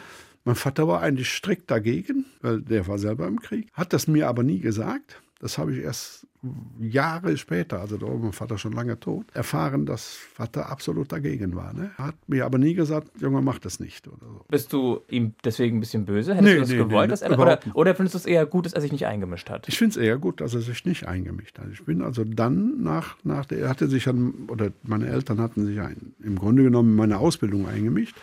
mein 0.42 0.56
Vater 0.56 0.88
war 0.88 1.02
eigentlich 1.02 1.28
strikt 1.28 1.70
dagegen, 1.70 2.24
weil 2.42 2.62
der 2.62 2.88
war 2.88 2.98
selber 2.98 3.28
im 3.28 3.40
Krieg, 3.40 3.68
hat 3.74 3.92
das 3.92 4.08
mir 4.08 4.26
aber 4.26 4.42
nie 4.42 4.58
gesagt. 4.58 5.22
Das 5.38 5.56
habe 5.56 5.72
ich 5.72 5.84
erst 5.84 6.26
Jahre 6.80 7.36
später, 7.36 7.80
also 7.80 7.96
da 7.96 8.06
war 8.06 8.16
mein 8.16 8.32
Vater 8.32 8.58
schon 8.58 8.72
lange 8.72 8.98
tot, 9.00 9.26
erfahren, 9.32 9.86
dass 9.86 10.14
Vater 10.14 10.68
absolut 10.68 11.10
dagegen 11.10 11.54
war. 11.56 11.72
Ne? 11.72 11.90
Hat 11.96 12.16
mir 12.26 12.44
aber 12.44 12.58
nie 12.58 12.74
gesagt, 12.74 13.08
Junge, 13.20 13.40
mach 13.40 13.58
das 13.58 13.80
nicht. 13.80 14.06
Oder 14.08 14.18
so. 14.20 14.44
Bist 14.48 14.72
du 14.72 15.00
ihm 15.08 15.34
deswegen 15.44 15.78
ein 15.78 15.80
bisschen 15.80 16.04
böse? 16.04 16.34
Hättest 16.34 16.48
nee, 16.48 16.54
du 16.54 16.60
das 16.60 16.68
nee, 16.70 16.76
gewollt? 16.76 17.08
Nee, 17.08 17.10
dass 17.10 17.22
er, 17.22 17.38
oder, 17.38 17.60
oder 17.74 17.94
findest 17.94 18.14
du 18.14 18.18
es 18.18 18.26
eher 18.26 18.46
gut, 18.46 18.66
dass 18.66 18.72
er 18.72 18.80
sich 18.80 18.92
nicht 18.92 19.06
eingemischt 19.06 19.48
hat? 19.50 19.68
Ich 19.68 19.78
finde 19.78 19.90
es 19.90 19.96
eher 19.96 20.18
gut, 20.18 20.40
dass 20.40 20.54
er 20.54 20.60
sich 20.60 20.84
nicht 20.84 21.06
eingemischt 21.06 21.58
hat. 21.58 21.68
Ich 21.72 21.84
bin 21.84 22.02
also 22.02 22.24
dann 22.24 22.82
nach, 22.82 23.16
nach 23.24 23.46
der, 23.46 23.60
er 23.60 23.68
hatte 23.68 23.88
sich 23.88 24.08
an, 24.08 24.34
oder 24.48 24.70
meine 24.82 25.06
Eltern 25.06 25.40
hatten 25.40 25.66
sich 25.66 25.80
ein, 25.80 26.14
im 26.22 26.38
Grunde 26.38 26.62
genommen 26.62 26.90
in 26.90 26.96
meine 26.96 27.18
Ausbildung 27.18 27.66
eingemischt. 27.68 28.16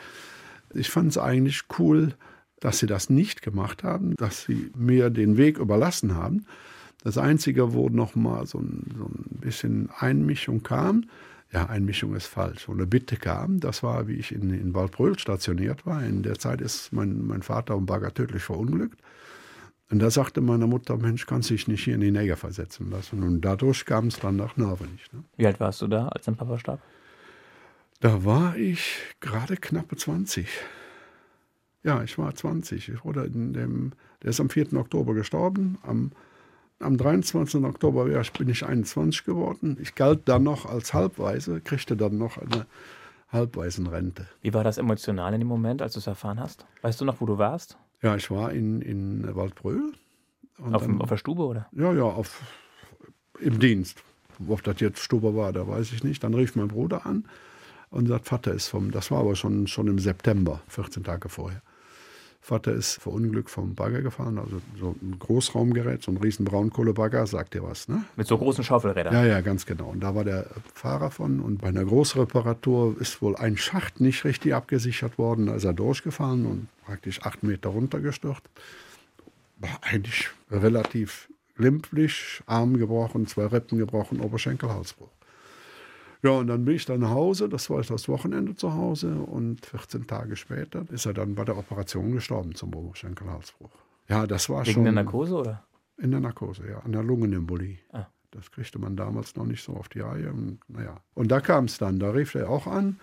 Ich 0.74 0.90
fand 0.90 1.10
es 1.10 1.18
eigentlich 1.18 1.64
cool, 1.80 2.14
dass 2.62 2.80
sie 2.80 2.86
das 2.86 3.10
nicht 3.10 3.42
gemacht 3.42 3.84
haben, 3.84 4.16
dass 4.16 4.44
sie 4.44 4.72
mir 4.76 5.10
den 5.10 5.36
Weg 5.36 5.58
überlassen 5.58 6.16
haben. 6.16 6.46
Das 7.04 7.18
Einzige, 7.18 7.74
wo 7.74 7.90
noch 7.90 8.16
mal 8.16 8.46
so 8.46 8.60
ein, 8.60 8.94
so 8.96 9.06
ein 9.06 9.40
bisschen 9.42 9.90
Einmischung 9.98 10.64
kam, 10.64 11.06
ja, 11.52 11.66
Einmischung 11.66 12.16
ist 12.16 12.28
falsch, 12.28 12.70
oder 12.70 12.86
Bitte 12.86 13.18
kam, 13.18 13.60
das 13.60 13.84
war, 13.84 14.08
wie 14.08 14.14
ich 14.14 14.32
in, 14.32 14.52
in 14.52 14.74
Waldbröl 14.74 15.20
stationiert 15.20 15.86
war. 15.86 16.02
In 16.04 16.24
der 16.24 16.40
Zeit 16.40 16.62
ist 16.62 16.94
mein, 16.94 17.26
mein 17.26 17.42
Vater 17.42 17.76
um 17.76 17.86
Bagger 17.86 18.14
tödlich 18.14 18.44
verunglückt. 18.44 18.98
Und 19.90 20.00
da 20.00 20.10
sagte 20.10 20.40
meine 20.40 20.68
Mutter, 20.68 20.96
Mensch, 20.96 21.26
kannst 21.26 21.50
du 21.50 21.54
dich 21.54 21.68
nicht 21.68 21.84
hier 21.84 21.96
in 21.96 22.02
die 22.02 22.12
Neger 22.12 22.38
versetzen 22.38 22.90
lassen. 22.90 23.24
Und 23.24 23.42
dadurch 23.42 23.86
kam 23.86 24.08
es 24.08 24.20
dann 24.20 24.38
nach 24.38 24.56
Norwich. 24.56 25.12
Ne? 25.12 25.24
Wie 25.36 25.46
alt 25.46 25.60
warst 25.60 25.82
du 25.82 25.88
da, 25.88 26.08
als 26.08 26.24
dein 26.26 26.38
Papa 26.38 26.58
starb? 26.58 26.82
Da 28.00 28.24
war 28.24 28.56
ich 28.56 29.00
gerade 29.20 29.58
knappe 29.58 29.98
20. 29.98 30.48
Ja, 31.84 32.02
ich 32.04 32.18
war 32.18 32.34
20. 32.34 32.88
Ich 32.88 33.04
wurde 33.04 33.26
in 33.26 33.52
dem, 33.52 33.92
der 34.24 34.30
ist 34.30 34.40
am 34.40 34.50
4. 34.50 34.74
Oktober 34.74 35.14
gestorben. 35.14 35.78
Am, 35.84 36.12
am 36.82 36.98
23. 36.98 37.64
Oktober 37.64 38.06
bin 38.06 38.50
ich 38.50 38.66
21 38.66 39.24
geworden. 39.24 39.78
Ich 39.82 39.96
galt 39.96 40.22
dann 40.26 40.44
noch 40.44 40.66
als 40.66 40.94
Halbweise, 40.94 41.62
kriegte 41.62 41.96
dann 41.96 42.18
noch 42.18 42.38
eine 42.38 42.66
Halbwaisenrente. 43.32 44.28
Wie 44.42 44.54
war 44.54 44.64
das 44.64 44.78
emotional 44.78 45.34
in 45.34 45.42
dem 45.42 45.48
Moment, 45.48 45.82
als 45.82 45.94
du 45.94 46.00
es 46.00 46.08
erfahren 46.08 46.40
hast? 46.40 46.66
Weißt 46.82 47.00
du 47.00 47.06
noch, 47.06 47.22
wo 47.22 47.26
du 47.26 47.38
warst? 47.38 47.78
Ja, 48.02 48.16
ich 48.16 48.30
war 48.32 48.52
in, 48.52 48.82
in 48.82 49.36
Waldbröl. 49.36 49.94
Auf, 50.72 50.86
dann, 50.86 51.02
auf 51.02 51.10
der 51.10 51.18
Stube, 51.18 51.44
oder? 51.44 51.68
Ja, 51.72 51.94
ja, 51.94 52.04
auf, 52.04 52.42
im 53.40 53.60
Dienst. 53.60 54.04
Ob 54.48 54.64
das 54.64 54.80
jetzt 54.80 55.00
Stube 55.00 55.36
war, 55.36 55.54
da 55.54 55.68
weiß 55.68 55.94
ich 55.94 56.04
nicht. 56.04 56.24
Dann 56.24 56.34
rief 56.34 56.56
mein 56.56 56.68
Bruder 56.68 57.06
an 57.06 57.26
und 57.90 58.08
sagt, 58.08 58.28
Vater 58.28 58.54
ist 58.54 58.68
vom, 58.68 58.92
das 58.92 59.12
war 59.12 59.20
aber 59.20 59.36
schon, 59.36 59.68
schon 59.68 59.88
im 59.88 60.00
September, 60.00 60.62
14 60.68 61.04
Tage 61.04 61.30
vorher. 61.30 61.62
Vater 62.44 62.74
ist 62.74 62.96
verunglückt 62.96 63.52
vom 63.52 63.76
Bagger 63.76 64.02
gefahren, 64.02 64.40
also 64.40 64.62
so 64.80 64.96
ein 65.00 65.20
Großraumgerät, 65.20 66.02
so 66.02 66.12
ein 66.12 66.18
riesen 66.18 66.44
Braunkohlebagger, 66.44 67.28
sagt 67.28 67.54
dir 67.54 67.62
was, 67.62 67.88
ne? 67.88 68.04
Mit 68.16 68.26
so 68.26 68.36
großen 68.36 68.64
Schaufelrädern. 68.64 69.14
Ja, 69.14 69.24
ja, 69.24 69.42
ganz 69.42 69.68
genau. 69.68 69.90
Und 69.90 70.00
da 70.00 70.16
war 70.16 70.24
der 70.24 70.48
Fahrer 70.74 71.12
von 71.12 71.40
und 71.40 71.62
bei 71.62 71.68
einer 71.68 71.86
Großreparatur 71.86 73.00
ist 73.00 73.22
wohl 73.22 73.36
ein 73.36 73.58
Schacht 73.58 74.02
nicht 74.02 74.26
richtig 74.26 74.56
abgesichert 74.56 75.20
worden, 75.20 75.46
da 75.46 75.56
ist 75.56 75.66
er 75.66 75.74
durchgefallen 75.74 76.48
und 76.48 76.68
praktisch 76.84 77.22
acht 77.22 77.44
Meter 77.44 77.70
runtergestürzt. 77.70 78.42
War 79.60 79.80
eigentlich 79.84 80.30
relativ 80.50 81.30
glimpflich, 81.56 82.42
Arm 82.48 82.78
gebrochen, 82.78 83.28
zwei 83.28 83.46
Rippen 83.46 83.78
gebrochen, 83.78 84.20
Oberschenkel, 84.20 84.70
Halsbruch. 84.70 85.10
Ja, 86.24 86.32
und 86.32 86.48
dann 86.48 86.66
bin 86.66 86.76
ich 86.76 86.86
dann 86.86 87.00
nach 87.00 87.10
Hause, 87.10 87.50
das 87.50 87.70
war 87.70 87.82
das 87.82 88.08
Wochenende 88.08 88.56
zu 88.56 88.74
Hause 88.74 89.16
und 89.16 89.66
14 89.66 90.06
Tage 90.06 90.36
später 90.36 90.86
ist 90.92 91.06
er 91.06 91.14
dann 91.14 91.34
bei 91.34 91.44
der 91.46 91.58
Operation 91.58 92.12
gestorben 92.12 92.54
zum 92.54 92.76
Oberschenkelhalsbruch. 92.76 93.72
Ja, 94.08 94.28
das 94.28 94.50
war 94.50 94.66
Wegen 94.66 94.74
schon. 94.74 94.86
In 94.86 94.96
der 94.96 95.04
Narkose 95.04 95.36
oder? 95.36 95.64
In 95.98 96.12
der 96.12 96.20
Narkose, 96.20 96.68
ja, 96.70 96.80
an 96.80 96.92
der 96.92 97.04
Lungenembolie. 97.04 97.78
Ah. 97.92 98.06
Das 98.32 98.50
kriegte 98.52 98.80
man 98.80 98.96
damals 98.96 99.36
noch 99.36 99.46
nicht 99.46 99.64
so 99.64 99.74
auf 99.74 99.90
die 99.90 100.00
Reihe. 100.00 100.32
Und, 100.32 100.60
naja. 100.70 101.02
und 101.16 101.30
da 101.32 101.42
kam 101.42 101.66
es 101.66 101.78
dann, 101.78 102.00
da 102.00 102.12
rief 102.12 102.36
er 102.36 102.50
auch 102.50 102.66
an. 102.66 102.98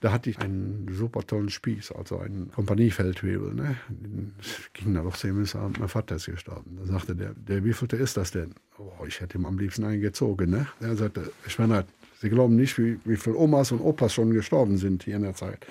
Da 0.00 0.12
hatte 0.12 0.30
ich 0.30 0.38
einen 0.38 0.86
super 0.92 1.26
tollen 1.26 1.48
Spieß, 1.48 1.90
also 1.90 2.20
einen 2.20 2.52
Kompaniefeldwebel. 2.52 3.54
Ne? 3.54 3.76
Das 4.38 4.70
ging 4.72 4.94
da 4.94 5.02
doch 5.02 5.16
Siemens 5.16 5.54
mein 5.54 5.88
Vater 5.88 6.14
ist 6.14 6.26
gestorben. 6.26 6.78
Da 6.78 6.86
sagte 6.86 7.16
der, 7.16 7.34
der 7.34 7.64
wievielte 7.64 7.96
ist 7.96 8.16
das 8.16 8.30
denn? 8.30 8.54
Oh, 8.78 9.04
ich 9.08 9.20
hätte 9.20 9.38
ihm 9.38 9.46
am 9.46 9.58
liebsten 9.58 9.82
einen 9.82 10.00
gezogen. 10.00 10.50
Ne? 10.50 10.68
Er 10.78 10.94
sagte, 10.94 11.32
Schwennert, 11.48 11.88
Sie 12.20 12.30
glauben 12.30 12.56
nicht, 12.56 12.78
wie, 12.78 12.98
wie 13.04 13.16
viele 13.16 13.36
Omas 13.36 13.70
und 13.70 13.80
Opas 13.80 14.12
schon 14.12 14.30
gestorben 14.30 14.76
sind 14.76 15.04
hier 15.04 15.16
in 15.16 15.22
der 15.22 15.34
Zeit. 15.34 15.66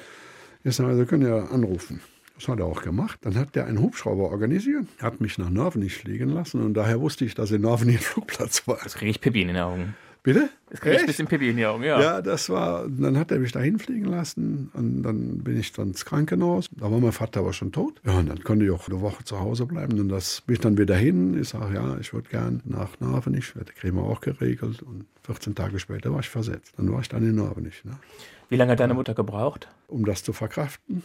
Ich 0.63 0.75
sage, 0.75 0.95
Sie 0.95 1.05
können 1.05 1.27
ja 1.27 1.45
anrufen. 1.45 2.01
Das 2.35 2.47
hat 2.47 2.59
er 2.59 2.65
auch 2.65 2.83
gemacht. 2.83 3.19
Dann 3.23 3.35
hat 3.35 3.55
er 3.57 3.65
einen 3.65 3.81
Hubschrauber 3.81 4.29
organisiert, 4.29 4.85
hat 5.01 5.19
mich 5.19 5.37
nach 5.37 5.49
Norvenich 5.49 5.95
fliegen 5.95 6.29
lassen 6.29 6.61
und 6.61 6.75
daher 6.75 7.01
wusste 7.01 7.25
ich, 7.25 7.35
dass 7.35 7.51
in 7.51 7.61
Norvenich 7.61 7.97
ein 7.97 8.01
Flugplatz 8.03 8.67
war. 8.67 8.79
Das 8.83 8.95
kriege 8.95 9.11
ich 9.11 9.19
Pippi 9.19 9.41
in 9.41 9.47
den 9.49 9.57
Augen. 9.57 9.95
Bitte? 10.27 10.49
Das 10.69 10.81
kriege 10.81 10.95
ich 10.97 11.01
ein 11.03 11.07
bisschen 11.07 11.27
Pippi 11.27 11.51
in 11.51 11.55
die 11.55 11.65
Augen, 11.65 11.83
ja. 11.83 12.01
Ja, 12.01 12.21
das 12.21 12.49
war, 12.49 12.85
dann 12.89 13.17
hat 13.17 13.31
er 13.31 13.39
mich 13.39 13.53
dahin 13.53 13.79
fliegen 13.79 14.03
lassen 14.03 14.69
und 14.73 15.01
dann 15.01 15.37
bin 15.37 15.57
ich 15.57 15.71
dann 15.71 15.87
ins 15.87 16.03
Krankenhaus. 16.03 16.67
Da 16.71 16.91
war 16.91 16.99
mein 16.99 17.13
Vater 17.13 17.39
aber 17.39 17.53
schon 17.53 17.71
tot. 17.71 18.01
Ja, 18.05 18.19
und 18.19 18.27
dann 18.27 18.43
konnte 18.43 18.65
ich 18.65 18.71
auch 18.71 18.89
eine 18.89 18.99
Woche 18.99 19.23
zu 19.23 19.39
Hause 19.39 19.65
bleiben 19.65 19.97
und 20.01 20.09
das 20.09 20.41
bin 20.41 20.55
ich 20.55 20.59
dann 20.59 20.77
wieder 20.77 20.97
hin. 20.97 21.39
Ich 21.39 21.47
sage, 21.47 21.75
ja, 21.75 21.97
ich 21.99 22.11
würde 22.11 22.27
gern 22.27 22.61
nach 22.65 22.99
Norvenich, 22.99 23.53
das 23.55 23.73
kriegen 23.75 23.95
wir 23.95 24.03
auch 24.03 24.19
geregelt 24.19 24.81
und 24.81 25.05
14 25.23 25.55
Tage 25.55 25.79
später 25.79 26.11
war 26.11 26.19
ich 26.19 26.29
versetzt. 26.29 26.73
Dann 26.75 26.91
war 26.91 26.99
ich 26.99 27.07
dann 27.07 27.23
in 27.23 27.35
Norvenich. 27.35 27.85
Ne? 27.85 27.97
Wie 28.49 28.57
lange 28.57 28.73
hat 28.73 28.81
deine 28.81 28.95
Mutter 28.95 29.13
gebraucht? 29.13 29.69
Um 29.87 30.03
das 30.03 30.23
zu 30.23 30.33
verkraften? 30.33 31.03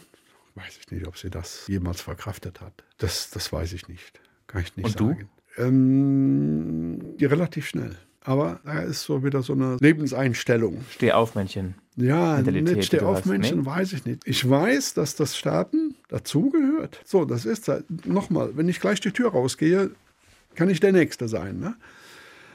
Weiß 0.55 0.79
ich 0.81 0.91
nicht, 0.91 1.07
ob 1.07 1.17
sie 1.17 1.29
das 1.29 1.65
jemals 1.67 2.01
verkraftet 2.01 2.59
hat. 2.59 2.83
Das, 2.97 3.29
das 3.29 3.53
weiß 3.53 3.71
ich 3.71 3.87
nicht. 3.87 4.19
Kann 4.47 4.63
ich 4.63 4.75
nicht 4.75 4.85
und 4.85 4.97
sagen. 4.97 5.29
Du? 5.55 5.61
Ähm, 5.63 7.15
relativ 7.21 7.67
schnell. 7.67 7.95
Aber 8.23 8.59
da 8.63 8.79
ist 8.79 9.03
so 9.03 9.23
wieder 9.23 9.41
so 9.41 9.53
eine 9.53 9.77
Lebenseinstellung. 9.79 10.83
Steh 10.89 11.11
auf, 11.11 11.35
Männchen. 11.35 11.75
Ja, 11.95 12.41
nicht 12.41 12.85
Steh 12.85 13.01
auf, 13.01 13.25
Männchen, 13.25 13.59
nee? 13.59 13.65
weiß 13.65 13.93
ich 13.93 14.05
nicht. 14.05 14.21
Ich 14.25 14.49
weiß, 14.49 14.93
dass 14.95 15.15
das 15.15 15.37
Sterben 15.37 15.95
dazugehört. 16.07 17.01
So, 17.05 17.25
das 17.25 17.45
ist 17.45 17.71
nochmal, 18.05 18.55
wenn 18.55 18.67
ich 18.69 18.79
gleich 18.79 18.99
die 18.99 19.11
Tür 19.11 19.31
rausgehe, 19.31 19.91
kann 20.55 20.69
ich 20.69 20.79
der 20.79 20.91
Nächste 20.91 21.27
sein. 21.27 21.59
Ne? 21.59 21.75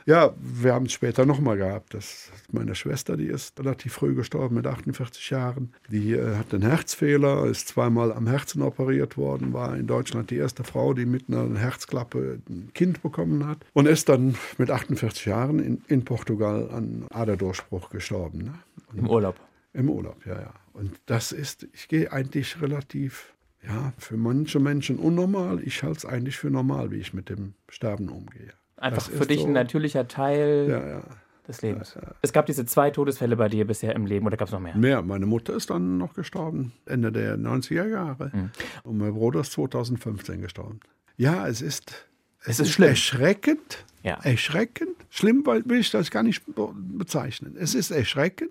Ja, 0.08 0.32
wir 0.40 0.72
haben 0.72 0.86
es 0.86 0.94
später 0.94 1.26
nochmal 1.26 1.58
gehabt. 1.58 1.92
Das 1.92 2.30
meine 2.50 2.74
Schwester, 2.74 3.18
die 3.18 3.26
ist 3.26 3.60
relativ 3.60 3.92
früh 3.92 4.14
gestorben 4.14 4.54
mit 4.54 4.66
48 4.66 5.28
Jahren. 5.28 5.74
Die 5.90 6.14
äh, 6.14 6.34
hat 6.34 6.54
einen 6.54 6.62
Herzfehler, 6.62 7.44
ist 7.44 7.68
zweimal 7.68 8.14
am 8.14 8.26
Herzen 8.26 8.62
operiert 8.62 9.18
worden, 9.18 9.52
war 9.52 9.76
in 9.76 9.86
Deutschland 9.86 10.30
die 10.30 10.36
erste 10.36 10.64
Frau, 10.64 10.94
die 10.94 11.04
mit 11.04 11.24
einer 11.28 11.58
Herzklappe 11.58 12.40
ein 12.48 12.70
Kind 12.72 13.02
bekommen 13.02 13.46
hat 13.46 13.58
und 13.74 13.86
ist 13.86 14.08
dann 14.08 14.34
mit 14.56 14.70
48 14.70 15.26
Jahren 15.26 15.58
in, 15.58 15.82
in 15.88 16.06
Portugal 16.06 16.70
an 16.70 17.04
Aderdurchbruch 17.10 17.90
gestorben. 17.90 18.38
Ne? 18.38 18.54
Im 18.94 19.10
Urlaub? 19.10 19.38
Im 19.74 19.90
Urlaub, 19.90 20.24
ja, 20.24 20.40
ja. 20.40 20.54
Und 20.72 20.98
das 21.04 21.32
ist, 21.32 21.68
ich 21.74 21.86
gehe 21.86 22.10
eigentlich 22.10 22.62
relativ 22.62 23.34
ja, 23.62 23.92
für 23.98 24.16
manche 24.16 24.58
Menschen 24.58 24.98
unnormal. 24.98 25.60
Ich 25.62 25.82
halte 25.82 25.98
es 25.98 26.06
eigentlich 26.06 26.38
für 26.38 26.48
normal, 26.48 26.92
wie 26.92 26.96
ich 26.96 27.12
mit 27.12 27.28
dem 27.28 27.52
Sterben 27.68 28.08
umgehe. 28.08 28.54
Einfach 28.78 29.02
für 29.02 29.26
dich 29.26 29.40
so. 29.40 29.46
ein 29.46 29.52
natürlicher 29.52 30.08
Teil 30.08 30.66
ja, 30.68 30.88
ja. 30.88 31.02
des 31.46 31.62
Lebens. 31.62 31.94
Ja, 31.94 32.02
es 32.22 32.32
gab 32.32 32.46
diese 32.46 32.64
zwei 32.66 32.90
Todesfälle 32.90 33.36
bei 33.36 33.48
dir 33.48 33.66
bisher 33.66 33.94
im 33.94 34.06
Leben 34.06 34.26
oder 34.26 34.36
gab 34.36 34.48
es 34.48 34.52
noch 34.52 34.60
mehr? 34.60 34.76
Mehr. 34.76 35.02
Meine 35.02 35.26
Mutter 35.26 35.54
ist 35.54 35.70
dann 35.70 35.98
noch 35.98 36.14
gestorben, 36.14 36.72
Ende 36.86 37.12
der 37.12 37.36
90er 37.36 37.86
Jahre. 37.86 38.30
Mhm. 38.32 38.50
Und 38.84 38.98
mein 38.98 39.12
Bruder 39.14 39.40
ist 39.40 39.52
2015 39.52 40.40
gestorben. 40.40 40.80
Ja, 41.16 41.48
es 41.48 41.60
ist, 41.60 42.06
es, 42.40 42.48
es 42.48 42.60
ist, 42.60 42.66
ist 42.68 42.72
schlimm. 42.74 42.88
erschreckend. 42.90 43.84
Erschreckend. 44.22 44.96
Schlimm 45.10 45.44
will 45.44 45.80
ich 45.80 45.90
das 45.90 46.10
gar 46.10 46.22
nicht 46.22 46.42
bezeichnen. 46.46 47.56
Es 47.58 47.74
ist 47.74 47.90
erschreckend. 47.90 48.50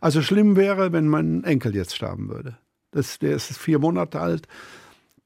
Also 0.00 0.22
schlimm 0.22 0.56
wäre, 0.56 0.92
wenn 0.92 1.06
mein 1.06 1.44
Enkel 1.44 1.74
jetzt 1.74 1.94
sterben 1.94 2.28
würde. 2.28 2.58
Das, 2.90 3.18
der 3.18 3.36
ist 3.36 3.56
vier 3.56 3.78
Monate 3.78 4.20
alt. 4.20 4.48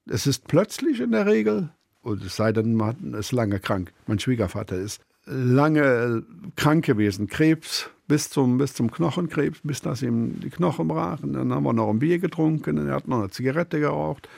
Es 0.09 0.27
ist 0.27 0.46
plötzlich 0.46 1.01
in 1.01 1.12
der 1.12 1.27
Regel. 1.27 1.70
Und 2.07 2.25
es 2.25 2.37
sei 2.37 2.53
denn, 2.53 2.75
man 2.75 3.14
ist 3.19 3.33
lange 3.33 3.59
krank. 3.59 3.92
Mein 4.07 4.21
Schwiegervater 4.21 4.77
ist 4.77 5.01
lange 5.25 5.83
äh, 5.83 6.23
krank 6.55 6.85
gewesen. 6.85 7.27
Krebs 7.27 7.90
bis 8.07 8.31
zum, 8.31 8.59
bis 8.59 8.75
zum 8.75 8.92
Knochenkrebs, 8.92 9.59
bis 9.64 9.81
das 9.81 10.03
ihm 10.03 10.38
die 10.38 10.51
Knochen 10.51 10.87
brachen. 10.87 11.33
Dann 11.33 11.53
haben 11.53 11.64
wir 11.64 11.73
noch 11.73 11.90
ein 11.90 11.99
Bier 11.99 12.21
getrunken, 12.21 12.87
er 12.87 12.95
hat 12.95 13.09
noch 13.09 13.19
eine 13.19 13.31
Zigarette 13.31 13.81
geraucht. 13.81 14.29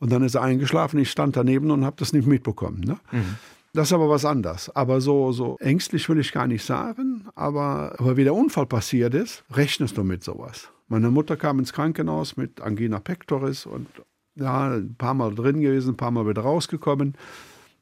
Und 0.00 0.12
dann 0.12 0.22
ist 0.22 0.34
er 0.34 0.42
eingeschlafen. 0.42 0.98
Ich 0.98 1.10
stand 1.10 1.34
daneben 1.34 1.70
und 1.70 1.86
habe 1.86 1.96
das 1.98 2.12
nicht 2.12 2.28
mitbekommen. 2.28 2.80
Ne? 2.80 2.98
Mhm. 3.10 3.36
Das 3.72 3.88
ist 3.88 3.94
aber 3.94 4.10
was 4.10 4.26
anderes. 4.26 4.68
Aber 4.76 5.00
so, 5.00 5.32
so 5.32 5.56
ängstlich 5.60 6.06
will 6.10 6.18
ich 6.18 6.30
gar 6.30 6.46
nicht 6.46 6.62
sagen. 6.62 7.24
Aber, 7.34 7.94
aber 7.98 8.18
wie 8.18 8.24
der 8.24 8.34
Unfall 8.34 8.66
passiert 8.66 9.14
ist, 9.14 9.44
rechnest 9.50 9.96
du 9.96 10.04
mit 10.04 10.22
sowas. 10.22 10.68
Meine 10.88 11.10
Mutter 11.10 11.38
kam 11.38 11.58
ins 11.58 11.72
Krankenhaus 11.72 12.36
mit 12.36 12.60
Angina 12.60 13.00
pectoris 13.00 13.64
und 13.64 13.86
ja, 14.36 14.74
ein 14.74 14.94
paar 14.96 15.14
Mal 15.14 15.34
drin 15.34 15.60
gewesen, 15.60 15.94
ein 15.94 15.96
paar 15.96 16.10
Mal 16.10 16.26
wieder 16.26 16.42
rausgekommen. 16.42 17.14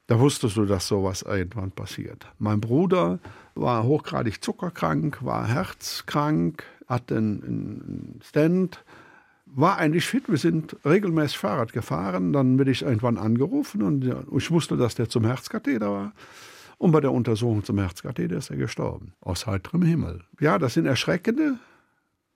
Da 0.07 0.19
wusstest 0.19 0.57
du, 0.57 0.65
dass 0.65 0.87
sowas 0.87 1.21
irgendwann 1.21 1.71
passiert. 1.71 2.27
Mein 2.37 2.59
Bruder 2.59 3.19
war 3.55 3.83
hochgradig 3.83 4.43
zuckerkrank, 4.43 5.23
war 5.23 5.47
herzkrank, 5.47 6.63
hatte 6.87 7.17
einen 7.17 8.19
Stand, 8.21 8.83
war 9.45 9.77
eigentlich 9.77 10.05
fit. 10.05 10.27
Wir 10.27 10.37
sind 10.37 10.75
regelmäßig 10.85 11.37
Fahrrad 11.37 11.71
gefahren. 11.73 12.33
Dann 12.33 12.57
bin 12.57 12.67
ich 12.67 12.81
irgendwann 12.81 13.17
angerufen 13.17 13.81
und 13.81 14.03
ich 14.35 14.51
wusste, 14.51 14.75
dass 14.75 14.95
der 14.95 15.09
zum 15.09 15.25
Herzkatheter 15.25 15.91
war. 15.91 16.13
Und 16.77 16.91
bei 16.91 16.99
der 16.99 17.13
Untersuchung 17.13 17.63
zum 17.63 17.79
Herzkatheter 17.79 18.35
ist 18.35 18.49
er 18.49 18.57
gestorben. 18.57 19.13
Aus 19.21 19.47
heiterem 19.47 19.83
Himmel. 19.83 20.23
Ja, 20.39 20.59
das 20.59 20.73
sind 20.73 20.85
erschreckende 20.85 21.57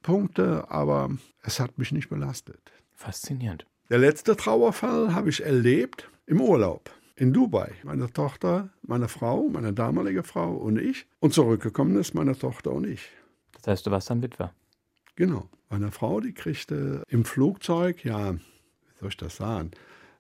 Punkte, 0.03 0.71
aber 0.71 1.10
es 1.41 1.60
hat 1.60 1.77
mich 1.77 1.91
nicht 1.91 2.08
belastet. 2.08 2.71
Faszinierend. 2.93 3.65
Der 3.89 4.00
letzte 4.00 4.36
Trauerfall 4.36 5.13
habe 5.15 5.30
ich 5.30 5.45
erlebt 5.45 6.10
im 6.26 6.41
Urlaub 6.41 6.91
in 7.15 7.32
Dubai. 7.32 7.71
Meine 7.84 8.12
Tochter, 8.12 8.67
meine 8.82 9.08
Frau, 9.08 9.47
meine 9.47 9.71
damalige 9.71 10.23
Frau 10.23 10.56
und 10.58 10.78
ich. 10.78 11.08
Und 11.21 11.34
zurückgekommen 11.34 11.95
ist 11.95 12.13
meine 12.13 12.38
Tochter 12.38 12.73
und 12.73 12.86
ich. 12.86 13.10
Das 13.54 13.67
heißt, 13.67 13.88
du 13.88 13.91
warst 13.91 14.10
dann 14.10 14.21
Witwer? 14.21 14.54
Genau. 15.15 15.47
Meine 15.69 15.91
Frau, 15.91 16.19
die 16.19 16.34
kriegte 16.34 17.02
im 17.08 17.23
Flugzeug, 17.23 18.04
ja, 18.04 18.34
wie 18.34 19.00
soll 19.00 19.08
ich 19.08 19.17
das 19.17 19.38
sagen? 19.38 19.71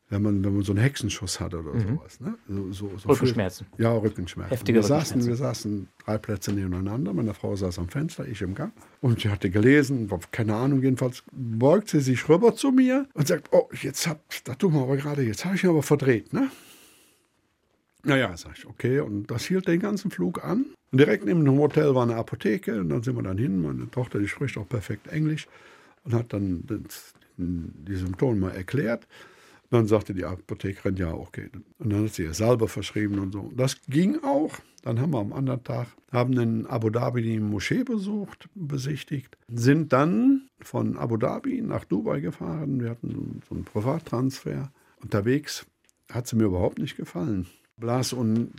Wenn 0.09 0.21
man, 0.21 0.43
wenn 0.43 0.53
man 0.53 0.63
so 0.63 0.71
einen 0.71 0.81
Hexenschuss 0.81 1.39
hat 1.39 1.53
oder 1.53 1.73
mhm. 1.73 1.97
sowas. 1.97 2.19
Ne? 2.21 2.35
So, 2.47 2.71
so, 2.71 2.97
so 2.97 3.09
Rückenschmerzen. 3.09 3.67
Viel, 3.75 3.83
ja, 3.85 3.91
Rückenschmerzen. 3.91 4.49
Heftige 4.49 4.79
wir 4.79 4.83
Rückenschmerzen. 4.83 5.21
Saßen, 5.21 5.29
wir 5.29 5.35
saßen 5.35 5.87
drei 6.05 6.17
Plätze 6.17 6.53
nebeneinander. 6.53 7.13
Meine 7.13 7.33
Frau 7.33 7.55
saß 7.55 7.77
am 7.79 7.89
Fenster, 7.89 8.25
ich 8.25 8.41
im 8.41 8.55
Gang. 8.55 8.71
Und 9.01 9.21
sie 9.21 9.29
hatte 9.29 9.49
gelesen, 9.49 10.09
keine 10.31 10.55
Ahnung, 10.55 10.81
jedenfalls 10.81 11.23
beugt 11.31 11.89
sie 11.89 11.99
sich 11.99 12.29
rüber 12.29 12.55
zu 12.55 12.71
mir 12.71 13.07
und 13.13 13.27
sagt, 13.27 13.49
oh, 13.51 13.67
jetzt 13.81 14.07
hab, 14.07 14.21
da 14.45 14.55
tun 14.55 14.73
wir 14.73 14.81
aber 14.81 14.95
gerade, 14.95 15.23
jetzt 15.23 15.43
habe 15.43 15.55
ich 15.55 15.63
ihn 15.63 15.69
aber 15.69 15.83
verdreht, 15.83 16.31
ne? 16.31 16.49
Naja, 18.03 18.37
sag 18.37 18.57
ich, 18.57 18.65
okay. 18.65 19.01
Und 19.01 19.29
das 19.29 19.43
hielt 19.43 19.67
den 19.67 19.81
ganzen 19.81 20.11
Flug 20.11 20.41
an. 20.41 20.67
Und 20.91 20.99
direkt 20.99 21.25
neben 21.25 21.43
dem 21.43 21.57
Hotel 21.57 21.93
war 21.93 22.03
eine 22.03 22.15
Apotheke. 22.15 22.79
Und 22.79 22.87
dann 22.87 23.03
sind 23.03 23.17
wir 23.17 23.23
dann 23.23 23.37
hin. 23.37 23.61
Meine 23.61 23.91
Tochter, 23.91 24.19
die 24.19 24.29
spricht 24.29 24.57
auch 24.57 24.69
perfekt 24.69 25.07
Englisch. 25.07 25.47
Und 26.05 26.13
hat 26.13 26.31
dann 26.31 26.63
die 27.35 27.95
Symptome 27.95 28.39
mal 28.39 28.55
erklärt. 28.55 29.05
Dann 29.69 29.87
sagte 29.87 30.13
die 30.13 30.23
Apothekerin, 30.23 30.95
ja, 30.95 31.13
okay. 31.13 31.49
Und 31.79 31.91
dann 31.91 32.05
hat 32.05 32.13
sie 32.13 32.23
ihr 32.23 32.33
Salbe 32.33 32.67
verschrieben 32.67 33.19
und 33.19 33.33
so. 33.33 33.51
Das 33.55 33.81
ging 33.87 34.23
auch. 34.23 34.53
Dann 34.83 35.01
haben 35.01 35.11
wir 35.11 35.19
am 35.19 35.33
anderen 35.33 35.63
Tag, 35.63 35.87
haben 36.13 36.37
in 36.39 36.65
Abu 36.65 36.89
Dhabi 36.89 37.21
die 37.21 37.39
Moschee 37.39 37.83
besucht, 37.83 38.47
besichtigt, 38.55 39.37
sind 39.49 39.91
dann 39.91 40.49
von 40.61 40.97
Abu 40.97 41.17
Dhabi 41.17 41.61
nach 41.61 41.83
Dubai 41.83 42.21
gefahren. 42.21 42.79
Wir 42.79 42.91
hatten 42.91 43.41
so 43.49 43.55
einen 43.55 43.65
Privattransfer. 43.65 44.71
Unterwegs 45.01 45.65
hat 46.09 46.27
sie 46.27 46.37
mir 46.37 46.45
überhaupt 46.45 46.79
nicht 46.79 46.95
gefallen. 46.95 47.47
Blas 47.75 48.13
und 48.13 48.53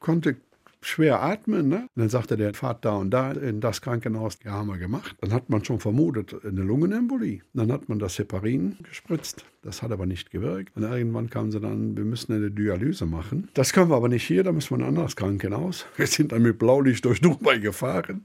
konnte 0.00 0.36
schwer 0.84 1.22
atmen. 1.22 1.68
Ne? 1.68 1.88
dann 1.94 2.08
sagte 2.08 2.36
der, 2.36 2.54
fahrt 2.54 2.84
da 2.84 2.96
und 2.96 3.10
da 3.10 3.32
in 3.32 3.60
das 3.60 3.80
Krankenhaus. 3.80 4.38
Ja, 4.44 4.52
haben 4.52 4.68
wir 4.68 4.78
gemacht. 4.78 5.16
Dann 5.20 5.32
hat 5.32 5.50
man 5.50 5.64
schon 5.64 5.80
vermutet, 5.80 6.34
eine 6.44 6.62
Lungenembolie. 6.62 7.40
Dann 7.52 7.72
hat 7.72 7.88
man 7.88 7.98
das 7.98 8.18
Heparin 8.18 8.76
gespritzt. 8.82 9.44
Das 9.62 9.82
hat 9.82 9.92
aber 9.92 10.06
nicht 10.06 10.30
gewirkt. 10.30 10.76
Und 10.76 10.82
irgendwann 10.82 11.30
kamen 11.30 11.50
sie 11.50 11.60
dann, 11.60 11.96
wir 11.96 12.04
müssen 12.04 12.32
eine 12.32 12.50
Dialyse 12.50 13.06
machen. 13.06 13.48
Das 13.54 13.72
können 13.72 13.90
wir 13.90 13.96
aber 13.96 14.08
nicht 14.08 14.26
hier, 14.26 14.44
da 14.44 14.52
müssen 14.52 14.76
wir 14.76 14.84
ein 14.84 14.88
anderes 14.88 15.16
Krankenhaus. 15.16 15.86
Wir 15.96 16.06
sind 16.06 16.32
dann 16.32 16.42
mit 16.42 16.58
Blaulicht 16.58 17.04
durch 17.04 17.20
Dubai 17.20 17.58
gefahren. 17.58 18.24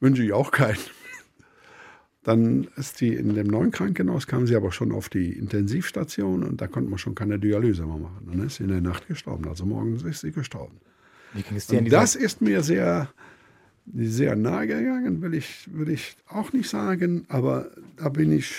Wünsche 0.00 0.22
ich 0.22 0.32
auch 0.32 0.50
keinen. 0.50 0.78
Dann 2.26 2.66
ist 2.76 2.98
sie 2.98 3.14
in 3.14 3.34
dem 3.36 3.46
neuen 3.46 3.70
Krankenhaus, 3.70 4.26
kam 4.26 4.48
sie 4.48 4.56
aber 4.56 4.72
schon 4.72 4.90
auf 4.90 5.08
die 5.08 5.30
Intensivstation 5.30 6.42
und 6.42 6.60
da 6.60 6.66
konnte 6.66 6.90
man 6.90 6.98
schon 6.98 7.14
keine 7.14 7.38
Dialyse 7.38 7.86
mehr 7.86 7.98
machen. 7.98 8.26
Dann 8.26 8.44
ist 8.44 8.56
sie 8.56 8.64
in 8.64 8.70
der 8.70 8.80
Nacht 8.80 9.06
gestorben. 9.06 9.46
Also 9.48 9.64
morgens 9.64 10.02
ist 10.02 10.22
sie 10.22 10.32
gestorben. 10.32 10.80
Wie 11.36 11.42
ging 11.42 11.56
es 11.56 11.66
dir 11.66 11.78
und 11.78 11.92
das 11.92 12.16
ist 12.16 12.40
mir 12.40 12.62
sehr, 12.62 13.08
sehr 13.94 14.36
nahe 14.36 14.66
gegangen, 14.66 15.22
will 15.22 15.34
ich, 15.34 15.68
will 15.72 15.90
ich 15.90 16.16
auch 16.28 16.52
nicht 16.52 16.68
sagen, 16.68 17.24
aber 17.28 17.70
da 17.96 18.08
bin 18.08 18.32
ich, 18.32 18.54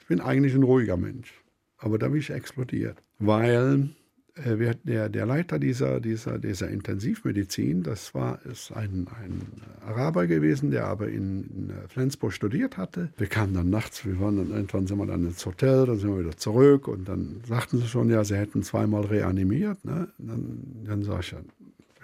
ich 0.00 0.06
bin 0.06 0.20
eigentlich 0.20 0.54
ein 0.54 0.62
ruhiger 0.62 0.96
Mensch. 0.96 1.32
Aber 1.78 1.98
da 1.98 2.08
bin 2.08 2.20
ich 2.20 2.30
explodiert, 2.30 2.96
weil 3.18 3.90
äh, 4.36 4.74
der, 4.84 5.08
der 5.08 5.26
Leiter 5.26 5.58
dieser, 5.58 6.00
dieser, 6.00 6.38
dieser 6.38 6.68
Intensivmedizin, 6.68 7.84
das 7.84 8.14
war 8.14 8.44
ist 8.46 8.72
ein, 8.72 9.06
ein 9.22 9.42
Araber 9.86 10.26
gewesen, 10.26 10.72
der 10.72 10.86
aber 10.86 11.08
in, 11.08 11.44
in, 11.44 11.72
Flensburg 11.88 12.32
studiert 12.32 12.76
hatte. 12.76 13.10
Wir 13.16 13.28
kamen 13.28 13.54
dann 13.54 13.70
nachts, 13.70 14.04
wir 14.04 14.18
waren 14.18 14.38
dann 14.38 14.50
irgendwann 14.50 14.88
sind 14.88 14.98
wir 14.98 15.06
dann 15.06 15.24
ins 15.26 15.46
Hotel, 15.46 15.86
dann 15.86 15.98
sind 15.98 16.10
wir 16.10 16.24
wieder 16.24 16.36
zurück 16.36 16.88
und 16.88 17.08
dann 17.08 17.42
sagten 17.46 17.78
sie 17.78 17.86
schon, 17.86 18.10
ja, 18.10 18.24
sie 18.24 18.36
hätten 18.36 18.64
zweimal 18.64 19.04
reanimiert. 19.04 19.84
Ne? 19.84 20.08
Dann, 20.18 20.82
dann 20.84 21.02
sag 21.04 21.20
ich, 21.20 21.30
ja, 21.30 21.38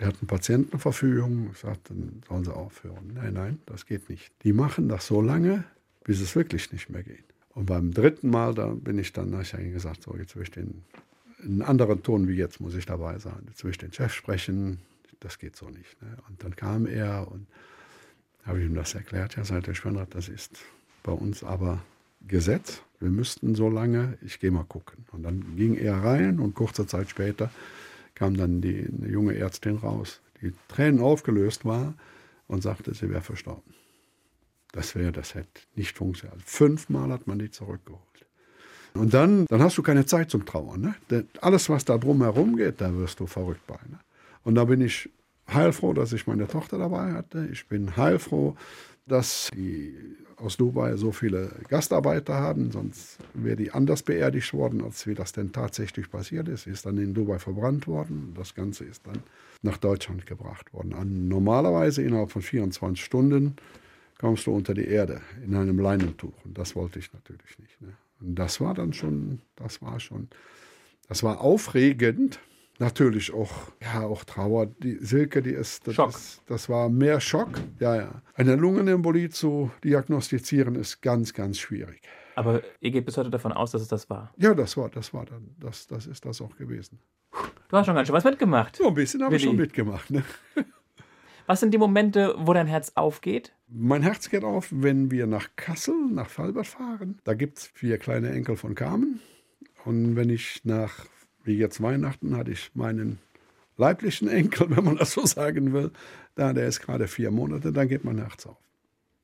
wir 0.00 0.06
hatten 0.06 0.26
Patientenverfügung. 0.26 1.50
Ich 1.52 1.58
sagte, 1.58 1.92
dann 1.92 2.22
sollen 2.26 2.44
sie 2.44 2.56
aufhören. 2.56 3.12
Nein, 3.14 3.34
nein, 3.34 3.58
das 3.66 3.84
geht 3.84 4.08
nicht. 4.08 4.32
Die 4.44 4.54
machen 4.54 4.88
das 4.88 5.06
so 5.06 5.20
lange, 5.20 5.64
bis 6.04 6.22
es 6.22 6.34
wirklich 6.34 6.72
nicht 6.72 6.88
mehr 6.88 7.02
geht. 7.02 7.24
Und 7.50 7.66
beim 7.66 7.92
dritten 7.92 8.30
Mal, 8.30 8.54
da 8.54 8.68
bin 8.68 8.98
ich 8.98 9.12
dann, 9.12 9.32
habe 9.32 9.42
ich 9.42 9.54
eigentlich 9.54 9.74
gesagt, 9.74 10.02
so, 10.04 10.16
jetzt 10.16 10.34
will 10.36 10.44
ich 10.44 10.50
den, 10.50 10.84
einen 11.44 11.60
anderen 11.60 12.02
Ton 12.02 12.28
wie 12.28 12.34
jetzt 12.34 12.62
muss 12.62 12.74
ich 12.74 12.86
dabei 12.86 13.18
sein. 13.18 13.42
Jetzt 13.48 13.62
will 13.62 13.72
ich 13.72 13.78
den 13.78 13.92
Chef 13.92 14.14
sprechen. 14.14 14.78
Das 15.20 15.38
geht 15.38 15.54
so 15.54 15.68
nicht. 15.68 16.00
Ne? 16.00 16.16
Und 16.28 16.42
dann 16.42 16.56
kam 16.56 16.86
er 16.86 17.30
und 17.30 17.46
habe 18.46 18.60
ich 18.60 18.64
ihm 18.64 18.74
das 18.74 18.94
erklärt. 18.94 19.36
Ja, 19.36 19.44
seit 19.44 19.66
der 19.66 19.74
Schweinrad, 19.74 20.14
das 20.14 20.30
ist 20.30 20.60
bei 21.02 21.12
uns 21.12 21.44
aber 21.44 21.82
Gesetz. 22.26 22.80
Wir 23.00 23.10
müssten 23.10 23.54
so 23.54 23.68
lange, 23.68 24.16
ich 24.22 24.40
gehe 24.40 24.50
mal 24.50 24.64
gucken. 24.64 25.04
Und 25.12 25.24
dann 25.24 25.56
ging 25.56 25.74
er 25.74 26.02
rein 26.02 26.40
und 26.40 26.54
kurze 26.54 26.86
Zeit 26.86 27.10
später 27.10 27.50
kam 28.20 28.36
dann 28.36 28.60
die, 28.60 28.86
eine 28.86 29.08
junge 29.08 29.34
Ärztin 29.34 29.76
raus, 29.76 30.20
die 30.42 30.52
Tränen 30.68 31.00
aufgelöst 31.00 31.64
war 31.64 31.94
und 32.48 32.62
sagte, 32.62 32.92
sie 32.92 33.08
wäre 33.08 33.22
verstorben. 33.22 33.72
Das 34.72 34.94
wäre, 34.94 35.10
das 35.10 35.34
hätte 35.34 35.62
nicht 35.74 35.96
funktioniert. 35.96 36.42
Fünfmal 36.44 37.10
hat 37.10 37.26
man 37.26 37.38
die 37.38 37.50
zurückgeholt. 37.50 38.02
Und 38.92 39.14
dann, 39.14 39.46
dann 39.46 39.62
hast 39.62 39.78
du 39.78 39.82
keine 39.82 40.04
Zeit 40.04 40.30
zum 40.30 40.44
Trauern. 40.44 40.94
Ne? 41.08 41.24
Alles, 41.40 41.70
was 41.70 41.86
da 41.86 41.96
drumherum 41.96 42.56
geht, 42.56 42.82
da 42.82 42.94
wirst 42.94 43.20
du 43.20 43.26
verrückt 43.26 43.66
bei. 43.66 43.78
Ne? 43.88 43.98
Und 44.44 44.54
da 44.56 44.66
bin 44.66 44.82
ich 44.82 45.08
heilfroh, 45.54 45.92
dass 45.92 46.12
ich 46.12 46.26
meine 46.26 46.46
Tochter 46.46 46.78
dabei 46.78 47.12
hatte. 47.12 47.48
Ich 47.52 47.66
bin 47.66 47.96
heilfroh, 47.96 48.56
dass 49.06 49.50
die 49.54 49.94
aus 50.36 50.56
Dubai 50.56 50.96
so 50.96 51.12
viele 51.12 51.50
Gastarbeiter 51.68 52.34
haben, 52.34 52.70
sonst 52.70 53.18
wäre 53.34 53.56
die 53.56 53.72
anders 53.72 54.02
beerdigt 54.02 54.52
worden, 54.54 54.82
als 54.82 55.06
wie 55.06 55.14
das 55.14 55.32
denn 55.32 55.52
tatsächlich 55.52 56.10
passiert 56.10 56.48
ist. 56.48 56.64
Sie 56.64 56.70
ist 56.70 56.86
dann 56.86 56.98
in 56.98 57.12
Dubai 57.12 57.38
verbrannt 57.38 57.86
worden. 57.86 58.32
Das 58.36 58.54
Ganze 58.54 58.84
ist 58.84 59.06
dann 59.06 59.22
nach 59.62 59.76
Deutschland 59.76 60.26
gebracht 60.26 60.72
worden. 60.72 60.94
An, 60.94 61.28
normalerweise 61.28 62.02
innerhalb 62.02 62.30
von 62.30 62.42
24 62.42 63.04
Stunden 63.04 63.56
kommst 64.18 64.46
du 64.46 64.54
unter 64.54 64.74
die 64.74 64.86
Erde 64.86 65.20
in 65.44 65.54
einem 65.54 65.78
Leinentuch. 65.78 66.32
Und 66.44 66.56
das 66.56 66.74
wollte 66.74 66.98
ich 66.98 67.12
natürlich 67.12 67.58
nicht. 67.58 67.80
Ne? 67.80 67.92
Und 68.20 68.34
das 68.34 68.60
war 68.60 68.74
dann 68.74 68.92
schon, 68.92 69.40
das 69.56 69.82
war 69.82 70.00
schon, 70.00 70.28
das 71.08 71.22
war 71.22 71.40
aufregend, 71.40 72.40
natürlich 72.80 73.32
auch, 73.32 73.50
ja, 73.82 74.02
auch 74.02 74.24
Trauer. 74.24 74.66
Die 74.66 74.96
Silke, 74.96 75.42
die 75.42 75.50
ist, 75.50 75.86
das, 75.86 75.94
Schock. 75.94 76.10
Ist, 76.10 76.42
das 76.46 76.68
war 76.68 76.88
mehr 76.88 77.20
Schock. 77.20 77.50
Ja, 77.78 77.96
ja. 77.96 78.22
Eine 78.34 78.56
Lungenembolie 78.56 79.30
zu 79.30 79.70
diagnostizieren 79.84 80.74
ist 80.74 81.00
ganz, 81.00 81.32
ganz 81.34 81.58
schwierig. 81.58 82.00
Aber 82.34 82.62
ihr 82.80 82.90
geht 82.90 83.04
bis 83.04 83.16
heute 83.16 83.30
davon 83.30 83.52
aus, 83.52 83.72
dass 83.72 83.82
es 83.82 83.88
das 83.88 84.08
war? 84.08 84.32
Ja, 84.36 84.54
das 84.54 84.76
war, 84.76 84.88
das 84.88 85.12
war 85.12 85.26
dann, 85.26 85.54
das, 85.58 85.86
das 85.86 86.06
ist 86.06 86.24
das 86.24 86.40
auch 86.40 86.56
gewesen. 86.56 86.98
Du 87.68 87.76
hast 87.76 87.86
schon 87.86 87.94
ganz 87.94 88.08
schön 88.08 88.16
was 88.16 88.24
mitgemacht. 88.24 88.76
So 88.76 88.88
ein 88.88 88.94
bisschen 88.94 89.22
habe 89.22 89.36
ich 89.36 89.42
schon 89.42 89.56
mitgemacht. 89.56 90.10
Ne? 90.10 90.24
Was 91.46 91.58
sind 91.58 91.72
die 91.74 91.78
Momente, 91.78 92.34
wo 92.38 92.52
dein 92.52 92.68
Herz 92.68 92.92
aufgeht? 92.94 93.52
Mein 93.66 94.02
Herz 94.02 94.30
geht 94.30 94.44
auf, 94.44 94.68
wenn 94.70 95.10
wir 95.10 95.26
nach 95.26 95.48
Kassel, 95.56 95.96
nach 96.08 96.28
Falbert 96.28 96.68
fahren. 96.68 97.18
Da 97.24 97.34
gibt 97.34 97.58
es 97.58 97.66
vier 97.66 97.98
kleine 97.98 98.30
Enkel 98.30 98.54
von 98.54 98.76
Carmen. 98.76 99.20
Und 99.84 100.14
wenn 100.14 100.30
ich 100.30 100.60
nach 100.64 101.06
wie 101.44 101.56
jetzt 101.56 101.82
Weihnachten 101.82 102.36
hatte 102.36 102.52
ich 102.52 102.70
meinen 102.74 103.18
leiblichen 103.76 104.28
Enkel, 104.28 104.70
wenn 104.76 104.84
man 104.84 104.96
das 104.96 105.12
so 105.12 105.26
sagen 105.26 105.72
will. 105.72 105.90
Da, 106.34 106.52
der 106.52 106.66
ist 106.66 106.80
gerade 106.80 107.08
vier 107.08 107.30
Monate, 107.30 107.72
dann 107.72 107.88
geht 107.88 108.04
mein 108.04 108.18
Herz 108.18 108.46
auf. 108.46 108.56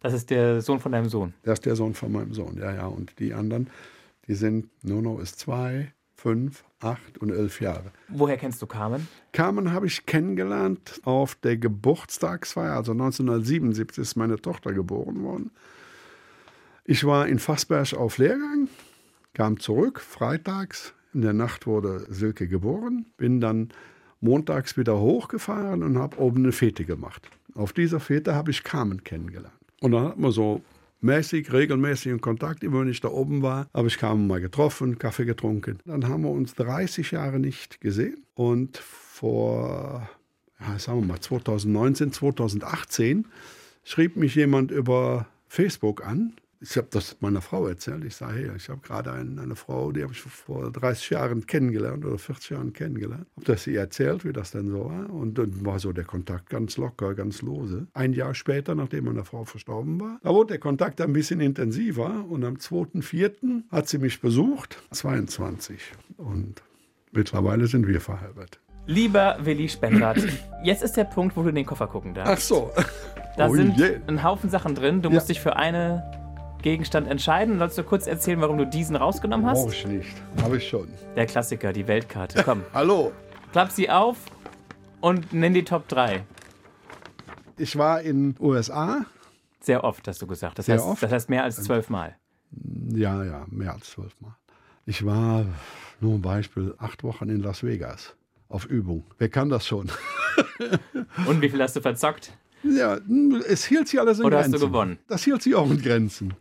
Das 0.00 0.12
ist 0.12 0.30
der 0.30 0.60
Sohn 0.60 0.80
von 0.80 0.92
deinem 0.92 1.08
Sohn? 1.08 1.34
Das 1.42 1.54
ist 1.54 1.66
der 1.66 1.76
Sohn 1.76 1.94
von 1.94 2.12
meinem 2.12 2.32
Sohn, 2.34 2.58
ja, 2.58 2.72
ja. 2.72 2.86
Und 2.86 3.18
die 3.18 3.32
anderen, 3.32 3.70
die 4.26 4.34
sind, 4.34 4.68
Nono 4.84 5.18
ist 5.18 5.38
zwei, 5.38 5.92
fünf, 6.14 6.64
acht 6.80 7.18
und 7.18 7.30
elf 7.30 7.60
Jahre. 7.60 7.92
Woher 8.08 8.36
kennst 8.36 8.60
du 8.60 8.66
Carmen? 8.66 9.08
Carmen 9.32 9.72
habe 9.72 9.86
ich 9.86 10.06
kennengelernt 10.06 11.00
auf 11.04 11.34
der 11.36 11.56
Geburtstagsfeier, 11.56 12.74
also 12.74 12.92
1977 12.92 13.98
ist 13.98 14.16
meine 14.16 14.40
Tochter 14.40 14.72
geboren 14.72 15.22
worden. 15.22 15.50
Ich 16.84 17.04
war 17.04 17.26
in 17.26 17.38
Fassberg 17.38 17.94
auf 17.94 18.18
Lehrgang, 18.18 18.68
kam 19.34 19.58
zurück, 19.58 20.00
freitags, 20.00 20.94
in 21.16 21.22
der 21.22 21.32
Nacht 21.32 21.66
wurde 21.66 22.06
Silke 22.10 22.46
geboren, 22.46 23.06
bin 23.16 23.40
dann 23.40 23.70
montags 24.20 24.76
wieder 24.76 25.00
hochgefahren 25.00 25.82
und 25.82 25.98
habe 25.98 26.18
oben 26.18 26.44
eine 26.44 26.52
Fete 26.52 26.84
gemacht. 26.84 27.28
Auf 27.54 27.72
dieser 27.72 28.00
Fete 28.00 28.34
habe 28.34 28.50
ich 28.50 28.62
Carmen 28.62 29.02
kennengelernt. 29.02 29.54
Und 29.80 29.92
dann 29.92 30.04
hat 30.04 30.18
man 30.18 30.30
so 30.30 30.60
mäßig, 31.00 31.54
regelmäßig 31.54 32.12
in 32.12 32.20
Kontakt. 32.20 32.62
Immer 32.62 32.82
wenn 32.82 32.90
ich 32.90 33.00
da 33.00 33.08
oben 33.08 33.40
war, 33.40 33.66
habe 33.72 33.88
ich 33.88 33.96
Carmen 33.96 34.26
mal 34.26 34.42
getroffen, 34.42 34.98
Kaffee 34.98 35.24
getrunken. 35.24 35.78
Dann 35.86 36.06
haben 36.06 36.22
wir 36.22 36.30
uns 36.30 36.54
30 36.54 37.12
Jahre 37.12 37.38
nicht 37.38 37.80
gesehen. 37.80 38.22
Und 38.34 38.76
vor, 38.76 40.06
ja, 40.60 40.78
sagen 40.78 41.00
wir 41.00 41.06
mal, 41.06 41.20
2019, 41.20 42.12
2018 42.12 43.26
schrieb 43.84 44.16
mich 44.16 44.34
jemand 44.34 44.70
über 44.70 45.26
Facebook 45.48 46.04
an 46.04 46.34
ich 46.60 46.76
habe 46.76 46.88
das 46.90 47.16
meiner 47.20 47.42
Frau 47.42 47.66
erzählt. 47.66 48.04
Ich 48.04 48.16
sage, 48.16 48.34
hey, 48.34 48.50
ich 48.56 48.68
habe 48.68 48.80
gerade 48.80 49.12
eine, 49.12 49.40
eine, 49.40 49.56
Frau, 49.56 49.92
die 49.92 50.02
habe 50.02 50.12
ich 50.12 50.20
vor 50.20 50.70
30 50.70 51.10
Jahren 51.10 51.46
kennengelernt 51.46 52.04
oder 52.04 52.18
40 52.18 52.50
Jahren 52.50 52.72
kennengelernt. 52.72 53.26
Habe 53.36 53.46
das 53.46 53.66
ihr 53.66 53.80
erzählt, 53.80 54.24
wie 54.24 54.32
das 54.32 54.52
denn 54.52 54.70
so 54.70 54.86
war. 54.86 55.10
Und 55.10 55.38
dann 55.38 55.64
war 55.64 55.78
so 55.78 55.92
der 55.92 56.04
Kontakt 56.04 56.48
ganz 56.48 56.76
locker, 56.76 57.14
ganz 57.14 57.42
lose. 57.42 57.86
Ein 57.92 58.12
Jahr 58.12 58.34
später, 58.34 58.74
nachdem 58.74 59.04
meine 59.04 59.24
Frau 59.24 59.44
verstorben 59.44 60.00
war, 60.00 60.18
da 60.22 60.30
wurde 60.30 60.54
der 60.54 60.58
Kontakt 60.58 61.00
ein 61.00 61.12
bisschen 61.12 61.40
intensiver. 61.40 62.24
Und 62.28 62.44
am 62.44 62.54
2.4. 62.54 63.62
hat 63.70 63.88
sie 63.88 63.98
mich 63.98 64.20
besucht, 64.20 64.82
22. 64.92 65.80
Und 66.16 66.62
mittlerweile 67.12 67.66
sind 67.66 67.86
wir 67.86 68.00
verheiratet. 68.00 68.60
Lieber 68.86 69.36
Willi 69.40 69.68
Spenrath, 69.68 70.22
jetzt 70.62 70.82
ist 70.82 70.96
der 70.96 71.04
Punkt, 71.04 71.36
wo 71.36 71.42
du 71.42 71.48
in 71.48 71.56
den 71.56 71.66
Koffer 71.66 71.88
gucken 71.88 72.14
darfst. 72.14 72.32
Ach 72.32 72.40
so. 72.40 72.70
Da 73.36 73.48
oh 73.48 73.54
sind 73.54 73.76
je. 73.76 73.98
ein 74.06 74.22
Haufen 74.22 74.48
Sachen 74.48 74.74
drin. 74.74 75.02
Du 75.02 75.10
ja. 75.10 75.16
musst 75.16 75.28
dich 75.28 75.40
für 75.40 75.56
eine 75.56 76.25
Gegenstand 76.62 77.08
entscheiden. 77.08 77.58
Sollst 77.58 77.78
du 77.78 77.82
kurz 77.82 78.06
erzählen, 78.06 78.40
warum 78.40 78.58
du 78.58 78.66
diesen 78.66 78.96
rausgenommen 78.96 79.46
hast? 79.46 79.62
Brauche 79.62 79.74
ich 79.74 79.86
nicht. 79.86 80.16
Habe 80.42 80.56
ich 80.56 80.68
schon. 80.68 80.88
Der 81.14 81.26
Klassiker, 81.26 81.72
die 81.72 81.86
Weltkarte. 81.86 82.42
Komm. 82.42 82.62
Hallo. 82.72 83.12
Klapp 83.52 83.70
sie 83.70 83.88
auf 83.90 84.16
und 85.00 85.32
nenn 85.32 85.54
die 85.54 85.64
Top 85.64 85.88
3. 85.88 86.24
Ich 87.58 87.76
war 87.76 88.02
in 88.02 88.34
USA. 88.40 89.06
Sehr 89.60 89.82
oft, 89.84 90.06
hast 90.08 90.20
du 90.20 90.26
gesagt. 90.26 90.58
Das, 90.58 90.66
Sehr 90.66 90.76
heißt, 90.76 90.84
oft? 90.84 91.02
das 91.02 91.12
heißt 91.12 91.30
mehr 91.30 91.44
als 91.44 91.62
zwölf 91.62 91.88
Mal. 91.88 92.16
Ja, 92.94 93.24
ja, 93.24 93.46
mehr 93.48 93.72
als 93.72 93.90
zwölf 93.90 94.20
Mal. 94.20 94.36
Ich 94.84 95.04
war, 95.04 95.44
nur 96.00 96.14
ein 96.14 96.22
Beispiel, 96.22 96.74
acht 96.78 97.02
Wochen 97.02 97.28
in 97.28 97.40
Las 97.40 97.62
Vegas 97.62 98.14
auf 98.48 98.66
Übung. 98.66 99.04
Wer 99.18 99.28
kann 99.28 99.48
das 99.48 99.66
schon? 99.66 99.90
und 101.26 101.40
wie 101.40 101.48
viel 101.48 101.62
hast 101.62 101.74
du 101.76 101.80
verzockt? 101.80 102.32
Ja, 102.74 102.98
es 103.48 103.64
hielt 103.66 103.88
sich 103.88 104.00
alles 104.00 104.18
in 104.18 104.24
Oder 104.24 104.38
Grenzen. 104.38 104.50
Oder 104.50 104.56
hast 104.56 104.62
du 104.62 104.66
gewonnen? 104.66 104.98
Das 105.08 105.24
hielt 105.24 105.42
sich 105.42 105.54
auch 105.54 105.70
in 105.70 105.80
Grenzen. 105.80 106.34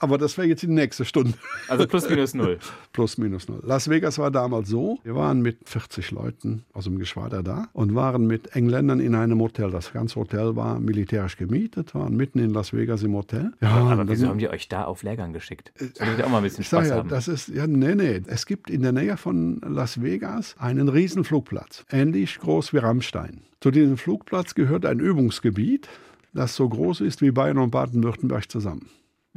Aber 0.00 0.16
das 0.16 0.38
wäre 0.38 0.46
jetzt 0.46 0.62
die 0.62 0.68
nächste 0.68 1.04
Stunde. 1.04 1.34
Also 1.66 1.86
plus 1.86 2.08
minus 2.08 2.34
null. 2.34 2.58
plus 2.92 3.18
minus 3.18 3.48
null. 3.48 3.60
Las 3.64 3.90
Vegas 3.90 4.18
war 4.18 4.30
damals 4.30 4.68
so, 4.68 5.00
wir 5.02 5.16
waren 5.16 5.42
mit 5.42 5.68
40 5.68 6.12
Leuten 6.12 6.64
aus 6.72 6.84
dem 6.84 6.98
Geschwader 6.98 7.42
da 7.42 7.68
und 7.72 7.94
waren 7.94 8.26
mit 8.26 8.54
Engländern 8.54 9.00
in 9.00 9.14
einem 9.14 9.40
Hotel. 9.40 9.70
Das 9.70 9.92
ganze 9.92 10.16
Hotel 10.16 10.54
war 10.54 10.78
militärisch 10.78 11.36
gemietet, 11.36 11.94
waren 11.96 12.16
mitten 12.16 12.38
in 12.38 12.50
Las 12.50 12.72
Vegas 12.72 13.02
im 13.02 13.14
Hotel. 13.14 13.52
Ja, 13.60 13.70
aber 13.70 14.08
wieso 14.08 14.28
haben 14.28 14.38
die 14.38 14.48
euch 14.48 14.68
da 14.68 14.84
auf 14.84 15.02
Lehrgang 15.02 15.32
geschickt? 15.32 15.72
Solltet 15.76 16.18
ihr 16.18 16.26
auch 16.26 16.30
mal 16.30 16.38
ein 16.38 16.44
bisschen 16.44 16.64
Spaß 16.64 16.88
ja, 16.88 16.96
haben. 16.96 17.08
Das 17.08 17.26
ist, 17.26 17.48
ja, 17.48 17.66
nee, 17.66 17.94
nee. 17.96 18.22
Es 18.26 18.46
gibt 18.46 18.70
in 18.70 18.82
der 18.82 18.92
Nähe 18.92 19.16
von 19.16 19.60
Las 19.66 20.00
Vegas 20.00 20.54
einen 20.58 20.88
riesen 20.88 21.24
Flugplatz. 21.24 21.84
Ähnlich 21.90 22.38
groß 22.38 22.72
wie 22.72 22.78
Rammstein. 22.78 23.42
Zu 23.60 23.72
diesem 23.72 23.96
Flugplatz 23.96 24.54
gehört 24.54 24.86
ein 24.86 25.00
Übungsgebiet, 25.00 25.88
das 26.32 26.54
so 26.54 26.68
groß 26.68 27.00
ist 27.00 27.20
wie 27.20 27.32
Bayern 27.32 27.58
und 27.58 27.70
Baden-Württemberg 27.70 28.48
zusammen. 28.48 28.88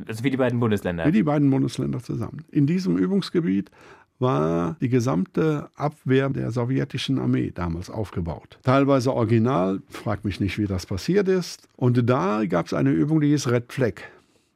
Also 0.07 0.23
wie 0.23 0.29
die 0.29 0.37
beiden 0.37 0.59
Bundesländer. 0.59 1.05
Wie 1.05 1.11
die 1.11 1.23
beiden 1.23 1.49
Bundesländer 1.49 1.99
zusammen. 1.99 2.43
In 2.51 2.67
diesem 2.67 2.97
Übungsgebiet 2.97 3.71
war 4.19 4.77
die 4.79 4.89
gesamte 4.89 5.69
Abwehr 5.75 6.29
der 6.29 6.51
sowjetischen 6.51 7.19
Armee 7.19 7.51
damals 7.53 7.89
aufgebaut. 7.89 8.59
Teilweise 8.63 9.13
original, 9.13 9.81
frag 9.89 10.23
mich 10.23 10.39
nicht, 10.39 10.57
wie 10.59 10.67
das 10.67 10.85
passiert 10.85 11.27
ist. 11.27 11.67
Und 11.75 12.07
da 12.09 12.45
gab 12.45 12.67
es 12.67 12.73
eine 12.73 12.91
Übung, 12.91 13.19
die 13.19 13.29
hieß 13.29 13.49
Red 13.49 13.73
Flag. 13.73 13.95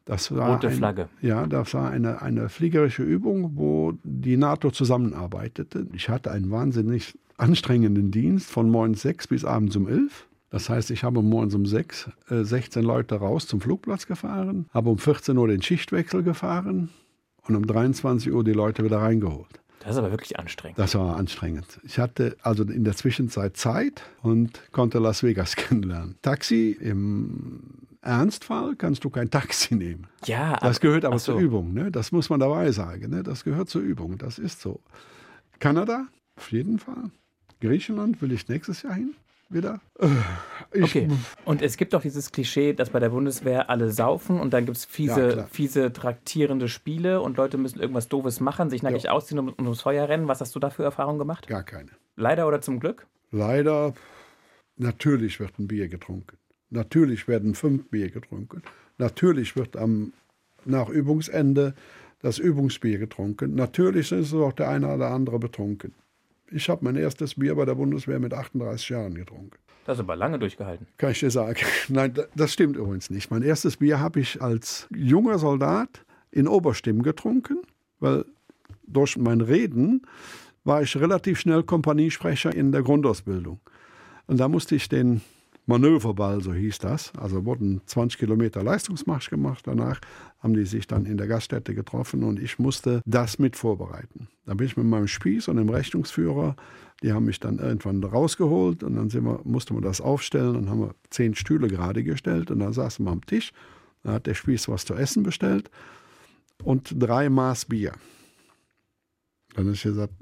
Das 0.06 0.34
war 0.36 0.54
Rote 0.54 0.68
ein, 0.68 0.74
Flagge. 0.76 1.10
Ja, 1.22 1.48
das 1.48 1.74
war 1.74 1.90
eine, 1.90 2.22
eine 2.22 2.48
fliegerische 2.48 3.02
Übung, 3.02 3.54
wo 3.56 3.94
die 4.04 4.38
NATO 4.38 4.70
zusammenarbeitete. 4.70 5.88
Ich 5.94 6.10
hatte 6.10 6.32
einen 6.32 6.52
wahnsinnig 6.52 7.18
anstrengenden 7.38 8.12
Dienst 8.12 8.52
von 8.52 8.70
morgens 8.70 9.02
sechs 9.02 9.28
bis 9.28 9.44
abends 9.44 9.76
um 9.76 9.88
elf. 9.88 10.28
Das 10.56 10.70
heißt, 10.70 10.90
ich 10.92 11.04
habe 11.04 11.22
morgens 11.22 11.54
um 11.54 11.66
sechs 11.66 12.10
äh, 12.30 12.46
16 12.46 12.82
Leute 12.82 13.16
raus 13.16 13.46
zum 13.46 13.60
Flugplatz 13.60 14.08
gefahren, 14.08 14.68
habe 14.74 14.90
um 14.90 14.98
14 14.98 15.38
Uhr 15.38 15.50
den 15.50 15.62
Schichtwechsel 15.62 16.24
gefahren 16.24 16.92
und 17.46 17.58
um 17.58 17.68
23 17.68 18.32
Uhr 18.32 18.42
die 18.42 18.54
Leute 18.54 18.86
wieder 18.86 19.00
reingeholt. 19.00 19.60
Das 19.82 19.92
ist 19.92 19.98
aber 19.98 20.12
wirklich 20.12 20.40
anstrengend. 20.40 20.80
Das 20.80 20.96
war 20.96 21.18
anstrengend. 21.18 21.82
Ich 21.84 22.00
hatte 22.00 22.38
also 22.42 22.64
in 22.64 22.86
der 22.86 22.96
Zwischenzeit 22.96 23.58
Zeit 23.58 24.04
und 24.22 24.62
konnte 24.72 25.00
Las 25.00 25.24
Vegas 25.24 25.56
kennenlernen. 25.58 26.16
Taxi 26.22 26.78
im 26.80 27.60
Ernstfall 28.02 28.78
kannst 28.78 29.04
du 29.04 29.10
kein 29.10 29.30
Taxi 29.30 29.76
nehmen. 29.76 30.08
Ja, 30.24 30.56
das 30.62 30.80
gehört 30.80 31.04
aber 31.04 31.20
so. 31.20 31.34
zur 31.34 31.42
Übung. 31.42 31.74
Ne? 31.74 31.92
Das 31.92 32.14
muss 32.14 32.30
man 32.30 32.40
dabei 32.40 32.72
sagen. 32.72 33.10
Ne? 33.10 33.24
Das 33.24 33.44
gehört 33.44 33.68
zur 33.68 33.82
Übung. 33.82 34.18
Das 34.18 34.40
ist 34.40 34.62
so. 34.62 34.80
Kanada, 35.60 36.08
auf 36.38 36.50
jeden 36.54 36.80
Fall. 36.80 37.12
Griechenland 37.60 38.22
will 38.22 38.32
ich 38.32 38.48
nächstes 38.48 38.84
Jahr 38.84 38.94
hin 38.94 39.16
wieder. 39.50 39.80
Äh, 40.00 40.08
ich 40.74 40.84
okay. 40.84 41.08
Und 41.46 41.62
es 41.62 41.78
gibt 41.78 41.94
doch 41.94 42.02
dieses 42.02 42.32
Klischee, 42.32 42.74
dass 42.74 42.90
bei 42.90 43.00
der 43.00 43.10
Bundeswehr 43.10 43.70
alle 43.70 43.92
saufen 43.92 44.40
und 44.40 44.54
dann 44.54 44.66
gibt 44.66 44.78
es 44.78 44.86
fiese, 44.86 45.38
ja, 45.38 45.44
fiese 45.48 45.94
traktierende 45.94 46.68
Spiele 46.68 47.22
und 47.22 47.38
Leute 47.38 47.58
müssen 47.58 47.80
irgendwas 47.80 48.08
Doofes 48.08 48.40
machen, 48.40 48.70
sich 48.70 48.84
nackig 48.84 49.04
ja. 49.04 49.12
ausziehen 49.12 49.40
und 49.40 49.60
ums 49.60 49.82
Feuer 49.82 50.10
rennen. 50.10 50.28
Was 50.28 50.42
hast 50.42 50.56
du 50.56 50.60
da 50.60 50.70
für 50.70 50.84
Erfahrungen 50.84 51.20
gemacht? 51.20 51.48
Gar 51.48 51.64
keine. 51.64 51.92
Leider 52.16 52.48
oder 52.48 52.62
zum 52.62 52.80
Glück? 52.80 53.08
Leider. 53.32 53.94
Natürlich 54.78 55.40
wird 55.40 55.58
ein 55.58 55.68
Bier 55.68 55.88
getrunken. 55.88 56.38
Natürlich 56.70 57.28
werden 57.28 57.56
fünf 57.56 57.90
Bier 57.90 58.10
getrunken. 58.10 58.62
Natürlich 58.98 59.56
wird 59.56 59.78
am 59.78 60.14
nach 60.66 60.90
Übungsende 60.90 61.76
das 62.22 62.40
Übungsbier 62.40 62.98
getrunken. 62.98 63.56
Natürlich 63.56 64.12
ist 64.12 64.34
auch 64.34 64.54
der 64.54 64.70
eine 64.70 64.94
oder 64.94 65.12
andere 65.12 65.40
betrunken. 65.40 65.94
Ich 66.56 66.70
habe 66.70 66.86
mein 66.86 66.96
erstes 66.96 67.36
Bier 67.36 67.54
bei 67.56 67.66
der 67.66 67.76
Bundeswehr 67.76 68.18
mit 68.18 68.34
38 68.34 68.88
Jahren 68.88 69.14
getrunken. 69.14 69.58
Das 69.86 69.98
ist 69.98 70.00
aber 70.00 70.16
lange 70.16 70.40
durchgehalten. 70.40 70.88
Kann 70.98 71.12
ich 71.12 71.20
dir 71.20 71.30
sagen. 71.30 71.60
Nein, 71.90 72.14
das 72.34 72.54
stimmt 72.54 72.78
übrigens 72.78 73.10
nicht. 73.10 73.30
Mein 73.30 73.44
erstes 73.44 73.76
Bier 73.76 74.00
habe 74.00 74.22
ich 74.22 74.42
als 74.42 74.88
junger 74.96 75.38
Soldat 75.38 76.06
in 76.32 76.48
Oberstimmen 76.48 77.04
getrunken, 77.04 77.58
weil 78.00 78.24
durch 78.88 79.18
mein 79.18 79.42
Reden 79.42 80.04
war 80.64 80.82
ich 80.82 80.96
relativ 80.96 81.42
schnell 81.42 81.62
Kompaniesprecher 81.62 82.56
in 82.56 82.72
der 82.72 82.84
Grundausbildung. 82.84 83.60
Und 84.28 84.40
da 84.40 84.48
musste 84.48 84.76
ich 84.76 84.88
den 84.88 85.20
Manöverball, 85.68 86.42
so 86.42 86.54
hieß 86.54 86.80
das. 86.80 87.12
Also 87.18 87.46
wurden 87.46 87.82
20 87.86 88.20
Kilometer 88.20 88.64
Leistungsmarsch 88.64 89.30
gemacht. 89.30 89.66
Danach 89.66 90.00
haben 90.40 90.54
die 90.54 90.66
sich 90.66 90.86
dann 90.88 91.06
in 91.06 91.18
der 91.18 91.28
Gaststätte 91.28 91.74
getroffen 91.74 92.24
und 92.24 92.40
ich 92.40 92.60
musste 92.60 93.02
das 93.06 93.40
mit 93.40 93.56
vorbereiten. 93.56 94.28
Da 94.46 94.54
bin 94.54 94.68
ich 94.68 94.78
mit 94.78 94.86
meinem 94.86 95.08
Spieß 95.08 95.48
und 95.48 95.58
dem 95.58 95.70
Rechnungsführer, 95.70 96.56
die 97.02 97.14
haben 97.14 97.26
mich 97.26 97.40
dann 97.40 97.58
irgendwann 97.58 98.04
rausgeholt 98.04 98.84
und 98.84 98.96
dann 98.96 99.12
wir, 99.12 99.42
musste 99.44 99.74
man 99.74 99.82
das 99.82 100.02
aufstellen. 100.02 100.54
Dann 100.54 100.70
haben 100.70 100.82
wir 100.82 100.96
zehn 101.10 101.34
Stühle 101.34 101.68
gerade 101.68 102.04
gestellt 102.04 102.52
und 102.52 102.60
dann 102.60 102.74
saßen 102.74 103.04
wir 103.04 103.12
am 103.12 103.26
Tisch. 103.26 103.52
Da 104.04 104.14
hat 104.14 104.28
der 104.28 104.36
Spieß 104.36 104.68
was 104.70 104.86
zu 104.86 104.94
essen 104.94 105.24
bestellt 105.24 105.72
und 106.64 106.94
drei 106.98 107.30
Maß 107.30 107.66
Bier. 107.66 107.94
Dann 109.56 109.72
ist 109.72 109.84
gesagt, 109.84 110.14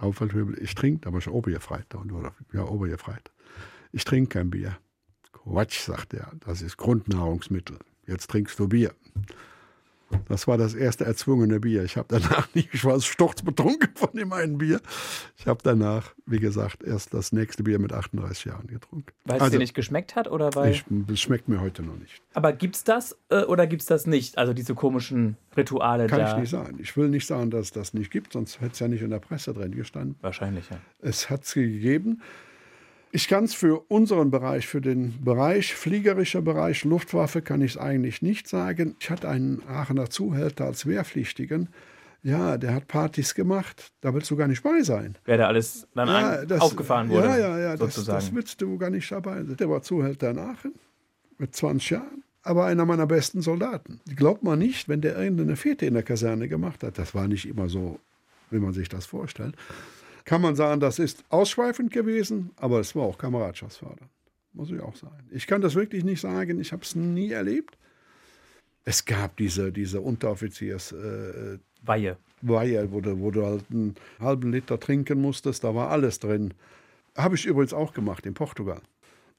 Auffallhöbel, 0.00 0.60
ich 0.60 0.74
trinke, 0.74 1.06
aber 1.06 1.18
ich 1.18 1.28
obergefreit. 1.28 1.94
Und 1.94 2.12
ja, 2.52 2.64
obergefreit. 2.64 3.30
Ich 3.92 4.04
trinke 4.04 4.38
kein 4.38 4.50
Bier. 4.50 4.78
Quatsch, 5.32 5.80
sagt 5.80 6.14
er, 6.14 6.32
das 6.40 6.62
ist 6.62 6.78
Grundnahrungsmittel. 6.78 7.78
Jetzt 8.06 8.30
trinkst 8.30 8.58
du 8.58 8.68
Bier. 8.68 8.92
Das 10.28 10.46
war 10.46 10.58
das 10.58 10.74
erste 10.74 11.04
erzwungene 11.04 11.60
Bier. 11.60 11.84
Ich 11.84 11.96
habe 11.96 12.08
danach 12.08 12.48
nicht, 12.54 12.68
ich 12.72 12.84
war 12.84 13.00
sturzbetrunken 13.00 13.90
von 13.94 14.10
dem 14.14 14.32
einen 14.32 14.58
Bier. 14.58 14.80
Ich 15.36 15.46
habe 15.46 15.60
danach, 15.62 16.14
wie 16.26 16.38
gesagt, 16.38 16.82
erst 16.82 17.14
das 17.14 17.32
nächste 17.32 17.62
Bier 17.62 17.78
mit 17.78 17.92
38 17.92 18.44
Jahren 18.46 18.66
getrunken. 18.66 19.12
Weil 19.24 19.36
es 19.36 19.42
also, 19.42 19.52
dir 19.52 19.58
nicht 19.58 19.74
geschmeckt 19.74 20.16
hat 20.16 20.30
oder 20.30 20.54
weil? 20.54 20.80
Es 21.10 21.20
schmeckt 21.20 21.48
mir 21.48 21.60
heute 21.60 21.82
noch 21.82 21.96
nicht. 21.96 22.22
Aber 22.34 22.52
gibt 22.52 22.76
es 22.76 22.84
das 22.84 23.16
äh, 23.30 23.44
oder 23.44 23.66
gibt 23.66 23.82
es 23.82 23.86
das 23.88 24.06
nicht? 24.06 24.38
Also 24.38 24.52
diese 24.52 24.74
komischen 24.74 25.36
Rituale 25.56 26.06
Kann 26.06 26.20
da? 26.20 26.32
ich 26.32 26.38
nicht 26.38 26.50
sagen. 26.50 26.78
Ich 26.80 26.96
will 26.96 27.08
nicht 27.08 27.26
sagen, 27.26 27.50
dass 27.50 27.66
es 27.66 27.72
das 27.72 27.94
nicht 27.94 28.10
gibt, 28.10 28.32
sonst 28.32 28.60
hätte 28.60 28.72
es 28.72 28.78
ja 28.78 28.88
nicht 28.88 29.02
in 29.02 29.10
der 29.10 29.20
Presse 29.20 29.52
drin 29.52 29.74
gestanden. 29.74 30.16
Wahrscheinlich, 30.20 30.68
ja. 30.70 30.78
Es 31.00 31.30
hat 31.30 31.44
es 31.44 31.54
gegeben. 31.54 32.22
Ich 33.14 33.28
kann 33.28 33.44
es 33.44 33.52
für 33.52 33.84
unseren 33.88 34.30
Bereich, 34.30 34.66
für 34.66 34.80
den 34.80 35.22
Bereich 35.22 35.74
fliegerischer 35.74 36.40
Bereich 36.40 36.82
Luftwaffe, 36.84 37.42
kann 37.42 37.60
ich 37.60 37.72
es 37.72 37.76
eigentlich 37.76 38.22
nicht 38.22 38.48
sagen. 38.48 38.96
Ich 39.00 39.10
hatte 39.10 39.28
einen 39.28 39.62
Aachener 39.68 40.08
Zuhälter 40.08 40.64
als 40.64 40.86
Wehrpflichtigen. 40.86 41.68
Ja, 42.22 42.56
der 42.56 42.72
hat 42.72 42.88
Partys 42.88 43.34
gemacht, 43.34 43.92
da 44.00 44.14
willst 44.14 44.30
du 44.30 44.36
gar 44.36 44.48
nicht 44.48 44.62
bei 44.62 44.80
sein. 44.80 45.18
Wer 45.26 45.36
da 45.36 45.48
alles 45.48 45.86
dann 45.94 46.08
ja, 46.08 46.46
das, 46.46 46.62
aufgefahren 46.62 47.10
wurde. 47.10 47.26
Ja, 47.26 47.36
ja, 47.36 47.58
ja, 47.58 47.76
das, 47.76 48.02
das, 48.02 48.34
willst 48.34 48.62
du 48.62 48.78
gar 48.78 48.88
nicht 48.88 49.12
dabei 49.12 49.44
sein. 49.44 49.56
Der 49.58 49.68
war 49.68 49.82
Zuhälter 49.82 50.30
in 50.30 50.38
Aachen 50.38 50.72
mit 51.36 51.54
20 51.54 51.90
Jahren, 51.90 52.24
aber 52.42 52.64
einer 52.64 52.86
meiner 52.86 53.06
besten 53.06 53.42
Soldaten. 53.42 54.00
Glaubt 54.16 54.42
man 54.42 54.58
nicht, 54.58 54.88
wenn 54.88 55.02
der 55.02 55.18
irgendeine 55.18 55.56
Fete 55.56 55.84
in 55.84 55.92
der 55.92 56.02
Kaserne 56.02 56.48
gemacht 56.48 56.82
hat, 56.82 56.96
das 56.96 57.14
war 57.14 57.28
nicht 57.28 57.46
immer 57.46 57.68
so, 57.68 57.98
wie 58.50 58.58
man 58.58 58.72
sich 58.72 58.88
das 58.88 59.04
vorstellt 59.04 59.54
kann 60.24 60.42
man 60.42 60.54
sagen, 60.56 60.80
das 60.80 60.98
ist 60.98 61.24
ausschweifend 61.28 61.92
gewesen, 61.92 62.50
aber 62.56 62.80
es 62.80 62.94
war 62.94 63.04
auch 63.04 63.18
kameradschaftsfördernd. 63.18 64.10
Muss 64.52 64.70
ich 64.70 64.80
auch 64.80 64.94
sagen. 64.94 65.26
Ich 65.30 65.46
kann 65.46 65.62
das 65.62 65.74
wirklich 65.74 66.04
nicht 66.04 66.20
sagen, 66.20 66.60
ich 66.60 66.72
habe 66.72 66.82
es 66.82 66.94
nie 66.94 67.32
erlebt. 67.32 67.78
Es 68.84 69.04
gab 69.04 69.36
diese, 69.36 69.72
diese 69.72 70.00
Unteroffiziers. 70.00 70.92
Äh, 70.92 71.58
Weihe. 71.82 72.16
Weihe, 72.42 72.90
wo 72.92 73.00
du, 73.00 73.18
wo 73.20 73.30
du 73.30 73.46
halt 73.46 73.64
einen 73.70 73.94
halben 74.20 74.52
Liter 74.52 74.78
trinken 74.78 75.20
musstest, 75.20 75.64
da 75.64 75.74
war 75.74 75.90
alles 75.90 76.18
drin. 76.18 76.52
Habe 77.16 77.34
ich 77.36 77.46
übrigens 77.46 77.72
auch 77.72 77.94
gemacht 77.94 78.26
in 78.26 78.34
Portugal. 78.34 78.80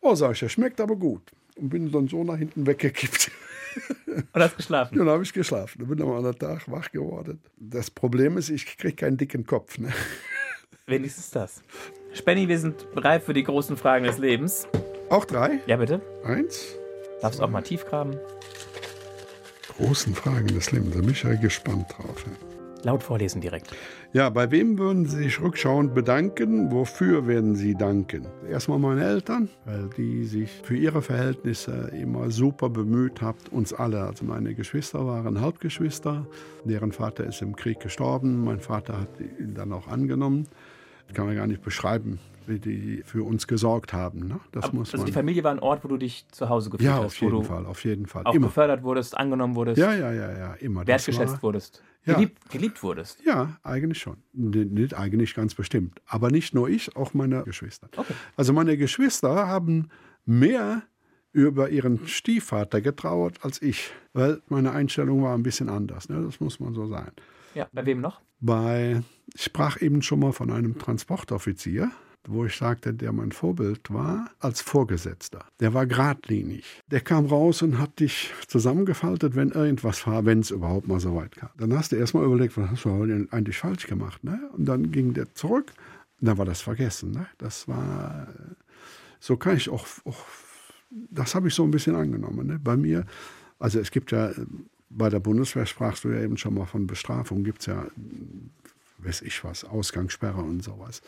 Oh, 0.01 0.15
sag 0.15 0.33
ich, 0.33 0.39
das 0.39 0.51
schmeckt 0.51 0.81
aber 0.81 0.95
gut. 0.95 1.21
Und 1.55 1.69
bin 1.69 1.91
dann 1.91 2.07
so 2.07 2.23
nach 2.23 2.37
hinten 2.37 2.65
weggekippt. 2.65 3.31
Und 4.33 4.41
hast 4.41 4.57
geschlafen? 4.57 4.97
Dann 4.97 5.07
habe 5.09 5.23
ich 5.23 5.33
geschlafen. 5.33 5.79
Dann 5.79 5.87
bin 5.87 6.01
am 6.01 6.11
anderen 6.11 6.37
Tag 6.37 6.69
wach 6.69 6.91
geworden. 6.91 7.39
Das 7.57 7.89
Problem 7.89 8.37
ist, 8.37 8.49
ich 8.49 8.77
kriege 8.77 8.95
keinen 8.95 9.17
dicken 9.17 9.45
Kopf. 9.45 9.77
Ne? 9.77 9.91
Wenigstens 10.85 11.31
das. 11.31 11.61
Spenny, 12.11 12.49
wir 12.49 12.59
sind 12.59 12.91
bereit 12.93 13.23
für 13.23 13.33
die 13.33 13.43
großen 13.43 13.77
Fragen 13.77 14.03
des 14.03 14.17
Lebens. 14.17 14.67
Auch 15.09 15.23
drei? 15.23 15.59
Ja, 15.65 15.77
bitte. 15.77 16.01
Eins. 16.25 16.75
Darfst 17.21 17.39
du 17.39 17.43
auch 17.45 17.49
mal 17.49 17.61
tief 17.61 17.85
graben? 17.85 18.17
Großen 19.77 20.13
Fragen 20.13 20.47
des 20.47 20.73
Lebens, 20.73 20.93
da 20.93 20.99
bin 20.99 21.11
ich 21.11 21.23
ja 21.23 21.35
gespannt 21.35 21.85
drauf. 21.89 22.25
Laut 22.83 23.01
vorlesen 23.01 23.39
direkt. 23.39 23.73
Ja, 24.11 24.29
bei 24.29 24.51
wem 24.51 24.77
würden 24.77 25.05
Sie 25.05 25.23
sich 25.23 25.39
rückschauend 25.39 25.93
bedanken? 25.93 26.69
Wofür 26.69 27.27
werden 27.27 27.55
Sie 27.55 27.75
danken? 27.75 28.27
Erstmal 28.49 28.77
meine 28.77 29.05
Eltern, 29.05 29.47
weil 29.63 29.89
die 29.95 30.25
sich 30.25 30.51
für 30.63 30.75
ihre 30.75 31.01
Verhältnisse 31.01 31.91
immer 31.97 32.29
super 32.29 32.69
bemüht 32.69 33.21
haben. 33.21 33.37
Uns 33.51 33.71
alle, 33.71 34.03
also 34.03 34.25
meine 34.25 34.53
Geschwister 34.53 35.07
waren 35.07 35.39
Halbgeschwister. 35.39 36.27
Deren 36.65 36.91
Vater 36.91 37.23
ist 37.25 37.41
im 37.41 37.55
Krieg 37.55 37.79
gestorben. 37.79 38.43
Mein 38.43 38.59
Vater 38.59 38.99
hat 38.99 39.17
ihn 39.39 39.53
dann 39.53 39.71
auch 39.71 39.87
angenommen. 39.87 40.49
Kann 41.13 41.27
man 41.27 41.35
gar 41.35 41.47
nicht 41.47 41.61
beschreiben, 41.61 42.19
wie 42.47 42.59
die 42.59 43.03
für 43.05 43.23
uns 43.23 43.47
gesorgt 43.47 43.93
haben. 43.93 44.27
Ne? 44.27 44.39
Das 44.51 44.65
Aber, 44.65 44.77
muss 44.77 44.93
also 44.93 45.05
die 45.05 45.11
Familie 45.11 45.43
war 45.43 45.51
ein 45.51 45.59
Ort, 45.59 45.83
wo 45.83 45.87
du 45.87 45.97
dich 45.97 46.25
zu 46.29 46.49
Hause 46.49 46.69
gefühlt 46.69 46.87
ja, 46.87 46.95
hast? 46.95 47.19
Ja, 47.19 47.27
auf 47.27 47.33
jeden 47.33 47.43
Fall, 47.43 47.65
auf 47.65 47.83
jeden 47.83 48.07
Fall. 48.07 48.25
Auch 48.25 48.33
immer. 48.33 48.47
befördert 48.47 48.83
wurdest, 48.83 49.17
angenommen 49.17 49.55
wurdest? 49.55 49.77
Ja, 49.77 49.93
ja, 49.93 50.11
ja, 50.11 50.37
ja, 50.37 50.53
immer. 50.55 50.85
Wertgeschätzt 50.85 51.41
wurdest? 51.41 51.81
Ja. 52.05 52.15
Geliebt, 52.15 52.49
geliebt 52.49 52.83
wurdest? 52.83 53.19
Ja, 53.25 53.57
eigentlich 53.63 53.99
schon. 53.99 54.17
Nicht 54.33 54.93
eigentlich 54.93 55.35
ganz 55.35 55.55
bestimmt. 55.55 56.01
Aber 56.05 56.31
nicht 56.31 56.53
nur 56.53 56.67
ich, 56.67 56.95
auch 56.97 57.13
meine 57.13 57.43
Geschwister. 57.43 57.87
Okay. 57.95 58.13
Also 58.35 58.51
meine 58.51 58.75
Geschwister 58.75 59.47
haben 59.47 59.89
mehr 60.25 60.83
über 61.31 61.69
ihren 61.69 62.07
Stiefvater 62.07 62.81
getrauert 62.81 63.39
als 63.41 63.61
ich, 63.61 63.91
weil 64.13 64.41
meine 64.47 64.71
Einstellung 64.71 65.23
war 65.23 65.33
ein 65.35 65.43
bisschen 65.43 65.69
anders. 65.69 66.09
Ne? 66.09 66.21
Das 66.23 66.39
muss 66.39 66.59
man 66.59 66.73
so 66.73 66.87
sagen. 66.87 67.13
Ja, 67.55 67.67
bei 67.71 67.85
wem 67.85 68.01
noch? 68.01 68.21
Bei, 68.39 69.01
ich 69.33 69.43
sprach 69.43 69.81
eben 69.81 70.01
schon 70.01 70.19
mal 70.19 70.33
von 70.33 70.51
einem 70.51 70.77
Transportoffizier, 70.77 71.91
wo 72.27 72.45
ich 72.45 72.55
sagte, 72.55 72.93
der 72.93 73.11
mein 73.11 73.31
Vorbild 73.31 73.91
war, 73.91 74.29
als 74.39 74.61
Vorgesetzter. 74.61 75.45
Der 75.59 75.73
war 75.73 75.85
geradlinig. 75.85 76.81
Der 76.87 77.01
kam 77.01 77.25
raus 77.25 77.61
und 77.61 77.79
hat 77.79 77.99
dich 77.99 78.31
zusammengefaltet, 78.47 79.35
wenn 79.35 79.51
irgendwas 79.51 80.05
war, 80.07 80.25
wenn 80.25 80.39
es 80.39 80.51
überhaupt 80.51 80.87
mal 80.87 80.99
so 80.99 81.15
weit 81.15 81.35
kam. 81.35 81.49
Dann 81.57 81.73
hast 81.73 81.91
du 81.91 81.97
erstmal 81.97 82.25
überlegt, 82.25 82.57
was 82.57 82.69
hast 82.69 82.85
du 82.85 83.05
denn 83.05 83.31
eigentlich 83.31 83.57
falsch 83.57 83.87
gemacht? 83.87 84.23
Ne? 84.23 84.39
Und 84.53 84.65
dann 84.65 84.91
ging 84.91 85.13
der 85.13 85.33
zurück, 85.35 85.73
dann 86.21 86.37
war 86.37 86.45
das 86.45 86.61
vergessen. 86.61 87.11
Ne? 87.11 87.27
Das 87.37 87.67
war, 87.67 88.27
so 89.19 89.35
kann 89.35 89.57
ich 89.57 89.69
auch, 89.69 89.85
auch 90.05 90.25
das 90.89 91.35
habe 91.35 91.49
ich 91.49 91.53
so 91.53 91.63
ein 91.63 91.71
bisschen 91.71 91.95
angenommen. 91.95 92.47
Ne? 92.47 92.59
Bei 92.59 92.77
mir, 92.77 93.05
also 93.59 93.79
es 93.79 93.91
gibt 93.91 94.11
ja, 94.11 94.31
bei 94.89 95.09
der 95.09 95.19
Bundeswehr 95.19 95.65
sprachst 95.65 96.05
du 96.05 96.09
ja 96.09 96.21
eben 96.21 96.37
schon 96.37 96.53
mal 96.53 96.65
von 96.65 96.87
Bestrafung, 96.87 97.43
gibt 97.43 97.61
es 97.61 97.65
ja, 97.65 97.87
weiß 99.03 99.21
ich 99.23 99.43
was, 99.43 99.63
Ausgangssperre 99.63 100.41
und 100.41 100.63
sowas. 100.63 101.01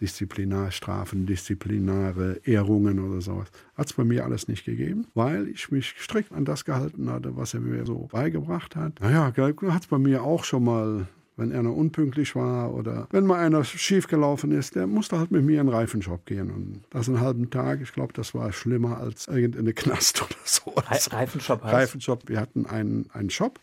Disziplinarstrafen, 0.00 1.26
disziplinare 1.26 2.40
Ehrungen 2.44 2.98
oder 2.98 3.20
sowas. 3.20 3.48
Hat 3.74 3.86
es 3.86 3.92
bei 3.92 4.04
mir 4.04 4.24
alles 4.24 4.48
nicht 4.48 4.64
gegeben, 4.64 5.06
weil 5.14 5.48
ich 5.48 5.70
mich 5.70 5.94
strikt 5.98 6.32
an 6.32 6.44
das 6.44 6.64
gehalten 6.64 7.10
hatte, 7.10 7.36
was 7.36 7.54
er 7.54 7.60
mir 7.60 7.84
so 7.86 8.08
beigebracht 8.10 8.74
hat. 8.74 9.00
Naja, 9.00 9.32
hat 9.36 9.82
es 9.82 9.86
bei 9.86 9.98
mir 9.98 10.22
auch 10.22 10.44
schon 10.44 10.64
mal 10.64 11.06
wenn 11.36 11.52
einer 11.52 11.74
unpünktlich 11.74 12.34
war 12.36 12.74
oder 12.74 13.08
wenn 13.10 13.26
mal 13.26 13.38
einer 13.38 13.64
schiefgelaufen 13.64 14.52
ist, 14.52 14.74
der 14.74 14.86
musste 14.86 15.18
halt 15.18 15.30
mit 15.30 15.44
mir 15.44 15.60
in 15.60 15.66
den 15.66 15.74
Reifenshop 15.74 16.26
gehen. 16.26 16.50
Und 16.50 16.82
das 16.90 17.08
einen 17.08 17.20
halben 17.20 17.50
Tag, 17.50 17.80
ich 17.80 17.92
glaube, 17.92 18.12
das 18.12 18.34
war 18.34 18.52
schlimmer 18.52 18.98
als 18.98 19.28
irgendeine 19.28 19.72
Knast 19.72 20.22
oder 20.22 20.36
so. 20.44 20.72
Reifenshop 20.76 21.62
heißt? 21.62 21.74
Reifenshop, 21.74 22.28
wir 22.28 22.40
hatten 22.40 22.66
einen, 22.66 23.08
einen 23.12 23.30
Shop, 23.30 23.60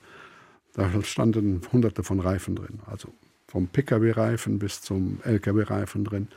da 0.74 0.90
standen 1.04 1.62
hunderte 1.72 2.04
von 2.04 2.20
Reifen 2.20 2.56
drin. 2.56 2.80
Also 2.86 3.14
vom 3.50 3.68
Pkw-Reifen 3.68 4.60
bis 4.60 4.82
zum 4.82 5.20
Lkw-Reifen 5.24 6.04
drin. 6.04 6.28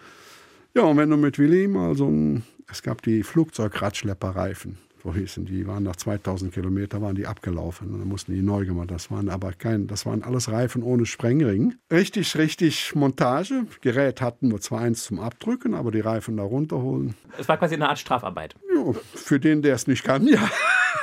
Ja, 0.75 0.83
und 0.83 0.97
wenn 0.97 1.11
du 1.11 1.17
mit 1.17 1.39
Willi 1.39 1.69
mal 1.69 1.95
so 1.95 2.09
ein, 2.09 2.45
es 2.71 2.83
gab 2.83 3.03
die 3.03 3.23
Flugzeugradschlepperreifen, 3.23 4.79
so 5.03 5.13
hießen 5.13 5.45
die, 5.45 5.67
waren 5.67 5.83
nach 5.83 5.97
2000 5.97 6.55
Kilometer 6.55 7.03
waren 7.03 7.17
die 7.17 7.27
abgelaufen 7.27 7.93
und 7.93 7.99
dann 7.99 8.09
mussten 8.09 8.33
die 8.33 8.41
neu 8.41 8.65
gemacht. 8.65 8.91
Das 8.91 9.11
waren 9.11 9.29
aber 9.29 9.53
kein, 9.53 9.89
das 9.89 10.07
waren 10.07 10.23
alles 10.23 10.51
Reifen 10.51 10.83
ohne 10.83 11.07
Sprengring. 11.07 11.75
Richtig, 11.91 12.37
richtig 12.39 12.95
Montage. 12.95 13.67
Gerät 13.81 14.21
hatten 14.23 14.51
wir 14.51 14.61
zwar 14.61 14.81
eins 14.81 15.05
zum 15.05 15.19
Abdrücken, 15.19 15.75
aber 15.75 15.91
die 15.91 16.01
Reifen 16.01 16.37
da 16.37 16.45
runterholen. 16.45 17.15
Es 17.37 17.49
war 17.49 17.59
quasi 17.59 17.75
eine 17.75 17.89
Art 17.89 17.99
Strafarbeit. 17.99 18.55
Ja, 18.75 18.93
für 19.15 19.41
den, 19.41 19.61
der 19.61 19.75
es 19.75 19.87
nicht 19.87 20.05
kann, 20.05 20.27
ja. 20.29 20.49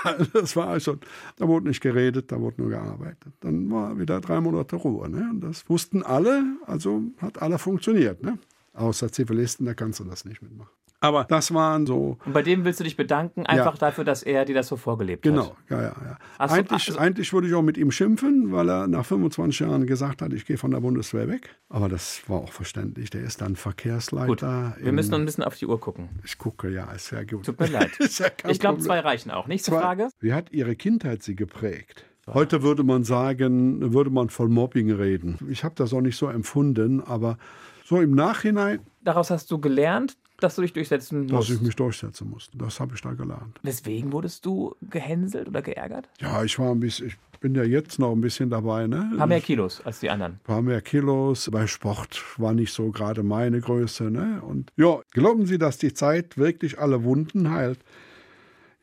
Das 0.33 0.55
war 0.55 0.79
schon, 0.79 0.99
da 1.37 1.47
wurde 1.47 1.67
nicht 1.67 1.81
geredet, 1.81 2.31
da 2.31 2.39
wurde 2.39 2.61
nur 2.61 2.69
gearbeitet. 2.69 3.33
Dann 3.39 3.69
war 3.71 3.97
wieder 3.97 4.21
drei 4.21 4.39
Monate 4.39 4.75
Ruhe. 4.75 5.09
Ne? 5.09 5.29
Und 5.31 5.41
das 5.41 5.67
wussten 5.69 6.03
alle, 6.03 6.43
also 6.65 7.01
hat 7.17 7.41
alle 7.41 7.57
funktioniert. 7.57 8.23
Ne? 8.23 8.37
Außer 8.73 9.11
Zivilisten, 9.11 9.65
da 9.65 9.73
kannst 9.73 9.99
du 9.99 10.03
das 10.03 10.25
nicht 10.25 10.41
mitmachen. 10.41 10.71
Aber 11.01 11.23
das 11.23 11.53
waren 11.53 11.85
so. 11.85 12.17
Und 12.25 12.33
bei 12.33 12.41
dem 12.41 12.65
willst 12.65 12.79
du 12.79 12.83
dich 12.83 12.97
bedanken, 12.97 13.45
einfach 13.45 13.75
ja. 13.75 13.79
dafür, 13.79 14.03
dass 14.03 14.21
er 14.21 14.43
dir 14.43 14.55
das 14.55 14.67
so 14.67 14.75
vorgelebt 14.75 15.23
genau. 15.23 15.51
hat. 15.51 15.55
Genau, 15.67 15.81
ja, 15.81 15.87
ja, 15.87 15.95
ja. 16.05 16.17
Also, 16.37 16.55
eigentlich, 16.55 16.87
also, 16.89 16.99
eigentlich 16.99 17.31
würde 17.31 17.47
ich 17.47 17.53
auch 17.53 17.61
mit 17.61 17.77
ihm 17.77 17.91
schimpfen, 17.91 18.51
weil 18.51 18.69
er 18.69 18.87
nach 18.87 19.05
25 19.05 19.59
Jahren 19.61 19.87
gesagt 19.87 20.21
hat, 20.21 20.33
ich 20.33 20.45
gehe 20.45 20.57
von 20.57 20.71
der 20.71 20.81
Bundeswehr 20.81 21.29
weg. 21.29 21.55
Aber 21.69 21.87
das 21.87 22.21
war 22.27 22.39
auch 22.39 22.51
verständlich. 22.51 23.09
Der 23.09 23.21
ist 23.21 23.41
dann 23.41 23.55
Verkehrsleiter. 23.55 24.73
Gut. 24.75 24.85
Wir 24.85 24.91
müssen 24.91 25.11
noch 25.11 25.19
ein 25.19 25.25
bisschen 25.25 25.43
auf 25.43 25.55
die 25.55 25.67
Uhr 25.67 25.79
gucken. 25.79 26.09
Ich 26.25 26.37
gucke, 26.37 26.69
ja, 26.69 26.91
ist 26.91 27.11
ja 27.11 27.23
gut. 27.23 27.45
Tut 27.45 27.59
mir 27.59 27.67
leid. 27.71 27.91
ja 27.99 28.27
ich 28.49 28.59
glaube, 28.59 28.81
zwei 28.81 28.99
reichen 28.99 29.31
auch. 29.31 29.47
Nächste 29.47 29.71
zwei. 29.71 29.79
Frage. 29.79 30.09
Wie 30.19 30.33
hat 30.33 30.51
Ihre 30.51 30.75
Kindheit 30.75 31.23
Sie 31.23 31.35
geprägt? 31.35 32.05
Heute 32.33 32.61
würde 32.61 32.83
man 32.83 33.03
sagen, 33.03 33.93
würde 33.93 34.11
man 34.11 34.29
von 34.29 34.51
Mobbing 34.51 34.91
reden. 34.91 35.39
Ich 35.49 35.63
habe 35.63 35.73
das 35.75 35.93
auch 35.93 36.01
nicht 36.01 36.15
so 36.15 36.27
empfunden, 36.27 37.01
aber 37.01 37.37
so 37.85 37.99
im 38.01 38.11
Nachhinein. 38.11 38.81
Daraus 39.01 39.31
hast 39.31 39.49
du 39.49 39.59
gelernt, 39.59 40.15
dass 40.39 40.55
du 40.55 40.61
dich 40.61 40.73
durchsetzen 40.73 41.21
musst. 41.21 41.33
Dass 41.33 41.49
ich 41.49 41.61
mich 41.61 41.75
durchsetzen 41.75 42.29
musste. 42.29 42.57
Das 42.57 42.79
habe 42.79 42.95
ich 42.95 43.01
da 43.01 43.13
gelernt. 43.13 43.59
Weswegen 43.63 44.11
wurdest 44.11 44.45
du 44.45 44.75
gehänselt 44.81 45.47
oder 45.47 45.61
geärgert? 45.61 46.09
Ja, 46.19 46.43
ich 46.43 46.57
war 46.59 46.71
ein 46.71 46.79
bisschen, 46.79 47.07
ich 47.07 47.17
bin 47.39 47.55
ja 47.55 47.63
jetzt 47.63 47.99
noch 47.99 48.11
ein 48.11 48.21
bisschen 48.21 48.49
dabei. 48.49 48.87
Ne? 48.87 49.09
Ein 49.11 49.17
paar 49.17 49.27
mehr 49.27 49.41
Kilos 49.41 49.81
als 49.81 49.99
die 49.99 50.09
anderen. 50.09 50.33
Ein 50.33 50.43
paar 50.43 50.61
mehr 50.61 50.81
Kilos. 50.81 51.49
Bei 51.51 51.67
Sport 51.67 52.23
war 52.37 52.53
nicht 52.53 52.73
so 52.73 52.91
gerade 52.91 53.23
meine 53.23 53.61
Größe. 53.61 54.09
Ne? 54.11 54.41
Und 54.41 54.71
ja, 54.75 54.99
glauben 55.11 55.45
Sie, 55.45 55.57
dass 55.57 55.77
die 55.77 55.93
Zeit 55.93 56.37
wirklich 56.37 56.79
alle 56.79 57.03
Wunden 57.03 57.51
heilt? 57.51 57.79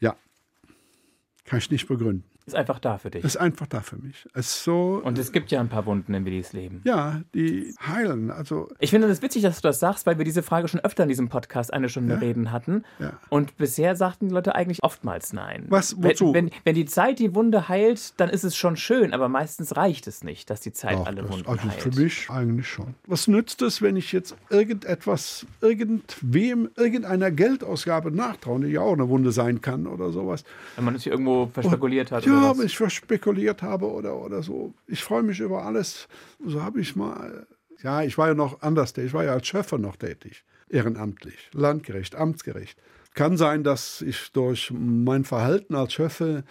Ja, 0.01 0.17
kann 1.45 1.59
ich 1.59 1.71
nicht 1.71 1.89
begründen. 1.89 2.25
Ist 2.47 2.55
einfach 2.55 2.79
da 2.79 2.97
für 2.97 3.11
dich. 3.11 3.25
Ist 3.25 3.37
einfach 3.37 3.67
da 3.67 3.81
für 3.81 3.97
mich. 3.97 4.25
Ist 4.35 4.63
so, 4.63 5.01
Und 5.03 5.19
es 5.19 5.33
gibt 5.33 5.51
ja 5.51 5.59
ein 5.59 5.69
paar 5.69 5.85
Wunden 5.85 6.15
in 6.15 6.25
Willis 6.25 6.53
Leben. 6.53 6.81
Ja, 6.85 7.23
die 7.35 7.75
heilen. 7.85 8.31
Also 8.31 8.69
ich 8.79 8.91
finde 8.91 9.09
es 9.09 9.17
das 9.17 9.23
witzig, 9.23 9.43
dass 9.43 9.61
du 9.61 9.63
das 9.67 9.81
sagst, 9.81 10.07
weil 10.07 10.19
wir 10.19 10.25
diese 10.25 10.45
Frage 10.45 10.69
schon 10.69 10.79
öfter 10.79 11.03
in 11.03 11.09
diesem 11.09 11.29
Podcast 11.29 11.73
eine 11.73 11.89
Stunde 11.89 12.15
ja? 12.15 12.21
reden 12.21 12.53
hatten. 12.53 12.85
Ja. 13.01 13.15
Und 13.31 13.57
bisher 13.57 13.97
sagten 13.97 14.29
die 14.29 14.35
Leute 14.35 14.55
eigentlich 14.55 14.85
oftmals 14.85 15.33
nein. 15.33 15.65
Was, 15.71 16.01
wozu? 16.01 16.33
Wenn, 16.33 16.47
wenn, 16.47 16.53
wenn, 16.63 16.75
die 16.77 16.85
Zeit 16.85 17.19
die 17.19 17.35
Wunde 17.35 17.69
heilt, 17.69 18.19
dann 18.21 18.31
ist 18.31 18.45
es 18.45 18.57
schon 18.57 18.77
schön, 18.77 19.13
aber 19.13 19.29
meistens 19.29 19.77
reicht 19.77 20.07
es 20.07 20.23
nicht, 20.23 20.49
dass 20.49 20.61
die 20.61 20.73
Zeit 20.73 20.95
Doch, 20.95 21.07
alle 21.07 21.23
das, 21.23 21.33
Wunden 21.33 21.49
also 21.49 21.63
heilt. 21.65 21.85
Also 21.85 21.91
für 21.91 22.01
mich 22.01 22.31
eigentlich 22.31 22.69
schon. 22.69 22.95
Was 23.09 23.27
nützt 23.27 23.61
es, 23.63 23.83
wenn 23.83 23.97
ich 23.97 24.13
jetzt 24.13 24.37
irgendetwas, 24.51 25.47
irgendwem, 25.61 26.71
irgendeiner 26.77 27.33
Geldausgabe 27.33 28.13
nachtraue, 28.13 28.61
die 28.61 28.69
ja 28.69 28.83
auch 28.83 28.93
eine 28.93 29.09
Wunde 29.09 29.33
sein 29.33 29.61
kann 29.61 29.89
oder 29.89 30.11
sowas. 30.11 30.45
Wenn 30.77 30.85
man 30.85 30.95
es 30.95 31.03
hier 31.03 31.11
irgendwo 31.11 31.51
verspekuliert 31.53 32.13
hat. 32.13 32.25
Ja, 32.25 32.36
ja, 32.43 32.51
aber 32.51 32.65
ich 32.65 32.77
verspekuliert 32.77 33.63
habe 33.63 33.91
oder, 33.91 34.17
oder 34.17 34.43
so. 34.43 34.75
Ich 34.87 35.03
freue 35.03 35.23
mich 35.23 35.41
über 35.41 35.65
alles. 35.65 36.09
So 36.45 36.63
habe 36.63 36.81
ich 36.81 36.97
mal, 36.97 37.47
ja, 37.83 38.03
ich 38.03 38.17
war 38.19 38.29
ja 38.29 38.35
noch 38.35 38.63
anders 38.63 38.93
tätig. 38.93 39.09
Ich 39.09 39.15
war 39.15 39.25
ja 39.25 39.33
als 39.33 39.47
Schöffer 39.47 39.79
noch 39.79 39.97
tätig. 39.97 40.45
Ehrenamtlich, 40.69 41.51
landgerecht, 41.53 42.17
amtsgerecht. 42.17 42.79
Kann 43.15 43.37
sein, 43.37 43.65
dass 43.65 44.03
ich 44.03 44.33
durch 44.33 44.73
mein 44.73 45.25
Verhalten 45.25 45.75
als 45.75 45.95
Schöffe 45.95 46.45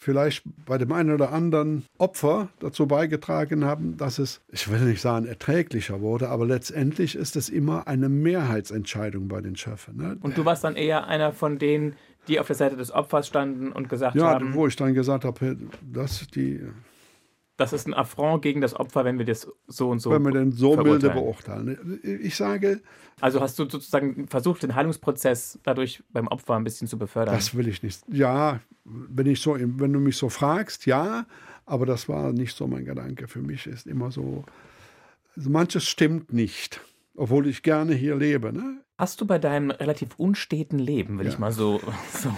vielleicht 0.00 0.42
bei 0.64 0.78
dem 0.78 0.92
einen 0.92 1.12
oder 1.12 1.30
anderen 1.30 1.84
Opfer 1.98 2.48
dazu 2.58 2.86
beigetragen 2.86 3.64
haben, 3.64 3.98
dass 3.98 4.18
es, 4.18 4.40
ich 4.48 4.70
will 4.70 4.80
nicht 4.80 5.02
sagen, 5.02 5.26
erträglicher 5.26 6.00
wurde, 6.00 6.30
aber 6.30 6.46
letztendlich 6.46 7.14
ist 7.14 7.36
es 7.36 7.50
immer 7.50 7.86
eine 7.86 8.08
Mehrheitsentscheidung 8.08 9.28
bei 9.28 9.42
den 9.42 9.56
Schöffen. 9.56 9.98
Ne? 9.98 10.16
Und 10.22 10.38
du 10.38 10.44
warst 10.46 10.64
dann 10.64 10.74
eher 10.74 11.06
einer 11.06 11.32
von 11.32 11.58
denen, 11.58 11.96
die 12.30 12.40
auf 12.40 12.46
der 12.46 12.56
Seite 12.56 12.76
des 12.76 12.92
Opfers 12.92 13.26
standen 13.26 13.72
und 13.72 13.88
gesagt 13.88 14.16
ja, 14.16 14.30
haben. 14.30 14.48
Ja, 14.48 14.54
wo 14.54 14.66
ich 14.66 14.76
dann 14.76 14.94
gesagt 14.94 15.24
habe, 15.24 15.56
das 15.82 16.22
ist 16.22 16.36
die. 16.36 16.60
Das 17.56 17.74
ist 17.74 17.86
ein 17.86 17.92
Affront 17.92 18.40
gegen 18.40 18.62
das 18.62 18.74
Opfer, 18.74 19.04
wenn 19.04 19.18
wir 19.18 19.26
das 19.26 19.46
so 19.66 19.90
und 19.90 19.98
so. 19.98 20.10
Wenn 20.10 20.24
wir 20.24 20.32
den 20.32 20.50
so 20.50 20.76
milde 20.76 21.10
beurteilen. 21.10 22.00
Ich 22.02 22.36
sage. 22.36 22.80
Also 23.20 23.42
hast 23.42 23.58
du 23.58 23.68
sozusagen 23.68 24.28
versucht, 24.28 24.62
den 24.62 24.74
Heilungsprozess 24.74 25.58
dadurch 25.62 26.02
beim 26.10 26.26
Opfer 26.28 26.54
ein 26.54 26.64
bisschen 26.64 26.88
zu 26.88 26.96
befördern? 26.96 27.34
Das 27.34 27.54
will 27.54 27.68
ich 27.68 27.82
nicht. 27.82 28.02
Ja, 28.08 28.60
wenn, 28.84 29.26
ich 29.26 29.42
so, 29.42 29.56
wenn 29.58 29.92
du 29.92 30.00
mich 30.00 30.16
so 30.16 30.30
fragst, 30.30 30.86
ja, 30.86 31.26
aber 31.66 31.84
das 31.84 32.08
war 32.08 32.32
nicht 32.32 32.56
so 32.56 32.66
mein 32.66 32.86
Gedanke. 32.86 33.28
Für 33.28 33.42
mich 33.42 33.66
ist 33.66 33.86
immer 33.86 34.10
so, 34.10 34.44
also 35.36 35.50
manches 35.50 35.86
stimmt 35.86 36.32
nicht, 36.32 36.80
obwohl 37.14 37.46
ich 37.46 37.62
gerne 37.62 37.92
hier 37.92 38.16
lebe. 38.16 38.54
Ne? 38.54 38.80
Hast 39.00 39.18
du 39.18 39.24
bei 39.24 39.38
deinem 39.38 39.70
relativ 39.70 40.10
unsteten 40.18 40.78
Leben, 40.78 41.18
will 41.18 41.24
ja. 41.24 41.32
ich 41.32 41.38
mal 41.38 41.52
so, 41.52 41.80
so 42.12 42.30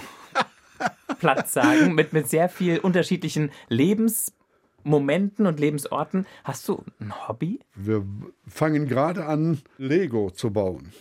platt 1.18 1.48
sagen, 1.48 1.96
mit, 1.96 2.12
mit 2.12 2.28
sehr 2.28 2.48
viel 2.48 2.78
unterschiedlichen 2.78 3.50
Lebensmomenten 3.68 5.48
und 5.48 5.58
Lebensorten. 5.58 6.24
Hast 6.44 6.68
du 6.68 6.84
ein 7.00 7.26
Hobby? 7.26 7.58
Wir 7.74 8.06
fangen 8.46 8.86
gerade 8.86 9.26
an, 9.26 9.58
Lego 9.76 10.30
zu 10.30 10.52
bauen. 10.52 10.92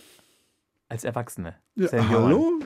Als 0.88 1.04
Erwachsene. 1.04 1.54
Ja, 1.76 2.08
hallo? 2.08 2.58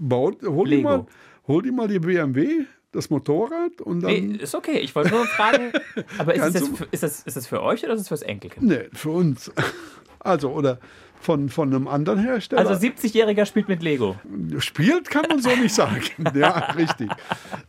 Baut, 0.00 0.42
hol, 0.42 0.68
die 0.68 0.82
mal, 0.82 1.06
hol 1.46 1.62
die 1.62 1.70
mal 1.70 1.86
die 1.86 2.00
BMW, 2.00 2.64
das 2.90 3.08
Motorrad 3.08 3.80
und 3.80 4.00
dann. 4.00 4.10
Nee, 4.10 4.38
ist 4.38 4.56
okay. 4.56 4.78
Ich 4.80 4.96
wollte 4.96 5.10
nur 5.10 5.26
fragen, 5.26 5.70
aber 6.18 6.34
ist 6.34 6.56
das, 6.56 6.66
für, 6.66 6.88
ist, 6.90 7.04
das, 7.04 7.22
ist 7.22 7.36
das 7.36 7.46
für 7.46 7.62
euch 7.62 7.84
oder 7.84 7.92
ist 7.92 8.00
das 8.00 8.08
fürs 8.08 8.22
Enkelkind? 8.22 8.66
Nee, 8.66 8.88
für 8.94 9.10
uns. 9.10 9.52
Also, 10.18 10.50
oder 10.50 10.80
von, 11.22 11.48
von 11.48 11.72
einem 11.72 11.86
anderen 11.86 12.18
Hersteller. 12.18 12.68
Also 12.68 12.74
70-Jähriger 12.74 13.46
spielt 13.46 13.68
mit 13.68 13.82
Lego. 13.82 14.16
Spielt 14.58 15.08
kann 15.08 15.24
man 15.28 15.40
so 15.40 15.50
nicht 15.50 15.74
sagen. 15.74 16.02
ja, 16.34 16.72
richtig. 16.72 17.10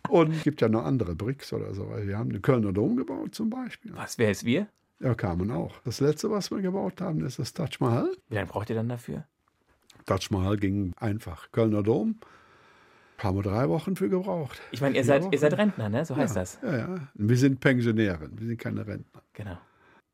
Und 0.10 0.34
es 0.34 0.44
gibt 0.44 0.62
ja 0.62 0.70
noch 0.70 0.84
andere 0.84 1.14
Bricks 1.14 1.54
oder 1.54 1.74
so. 1.74 1.88
Wir 2.02 2.18
haben 2.18 2.32
den 2.32 2.42
Kölner 2.42 2.74
Dom 2.74 2.98
gebaut 2.98 3.36
zum 3.36 3.52
Beispiel. 3.52 3.92
Was, 3.96 4.18
wer 4.18 4.32
ist 4.32 4.44
wir? 4.44 4.68
Ja, 5.00 5.14
kamen 5.14 5.52
auch. 5.52 5.76
Das 5.86 6.00
letzte, 6.00 6.32
was 6.32 6.50
wir 6.50 6.62
gebaut 6.62 7.00
haben, 7.00 7.24
ist 7.24 7.38
das 7.38 7.54
Taj 7.54 7.78
Mahal. 7.80 8.10
Wie 8.30 8.36
lange 8.36 8.48
braucht 8.48 8.70
ihr 8.70 8.76
dann 8.76 8.90
dafür? 8.90 9.26
Taj 10.06 10.28
Mahal 10.32 10.58
ging 10.58 10.94
einfach. 10.98 11.52
Kölner 11.52 11.84
Dom. 11.84 12.16
Haben 13.20 13.38
wir 13.38 13.44
drei 13.44 13.70
Wochen 13.70 13.96
für 13.96 14.10
gebraucht. 14.10 14.60
Ich 14.72 14.82
meine, 14.82 14.98
ihr 14.98 15.04
seid, 15.04 15.32
ihr 15.32 15.40
seid 15.40 15.56
Rentner, 15.58 15.90
ne? 15.90 16.04
So 16.04 16.16
heißt 16.16 16.36
ja, 16.36 16.42
das. 16.42 16.60
Ja, 16.64 16.78
ja. 16.78 16.96
Wir 17.14 17.38
sind 17.38 17.60
Pensionäre, 17.60 18.30
wir 18.32 18.48
sind 18.48 18.60
keine 18.60 18.86
Rentner. 18.86 19.22
Genau. 19.34 19.58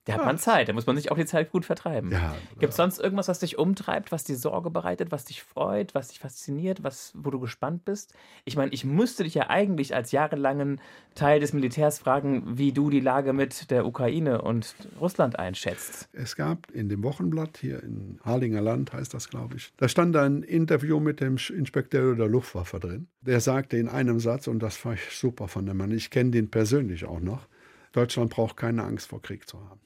Da 0.09 0.19
hat 0.19 0.25
man 0.25 0.37
Zeit, 0.37 0.69
da 0.69 0.73
muss 0.73 0.85
man 0.85 0.95
sich 0.95 1.11
auch 1.11 1.17
die 1.17 1.25
Zeit 1.25 1.51
gut 1.51 1.65
vertreiben. 1.65 2.11
Ja, 2.11 2.35
Gibt 2.59 2.71
es 2.71 2.77
sonst 2.77 2.99
irgendwas, 2.99 3.27
was 3.27 3.39
dich 3.39 3.57
umtreibt, 3.57 4.11
was 4.11 4.23
dir 4.23 4.35
Sorge 4.35 4.69
bereitet, 4.69 5.11
was 5.11 5.25
dich 5.25 5.43
freut, 5.43 5.95
was 5.95 6.09
dich 6.09 6.19
fasziniert, 6.19 6.83
was, 6.83 7.13
wo 7.15 7.29
du 7.29 7.39
gespannt 7.39 7.85
bist? 7.85 8.13
Ich 8.45 8.55
meine, 8.55 8.71
ich 8.71 8.85
müsste 8.85 9.23
dich 9.23 9.33
ja 9.33 9.49
eigentlich 9.49 9.95
als 9.95 10.11
jahrelangen 10.11 10.81
Teil 11.15 11.39
des 11.39 11.53
Militärs 11.53 11.99
fragen, 11.99 12.57
wie 12.57 12.71
du 12.71 12.89
die 12.89 12.99
Lage 12.99 13.33
mit 13.33 13.71
der 13.71 13.85
Ukraine 13.85 14.41
und 14.41 14.75
Russland 14.99 15.37
einschätzt. 15.37 16.09
Es 16.13 16.35
gab 16.35 16.71
in 16.71 16.89
dem 16.89 17.03
Wochenblatt 17.03 17.57
hier 17.57 17.83
in 17.83 18.19
Harlinger 18.23 18.61
Land, 18.61 18.93
heißt 18.93 19.13
das, 19.13 19.29
glaube 19.29 19.55
ich, 19.57 19.73
da 19.77 19.87
stand 19.87 20.15
ein 20.15 20.43
Interview 20.43 20.99
mit 20.99 21.19
dem 21.21 21.37
Inspekteur 21.55 22.15
der 22.15 22.27
Luftwaffe 22.27 22.79
drin. 22.79 23.07
Der 23.21 23.39
sagte 23.39 23.77
in 23.77 23.87
einem 23.89 24.19
Satz, 24.19 24.47
und 24.47 24.59
das 24.59 24.83
war 24.85 24.93
ich 24.93 25.11
super 25.11 25.47
von 25.47 25.65
dem 25.65 25.77
Mann, 25.77 25.91
ich 25.91 26.09
kenne 26.09 26.31
den 26.31 26.49
persönlich 26.49 27.05
auch 27.05 27.19
noch, 27.19 27.47
Deutschland 27.91 28.29
braucht 28.29 28.57
keine 28.57 28.83
Angst 28.83 29.07
vor 29.07 29.21
Krieg 29.21 29.47
zu 29.47 29.59
haben. 29.59 29.79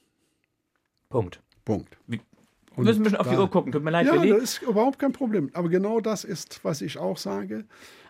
Punkt. 1.08 1.40
Punkt. 1.64 1.96
Wir 2.06 2.20
müssen 2.76 3.00
ein 3.00 3.02
bisschen 3.04 3.18
auf 3.18 3.28
die 3.28 3.36
Uhr 3.36 3.50
gucken. 3.50 3.72
Tut 3.72 3.82
mir 3.84 3.90
leid, 3.90 4.06
Ja, 4.06 4.14
Willi. 4.14 4.30
das 4.30 4.42
ist 4.42 4.62
überhaupt 4.62 4.98
kein 4.98 5.12
Problem. 5.12 5.50
Aber 5.52 5.68
genau 5.68 6.00
das 6.00 6.24
ist, 6.24 6.64
was 6.64 6.82
ich 6.82 6.98
auch 6.98 7.16
sage. 7.16 7.64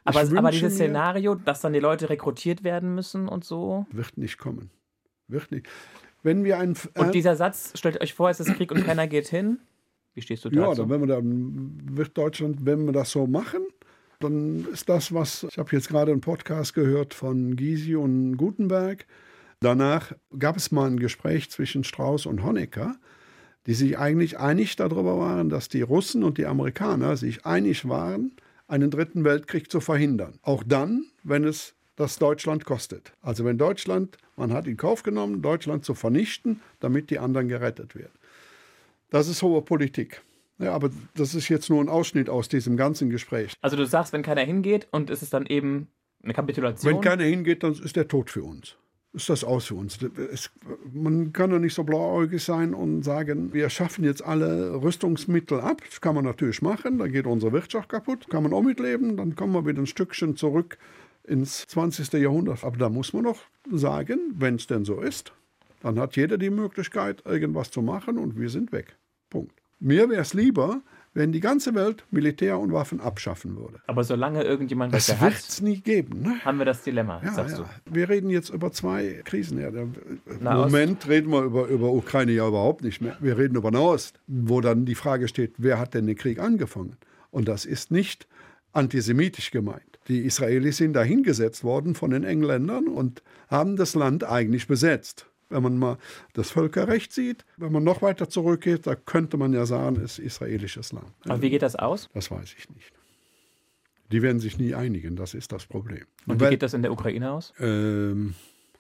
Aber, 0.05 0.23
ich 0.23 0.37
aber 0.37 0.51
dieses 0.51 0.73
mir- 0.75 0.87
Szenario, 0.87 1.35
dass 1.35 1.61
dann 1.61 1.73
die 1.73 1.81
Leute 1.81 2.09
rekrutiert 2.11 2.65
werden 2.65 2.95
müssen 2.95 3.29
und 3.29 3.45
so. 3.45 3.87
Wird 3.91 4.17
nicht 4.17 4.39
kommen. 4.39 4.71
Wird 5.29 5.51
nicht. 5.51 5.67
Wenn 6.23 6.45
wir 6.45 6.59
ein. 6.59 6.71
Und 6.95 7.09
äh, 7.09 7.11
dieser 7.11 7.37
Satz, 7.37 7.73
stellt 7.79 8.01
euch 8.01 8.15
vor, 8.15 8.31
es 8.31 8.41
ist 8.41 8.55
Krieg 8.55 8.73
und 8.73 8.85
keiner 8.85 9.07
geht 9.07 9.29
hin. 9.29 9.59
Wie 10.15 10.23
stehst 10.23 10.45
du 10.45 10.49
ja, 10.51 10.63
dazu? 10.69 10.83
dann, 10.83 10.91
wenn 10.91 11.01
wir 11.01 11.07
dann 11.15 11.81
wird 11.97 12.17
Deutschland, 12.17 12.65
wenn 12.65 12.85
wir 12.87 12.93
das 12.93 13.11
so 13.11 13.27
machen, 13.27 13.67
dann 14.21 14.67
ist 14.73 14.89
das, 14.89 15.13
was. 15.13 15.45
Ich 15.51 15.59
habe 15.59 15.71
jetzt 15.73 15.89
gerade 15.89 16.13
einen 16.13 16.21
Podcast 16.21 16.73
gehört 16.75 17.13
von 17.15 17.57
Gysi 17.57 17.97
und 17.97 18.37
Gutenberg. 18.37 19.07
Danach 19.65 20.13
gab 20.39 20.59
es 20.59 20.73
mal 20.73 20.91
ein 20.91 21.01
Gespräch 21.01 21.51
zwischen 21.51 21.85
Strauß 21.85 22.27
und 22.27 22.45
Honecker, 22.45 22.97
die 23.67 23.73
sich 23.73 23.99
eigentlich 23.99 24.39
einig 24.39 24.77
darüber 24.77 25.19
waren, 25.19 25.49
dass 25.49 25.71
die 25.71 25.81
Russen 25.81 26.23
und 26.23 26.37
die 26.37 26.45
Amerikaner 26.45 27.17
sich 27.17 27.47
einig 27.47 27.89
waren, 27.89 28.33
einen 28.69 28.91
dritten 28.91 29.25
Weltkrieg 29.25 29.71
zu 29.71 29.81
verhindern. 29.81 30.39
Auch 30.43 30.65
dann, 30.67 31.07
wenn 31.23 31.45
es 31.45 31.75
das 31.97 32.19
Deutschland 32.19 32.67
kostet. 32.67 33.13
Also 33.23 33.47
wenn 33.47 33.57
Deutschland, 33.57 34.19
man 34.37 34.53
hat 34.53 34.67
in 34.67 34.77
Kauf 34.77 35.03
genommen, 35.03 35.41
Deutschland 35.41 35.83
zu 35.83 35.95
vernichten, 35.95 36.61
damit 36.81 37.09
die 37.09 37.19
anderen 37.19 37.49
gerettet 37.49 37.95
werden. 37.95 38.13
Das 39.09 39.29
ist 39.29 39.43
hohe 39.43 39.63
Politik. 39.63 40.21
Ja, 40.59 40.75
aber 40.75 40.91
das 41.17 41.35
ist 41.35 41.49
jetzt 41.49 41.71
nur 41.71 41.81
ein 41.81 41.89
Ausschnitt 41.89 42.29
aus 42.29 42.51
diesem 42.51 42.77
ganzen 42.77 43.09
Gespräch. 43.09 43.55
Also 43.63 43.79
du 43.79 43.87
sagst, 43.87 44.13
wenn 44.13 44.23
keiner 44.23 44.43
hingeht 44.43 44.89
und 44.91 45.09
es 45.09 45.23
ist 45.23 45.33
dann 45.33 45.47
eben 45.47 45.89
eine 46.23 46.35
Kapitulation. 46.35 46.93
Wenn 46.93 47.01
keiner 47.01 47.25
hingeht, 47.25 47.63
dann 47.63 47.73
ist 47.73 47.97
der 47.97 48.09
Tod 48.09 48.29
für 48.29 48.43
uns. 48.43 48.77
Ist 49.15 49.29
das 49.29 49.45
aus 49.45 49.67
für 49.67 49.77
uns. 49.77 49.99
Es, 50.33 50.51
man 50.93 51.33
kann 51.33 51.51
doch 51.51 51.61
nicht 51.61 51.75
so 51.75 51.85
blauäugig 51.85 52.43
sein 52.43 52.75
und 52.75 53.05
sagen, 53.05 53.53
wir 53.53 53.71
schaffen 53.71 54.05
jetzt 54.05 54.25
alle 54.25 54.83
Rüstungsmittel 54.83 55.61
ab. 55.61 55.83
Das 55.89 56.01
kann 56.01 56.17
man 56.17 56.25
natürlich 56.25 56.63
machen, 56.63 56.99
dann 56.99 57.13
geht 57.13 57.27
unsere 57.27 57.53
Wirtschaft 57.53 57.89
kaputt, 57.89 58.29
kann 58.29 58.43
man 58.43 58.53
auch 58.53 58.63
mitleben, 58.63 59.17
dann 59.17 59.37
kommen 59.37 59.53
wir 59.53 59.67
wieder 59.67 59.81
ein 59.81 59.87
Stückchen 59.87 60.37
zurück 60.37 60.79
ins 61.23 61.67
20. 61.69 62.13
Jahrhundert. 62.15 62.65
Aber 62.65 62.77
da 62.77 62.89
muss 62.89 63.13
man 63.13 63.25
doch 63.25 63.39
sagen, 63.71 64.35
wenn 64.35 64.57
es 64.57 64.67
denn 64.67 64.85
so 64.85 65.01
ist, 65.01 65.33
dann 65.81 65.99
hat 66.01 66.17
jeder 66.17 66.37
die 66.37 66.51
Möglichkeit, 66.51 67.23
irgendwas 67.25 67.71
zu 67.71 67.83
machen 67.83 68.19
und 68.19 68.39
wir 68.39 68.51
sind 68.51 68.73
weg. 68.73 68.97
Punkt. 69.31 69.53
Mir 69.79 70.09
wäre 70.09 70.23
es 70.23 70.35
lieber, 70.35 70.83
wenn 71.15 71.33
die 71.33 71.41
ganze 71.41 71.75
Welt 71.75 72.05
Militär 72.11 72.59
und 72.59 72.73
Waffen 72.73 73.01
abschaffen 73.01 73.57
würde. 73.57 73.81
aber 73.87 74.05
solange 74.05 74.43
irgendjemand 74.43 74.93
Das 74.93 75.09
welche 75.09 75.21
wird 75.23 75.35
hat, 75.35 75.49
es 75.49 75.61
nie 75.63 75.81
geben. 75.81 76.23
Ne? 76.23 76.45
haben 76.45 76.59
wir 76.59 76.65
das 76.65 76.83
Dilemma, 76.83 77.21
Ja, 77.25 77.33
sagst 77.33 77.59
ja. 77.59 77.71
Wir 77.91 78.09
reden 78.09 78.31
jetzt 78.31 78.51
über 78.51 78.73
zwei 78.73 79.23
Krisen. 79.25 79.59
Im 79.59 79.95
Nahost. 80.41 80.73
Moment 80.73 81.09
reden 81.09 81.31
wir 81.31 81.43
über, 81.43 81.67
über 81.69 81.93
Ukraine 81.93 82.33
ja 82.33 82.47
überhaupt 82.47 82.83
nicht 82.83 83.01
mehr. 83.01 83.17
Wir 83.21 83.39
reden 83.39 83.57
über 83.57 83.71
Nahost, 83.71 84.21
wo 84.27 84.61
dann 84.61 84.85
die 84.85 84.95
Frage 84.97 85.29
steht, 85.29 85.55
wer 85.59 85.79
hat 85.79 85.95
denn 85.95 86.07
den 86.07 86.17
Krieg 86.17 86.39
angefangen? 86.41 86.97
Und 87.31 87.49
das 87.49 87.65
ist 87.65 87.91
nicht 87.91 88.27
antisemitisch 88.73 89.51
gemeint. 89.51 89.83
Die 90.09 90.21
Israelis 90.21 90.77
sind 90.77 90.93
dahingesetzt 90.93 91.65
worden 91.65 91.95
von 91.95 92.11
den 92.11 92.25
Engländern 92.25 92.89
und 92.89 93.23
haben 93.49 93.77
das 93.77 93.95
Land 93.95 94.25
eigentlich 94.25 94.67
besetzt. 94.67 95.27
Wenn 95.51 95.63
man 95.63 95.79
mal 95.79 95.99
das 96.33 96.51
Völkerrecht 96.51 97.13
sieht, 97.13 97.45
wenn 97.57 97.71
man 97.73 97.85
noch 97.85 98.03
weiter 98.03 98.29
zurückgeht, 98.29 98.87
da 98.87 98.95
könnte 98.95 99.37
man 99.37 99.53
ja 99.53 99.67
sagen, 99.67 99.97
es 99.97 100.19
ist 100.19 100.21
israelisches 100.21 100.93
Land. 100.93 101.07
Aber 101.27 101.41
wie 101.43 101.51
geht 101.51 101.63
das 101.63 101.77
aus? 101.77 102.09
Das 102.15 102.31
weiß 102.31 102.55
ich 102.59 102.69
nicht. 102.71 102.93
Die 104.13 104.23
werden 104.23 104.39
sich 104.41 104.59
nie 104.59 104.75
einigen, 104.75 105.17
das 105.17 105.35
ist 105.35 105.53
das 105.53 105.67
Problem. 105.67 106.05
Und 106.27 106.41
wie 106.41 106.49
geht 106.49 106.63
das 106.63 106.75
in 106.75 106.83
der 106.83 106.93
Ukraine 106.93 107.31
aus? 107.33 107.53
Ähm, 107.59 108.35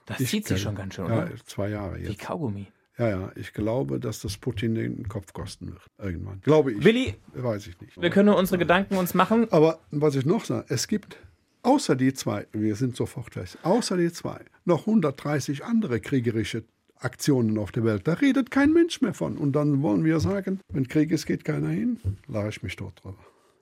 Das 0.06 0.18
zieht 0.18 0.46
sich 0.46 0.60
schon 0.60 0.74
ganz 0.74 0.94
schön, 0.94 1.06
Ja, 1.06 1.24
oder? 1.24 1.30
zwei 1.46 1.68
Jahre 1.70 1.98
Wie 1.98 2.04
jetzt. 2.04 2.18
Kaugummi. 2.20 2.66
Ja, 2.98 3.08
ja, 3.08 3.32
ich 3.34 3.52
glaube, 3.52 3.98
dass 3.98 4.20
das 4.20 4.36
Putin 4.36 4.74
den 4.76 5.08
Kopf 5.08 5.32
kosten 5.32 5.68
wird. 5.72 5.82
Irgendwann. 5.98 6.40
Glaube 6.42 6.72
ich. 6.72 6.84
Willi, 6.84 7.14
Weiß 7.32 7.66
ich 7.66 7.80
nicht. 7.80 8.00
wir 8.00 8.10
können 8.10 8.28
unsere 8.28 8.58
Gedanken 8.58 8.96
uns 8.96 9.14
machen. 9.14 9.48
Aber 9.50 9.80
was 9.90 10.14
ich 10.14 10.24
noch 10.24 10.44
sage, 10.44 10.66
es 10.68 10.86
gibt 10.86 11.16
außer 11.64 11.96
die 11.96 12.14
zwei, 12.14 12.46
wir 12.52 12.76
sind 12.76 12.96
sofort 12.96 13.30
gleich, 13.30 13.56
außer 13.62 13.96
die 13.96 14.12
zwei, 14.12 14.40
noch 14.64 14.86
130 14.86 15.64
andere 15.64 16.00
kriegerische 16.00 16.64
Aktionen 16.98 17.58
auf 17.58 17.72
der 17.72 17.84
Welt. 17.84 18.06
Da 18.06 18.14
redet 18.14 18.50
kein 18.50 18.72
Mensch 18.72 19.00
mehr 19.00 19.14
von. 19.14 19.36
Und 19.36 19.52
dann 19.52 19.82
wollen 19.82 20.04
wir 20.04 20.20
sagen, 20.20 20.60
wenn 20.72 20.88
Krieg 20.88 21.10
ist, 21.10 21.26
geht 21.26 21.44
keiner 21.44 21.68
hin. 21.68 21.98
Lache 22.28 22.48
ich 22.48 22.62
mich 22.62 22.76
dort 22.76 23.02
drüber. 23.02 23.18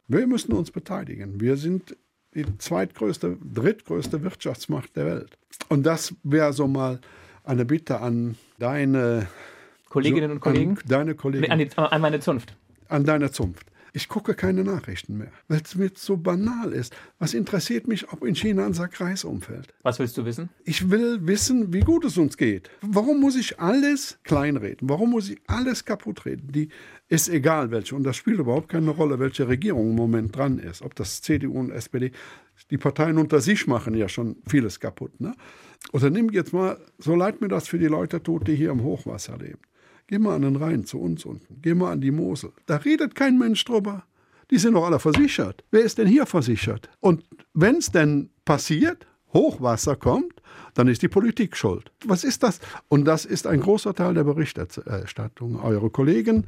Wir 0.07 0.27
müssen 0.27 0.53
uns 0.53 0.71
beteiligen. 0.71 1.41
Wir 1.41 1.57
sind 1.57 1.97
die 2.35 2.47
zweitgrößte, 2.59 3.39
drittgrößte 3.43 4.23
Wirtschaftsmacht 4.23 4.97
der 4.97 5.07
Welt. 5.07 5.39
Und 5.69 5.85
das 5.85 6.15
wäre 6.23 6.53
so 6.53 6.69
mal 6.69 7.01
eine 7.45 7.65
Bitte 7.65 8.01
an 8.01 8.37
deine 8.59 9.27
Kolleginnen 9.89 10.31
und 10.31 10.41
Kollegen. 10.41 10.79
An 10.79 10.89
deine 10.89 11.15
Kollegen 11.15 11.51
an, 11.51 11.59
die, 11.59 11.69
an 11.77 12.01
meine 12.01 12.21
Zunft. 12.21 12.57
an 12.89 13.05
deiner 13.05 13.33
Zunft. 13.33 13.67
Ich 13.95 14.09
gucke 14.09 14.35
keine 14.35 14.65
Nachrichten 14.65 15.19
mehr, 15.19 15.31
weil 15.49 15.61
es 15.63 15.75
mir 15.75 15.91
so 15.95 16.17
banal 16.17 16.73
ist. 16.73 16.97
Was 17.19 17.35
interessiert 17.35 17.87
mich, 17.87 18.11
ob 18.11 18.25
in 18.25 18.35
China 18.35 18.65
ein 18.65 18.73
Sack 18.73 18.99
Reis 19.03 19.23
umfällt? 19.23 19.75
Was 19.83 19.99
willst 19.99 20.17
du 20.17 20.25
wissen? 20.25 20.49
Ich 20.65 20.91
will 20.91 21.27
wissen, 21.27 21.75
wie 21.75 21.81
gut 21.81 22.07
es 22.07 22.17
uns 22.17 22.39
geht. 22.39 22.71
Warum 22.81 23.21
muss 23.21 23.37
ich 23.37 23.61
alles 23.61 24.19
kleinreden? 24.23 24.89
Warum 24.89 25.11
muss 25.11 25.29
ich 25.29 25.43
alles 25.47 25.85
kaputt 25.85 26.25
reden? 26.25 26.51
Die 26.53 26.71
ist 27.09 27.29
egal 27.29 27.71
welche. 27.71 27.95
Und 27.95 28.05
das 28.05 28.17
spielt 28.17 28.39
überhaupt 28.39 28.71
keine 28.71 28.91
Rolle, 28.91 29.19
welche 29.19 29.47
Regierung 29.47 29.91
im 29.91 29.97
Moment 29.97 30.35
dran 30.35 30.59
ist. 30.59 30.81
Ob 30.81 30.95
das 30.95 31.21
CDU 31.21 31.59
und 31.59 31.71
SPD. 31.71 32.13
Die 32.71 32.79
Parteien 32.79 33.19
unter 33.19 33.43
sich 33.43 33.67
machen 33.67 33.95
ja 33.95 34.09
schon 34.09 34.37
vieles 34.47 34.81
kaputt. 34.81 35.21
Ne? 35.21 35.35
Oder 35.93 36.09
nimm 36.09 36.31
jetzt 36.31 36.55
mal, 36.55 36.79
so 36.97 37.15
leid 37.15 37.43
mir 37.43 37.49
das 37.49 37.69
für 37.69 37.79
die 37.79 37.89
Leute 37.89 38.23
tut, 38.23 38.49
die 38.49 38.55
hier 38.55 38.71
im 38.71 38.83
Hochwasser 38.83 39.37
leben. 39.37 39.61
Geh 40.13 40.19
mal 40.19 40.35
an 40.35 40.43
den 40.43 40.57
Rhein 40.57 40.85
zu 40.85 41.01
uns 41.01 41.25
unten. 41.25 41.57
Geh 41.63 41.73
mal 41.73 41.93
an 41.93 42.03
die 42.03 42.11
Mosel. 42.11 42.53
Da 42.67 42.77
redet 42.77 43.15
kein 43.15 43.39
Mensch 43.39 43.65
drüber. 43.65 44.05
Die 44.51 44.59
sind 44.59 44.75
doch 44.75 44.85
alle 44.85 44.99
versichert. 44.99 45.65
Wer 45.71 45.81
ist 45.81 45.97
denn 45.97 46.07
hier 46.07 46.27
versichert? 46.27 46.91
Und 47.01 47.25
wenn 47.55 47.77
es 47.77 47.91
denn 47.91 48.29
passiert, 48.45 49.07
Hochwasser 49.33 49.97
kommt, 49.97 50.43
dann 50.75 50.87
ist 50.89 51.01
die 51.01 51.09
Politik 51.09 51.57
schuld. 51.57 51.91
Was 52.05 52.25
ist 52.25 52.43
das? 52.43 52.61
Und 52.89 53.07
das 53.07 53.25
ist 53.25 53.47
ein 53.47 53.61
großer 53.61 53.95
Teil 53.95 54.13
der 54.13 54.25
Berichterstattung. 54.25 55.59
Eure 55.59 55.89
Kollegen 55.89 56.47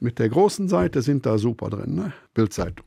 mit 0.00 0.18
der 0.18 0.28
großen 0.28 0.68
Seite 0.68 1.00
sind 1.00 1.24
da 1.24 1.38
super 1.38 1.70
drin, 1.70 1.94
ne? 1.94 2.12
Bildzeitung. 2.34 2.84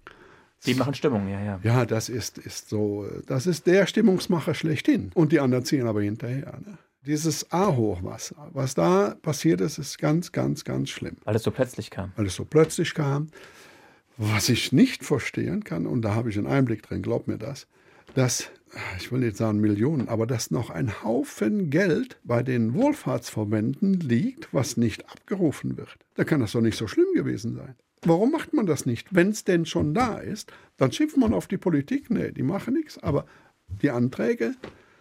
Die 0.67 0.75
machen 0.75 0.93
Stimmung, 0.93 1.29
ja, 1.29 1.41
ja. 1.41 1.59
Ja, 1.63 1.85
das 1.87 2.09
ist, 2.09 2.37
ist 2.37 2.69
so, 2.69 3.07
das 3.25 3.47
ist 3.47 3.65
der 3.65 3.87
Stimmungsmacher 3.87 4.53
schlechthin. 4.53 5.09
Und 5.15 5.31
die 5.31 5.39
anderen 5.39 5.65
ziehen 5.65 5.87
aber 5.87 6.03
hinterher. 6.03 6.59
Ne? 6.63 6.77
Dieses 7.03 7.51
A-Hochwasser, 7.51 8.49
was 8.53 8.75
da 8.75 9.15
passiert 9.23 9.59
ist, 9.59 9.79
ist 9.79 9.97
ganz, 9.97 10.31
ganz, 10.31 10.63
ganz 10.63 10.91
schlimm. 10.91 11.17
Weil 11.23 11.35
es 11.35 11.41
so 11.41 11.49
plötzlich 11.49 11.89
kam. 11.89 12.11
Weil 12.15 12.27
es 12.27 12.35
so 12.35 12.45
plötzlich 12.45 12.93
kam. 12.93 13.29
Was 14.17 14.49
ich 14.49 14.71
nicht 14.71 15.03
verstehen 15.03 15.63
kann, 15.63 15.87
und 15.87 16.03
da 16.03 16.13
habe 16.13 16.29
ich 16.29 16.37
einen 16.37 16.45
Einblick 16.45 16.83
drin, 16.83 17.01
glaub 17.01 17.27
mir 17.27 17.39
das, 17.39 17.65
dass, 18.13 18.51
ich 18.99 19.11
will 19.11 19.21
nicht 19.21 19.35
sagen 19.35 19.59
Millionen, 19.59 20.09
aber 20.09 20.27
dass 20.27 20.51
noch 20.51 20.69
ein 20.69 21.01
Haufen 21.03 21.71
Geld 21.71 22.19
bei 22.23 22.43
den 22.43 22.75
Wohlfahrtsverbänden 22.75 23.95
liegt, 23.95 24.53
was 24.53 24.77
nicht 24.77 25.09
abgerufen 25.09 25.77
wird. 25.77 25.97
Da 26.13 26.23
kann 26.23 26.41
das 26.41 26.51
doch 26.51 26.61
nicht 26.61 26.77
so 26.77 26.87
schlimm 26.87 27.13
gewesen 27.15 27.55
sein. 27.55 27.73
Warum 28.03 28.31
macht 28.31 28.53
man 28.53 28.67
das 28.67 28.85
nicht? 28.85 29.07
Wenn 29.09 29.29
es 29.29 29.43
denn 29.43 29.65
schon 29.65 29.95
da 29.95 30.19
ist, 30.19 30.53
dann 30.77 30.91
schimpft 30.91 31.17
man 31.17 31.33
auf 31.33 31.47
die 31.47 31.57
Politik. 31.57 32.11
Nee, 32.11 32.31
die 32.31 32.43
machen 32.43 32.75
nichts. 32.75 32.99
Aber 32.99 33.25
die 33.81 33.89
Anträge 33.89 34.53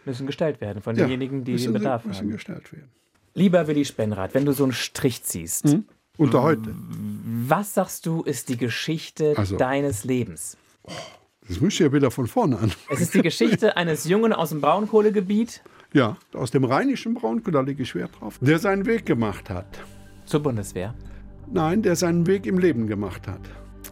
Müssen 0.05 0.27
gestellt 0.27 0.61
werden 0.61 0.83
von 0.83 0.97
ja, 0.97 1.03
denjenigen, 1.03 1.45
die 1.45 1.53
müssen, 1.53 1.73
den 1.73 1.83
Bedarf 1.83 2.05
müssen 2.05 2.21
haben. 2.23 2.31
gestellt 2.33 2.73
werden. 2.73 2.91
Lieber 3.35 3.67
Willi 3.67 3.85
Spenrath, 3.85 4.35
wenn 4.35 4.45
du 4.45 4.53
so 4.53 4.65
einen 4.65 4.73
Strich 4.73 5.23
ziehst, 5.23 5.65
Hm? 5.71 5.85
Unter 6.17 6.43
heute. 6.43 6.75
was 7.49 7.73
sagst 7.75 8.05
du, 8.07 8.23
ist 8.23 8.49
die 8.49 8.57
Geschichte 8.59 9.35
Also- 9.37 9.57
deines 9.57 10.05
Lebens? 10.05 10.57
Das 11.49 11.61
müsste 11.61 11.85
ja 11.85 11.93
wieder 11.93 12.11
von 12.11 12.27
vorne 12.27 12.59
an. 12.59 12.73
Es 12.91 13.01
ist 13.01 13.15
die 13.15 13.23
Geschichte 13.23 13.77
eines 13.77 14.05
Jungen 14.05 14.33
aus 14.33 14.51
dem 14.51 14.61
Braunkohlegebiet 14.61 15.63
Ja, 15.93 16.17
aus 16.35 16.51
dem 16.51 16.65
rheinischen 16.65 17.15
Braunkohl, 17.15 17.53
da 17.53 17.61
lege 17.63 17.83
ich 17.83 17.89
Schwert 17.89 18.11
drauf, 18.21 18.39
der 18.41 18.59
seinen 18.59 18.87
Weg 18.87 19.07
gemacht 19.07 19.49
hat. 19.51 19.81
zur 20.27 20.41
Bundeswehr. 20.43 20.95
Nein, 21.53 21.83
der 21.83 21.97
seinen 21.97 22.27
Weg 22.27 22.47
im 22.47 22.59
Leben 22.59 22.87
gemacht 22.87 23.27
hat. 23.27 23.41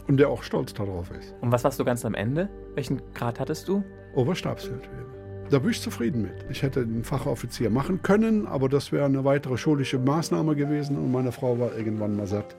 Und 0.06 0.18
der 0.18 0.28
auch 0.28 0.42
stolz 0.42 0.72
darauf 0.74 1.10
ist. 1.10 1.34
Und 1.40 1.50
was 1.50 1.64
warst 1.64 1.80
du 1.80 1.84
ganz 1.84 2.04
am 2.04 2.14
Ende? 2.14 2.48
Welchen 2.74 3.00
Grad 3.14 3.40
hattest 3.40 3.66
du? 3.68 3.82
Oberstabsfeldwebel. 4.14 5.06
Da 5.50 5.58
bin 5.58 5.70
ich 5.70 5.80
zufrieden 5.80 6.22
mit. 6.22 6.44
Ich 6.50 6.62
hätte 6.62 6.84
den 6.86 7.04
Fachoffizier 7.04 7.70
machen 7.70 8.02
können, 8.02 8.46
aber 8.46 8.68
das 8.68 8.92
wäre 8.92 9.06
eine 9.06 9.24
weitere 9.24 9.56
schulische 9.56 9.98
Maßnahme 9.98 10.54
gewesen 10.54 10.96
und 10.96 11.10
meine 11.10 11.32
Frau 11.32 11.58
war 11.58 11.74
irgendwann 11.76 12.16
mal 12.16 12.26
satt. 12.26 12.54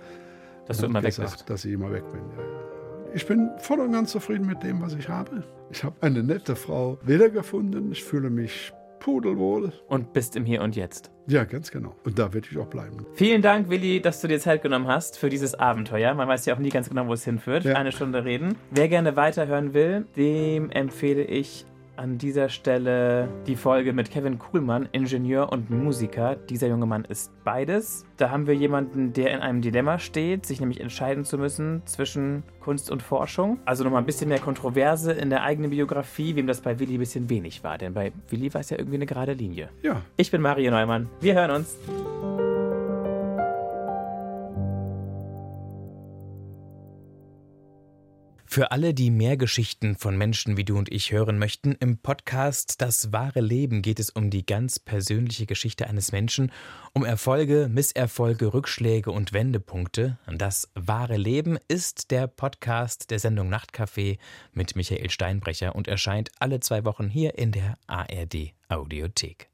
Dass 0.65 0.79
du 0.79 0.87
immer 0.87 1.01
gesagt, 1.01 1.31
weg 1.31 1.37
bist. 1.37 1.49
Dass 1.49 1.65
ich 1.65 1.73
immer 1.73 1.91
weg 1.91 2.03
bin. 2.11 2.21
Ich 3.13 3.25
bin 3.27 3.49
voll 3.57 3.79
und 3.79 3.91
ganz 3.91 4.11
zufrieden 4.11 4.47
mit 4.47 4.63
dem, 4.63 4.81
was 4.81 4.95
ich 4.95 5.07
habe. 5.07 5.43
Ich 5.71 5.83
habe 5.83 5.95
eine 6.01 6.23
nette 6.23 6.55
Frau 6.55 6.97
wiedergefunden. 7.03 7.91
Ich 7.91 8.03
fühle 8.03 8.29
mich 8.29 8.73
pudelwohl. 8.99 9.71
Und 9.87 10.13
bist 10.13 10.35
im 10.35 10.45
Hier 10.45 10.61
und 10.61 10.75
Jetzt. 10.75 11.11
Ja, 11.27 11.43
ganz 11.43 11.69
genau. 11.71 11.95
Und 12.05 12.17
da 12.17 12.33
werde 12.33 12.47
ich 12.51 12.57
auch 12.57 12.67
bleiben. 12.67 13.05
Vielen 13.13 13.41
Dank, 13.41 13.69
Willi, 13.69 14.01
dass 14.01 14.19
du 14.21 14.27
dir 14.27 14.39
Zeit 14.39 14.63
genommen 14.63 14.87
hast 14.87 15.17
für 15.17 15.29
dieses 15.29 15.53
Abenteuer. 15.55 16.13
Man 16.15 16.27
weiß 16.27 16.45
ja 16.47 16.55
auch 16.55 16.59
nie 16.59 16.69
ganz 16.69 16.89
genau, 16.89 17.07
wo 17.07 17.13
es 17.13 17.23
hinführt. 17.23 17.65
Ja. 17.65 17.75
Eine 17.75 17.91
Stunde 17.91 18.25
reden. 18.25 18.55
Wer 18.71 18.89
gerne 18.89 19.15
weiterhören 19.15 19.73
will, 19.73 20.05
dem 20.15 20.71
empfehle 20.71 21.23
ich 21.23 21.65
an 21.99 22.17
dieser 22.17 22.47
Stelle 22.47 23.27
die 23.45 23.57
Folge 23.57 23.91
mit 23.91 24.09
Kevin 24.09 24.39
Kuhlmann, 24.39 24.87
Ingenieur 24.93 25.51
und 25.51 25.69
Musiker. 25.69 26.35
Dieser 26.35 26.67
junge 26.67 26.85
Mann 26.85 27.03
ist 27.03 27.31
beides. 27.43 28.05
Da 28.15 28.31
haben 28.31 28.47
wir 28.47 28.55
jemanden, 28.55 29.11
der 29.11 29.33
in 29.33 29.41
einem 29.41 29.61
Dilemma 29.61 29.99
steht, 29.99 30.45
sich 30.45 30.61
nämlich 30.61 30.79
entscheiden 30.79 31.25
zu 31.25 31.37
müssen 31.37 31.81
zwischen 31.85 32.43
Kunst 32.61 32.89
und 32.89 33.03
Forschung. 33.03 33.59
Also 33.65 33.83
nochmal 33.83 34.01
ein 34.01 34.05
bisschen 34.05 34.29
mehr 34.29 34.39
Kontroverse 34.39 35.11
in 35.11 35.29
der 35.29 35.43
eigenen 35.43 35.71
Biografie, 35.71 36.35
wem 36.37 36.47
das 36.47 36.61
bei 36.61 36.79
Willi 36.79 36.93
ein 36.93 36.99
bisschen 36.99 37.29
wenig 37.29 37.65
war. 37.65 37.77
Denn 37.77 37.93
bei 37.93 38.13
Willi 38.29 38.53
war 38.53 38.61
es 38.61 38.69
ja 38.69 38.77
irgendwie 38.77 38.95
eine 38.95 39.05
gerade 39.05 39.33
Linie. 39.33 39.67
Ja. 39.81 40.01
Ich 40.15 40.31
bin 40.31 40.41
Mario 40.41 40.71
Neumann. 40.71 41.09
Wir 41.19 41.35
hören 41.35 41.51
uns. 41.51 41.75
Für 48.51 48.71
alle, 48.71 48.95
die 48.95 49.11
mehr 49.11 49.37
Geschichten 49.37 49.95
von 49.95 50.17
Menschen 50.17 50.57
wie 50.57 50.63
du 50.63 50.75
und 50.75 50.91
ich 50.91 51.11
hören 51.11 51.37
möchten, 51.37 51.73
im 51.79 51.99
Podcast 51.99 52.81
Das 52.81 53.13
wahre 53.13 53.41
Leben 53.41 53.83
geht 53.83 53.99
es 53.99 54.09
um 54.09 54.31
die 54.31 54.43
ganz 54.43 54.79
persönliche 54.79 55.45
Geschichte 55.45 55.85
eines 55.85 56.11
Menschen, 56.11 56.51
um 56.93 57.05
Erfolge, 57.05 57.69
Misserfolge, 57.69 58.51
Rückschläge 58.51 59.11
und 59.11 59.33
Wendepunkte. 59.33 60.17
Das 60.25 60.67
wahre 60.73 61.17
Leben 61.17 61.59
ist 61.67 62.09
der 62.09 62.25
Podcast 62.25 63.11
der 63.11 63.19
Sendung 63.19 63.53
Nachtcafé 63.53 64.17
mit 64.51 64.75
Michael 64.75 65.11
Steinbrecher 65.11 65.75
und 65.75 65.87
erscheint 65.87 66.31
alle 66.39 66.59
zwei 66.59 66.85
Wochen 66.85 67.07
hier 67.07 67.37
in 67.37 67.51
der 67.51 67.77
ARD 67.85 68.55
Audiothek. 68.67 69.47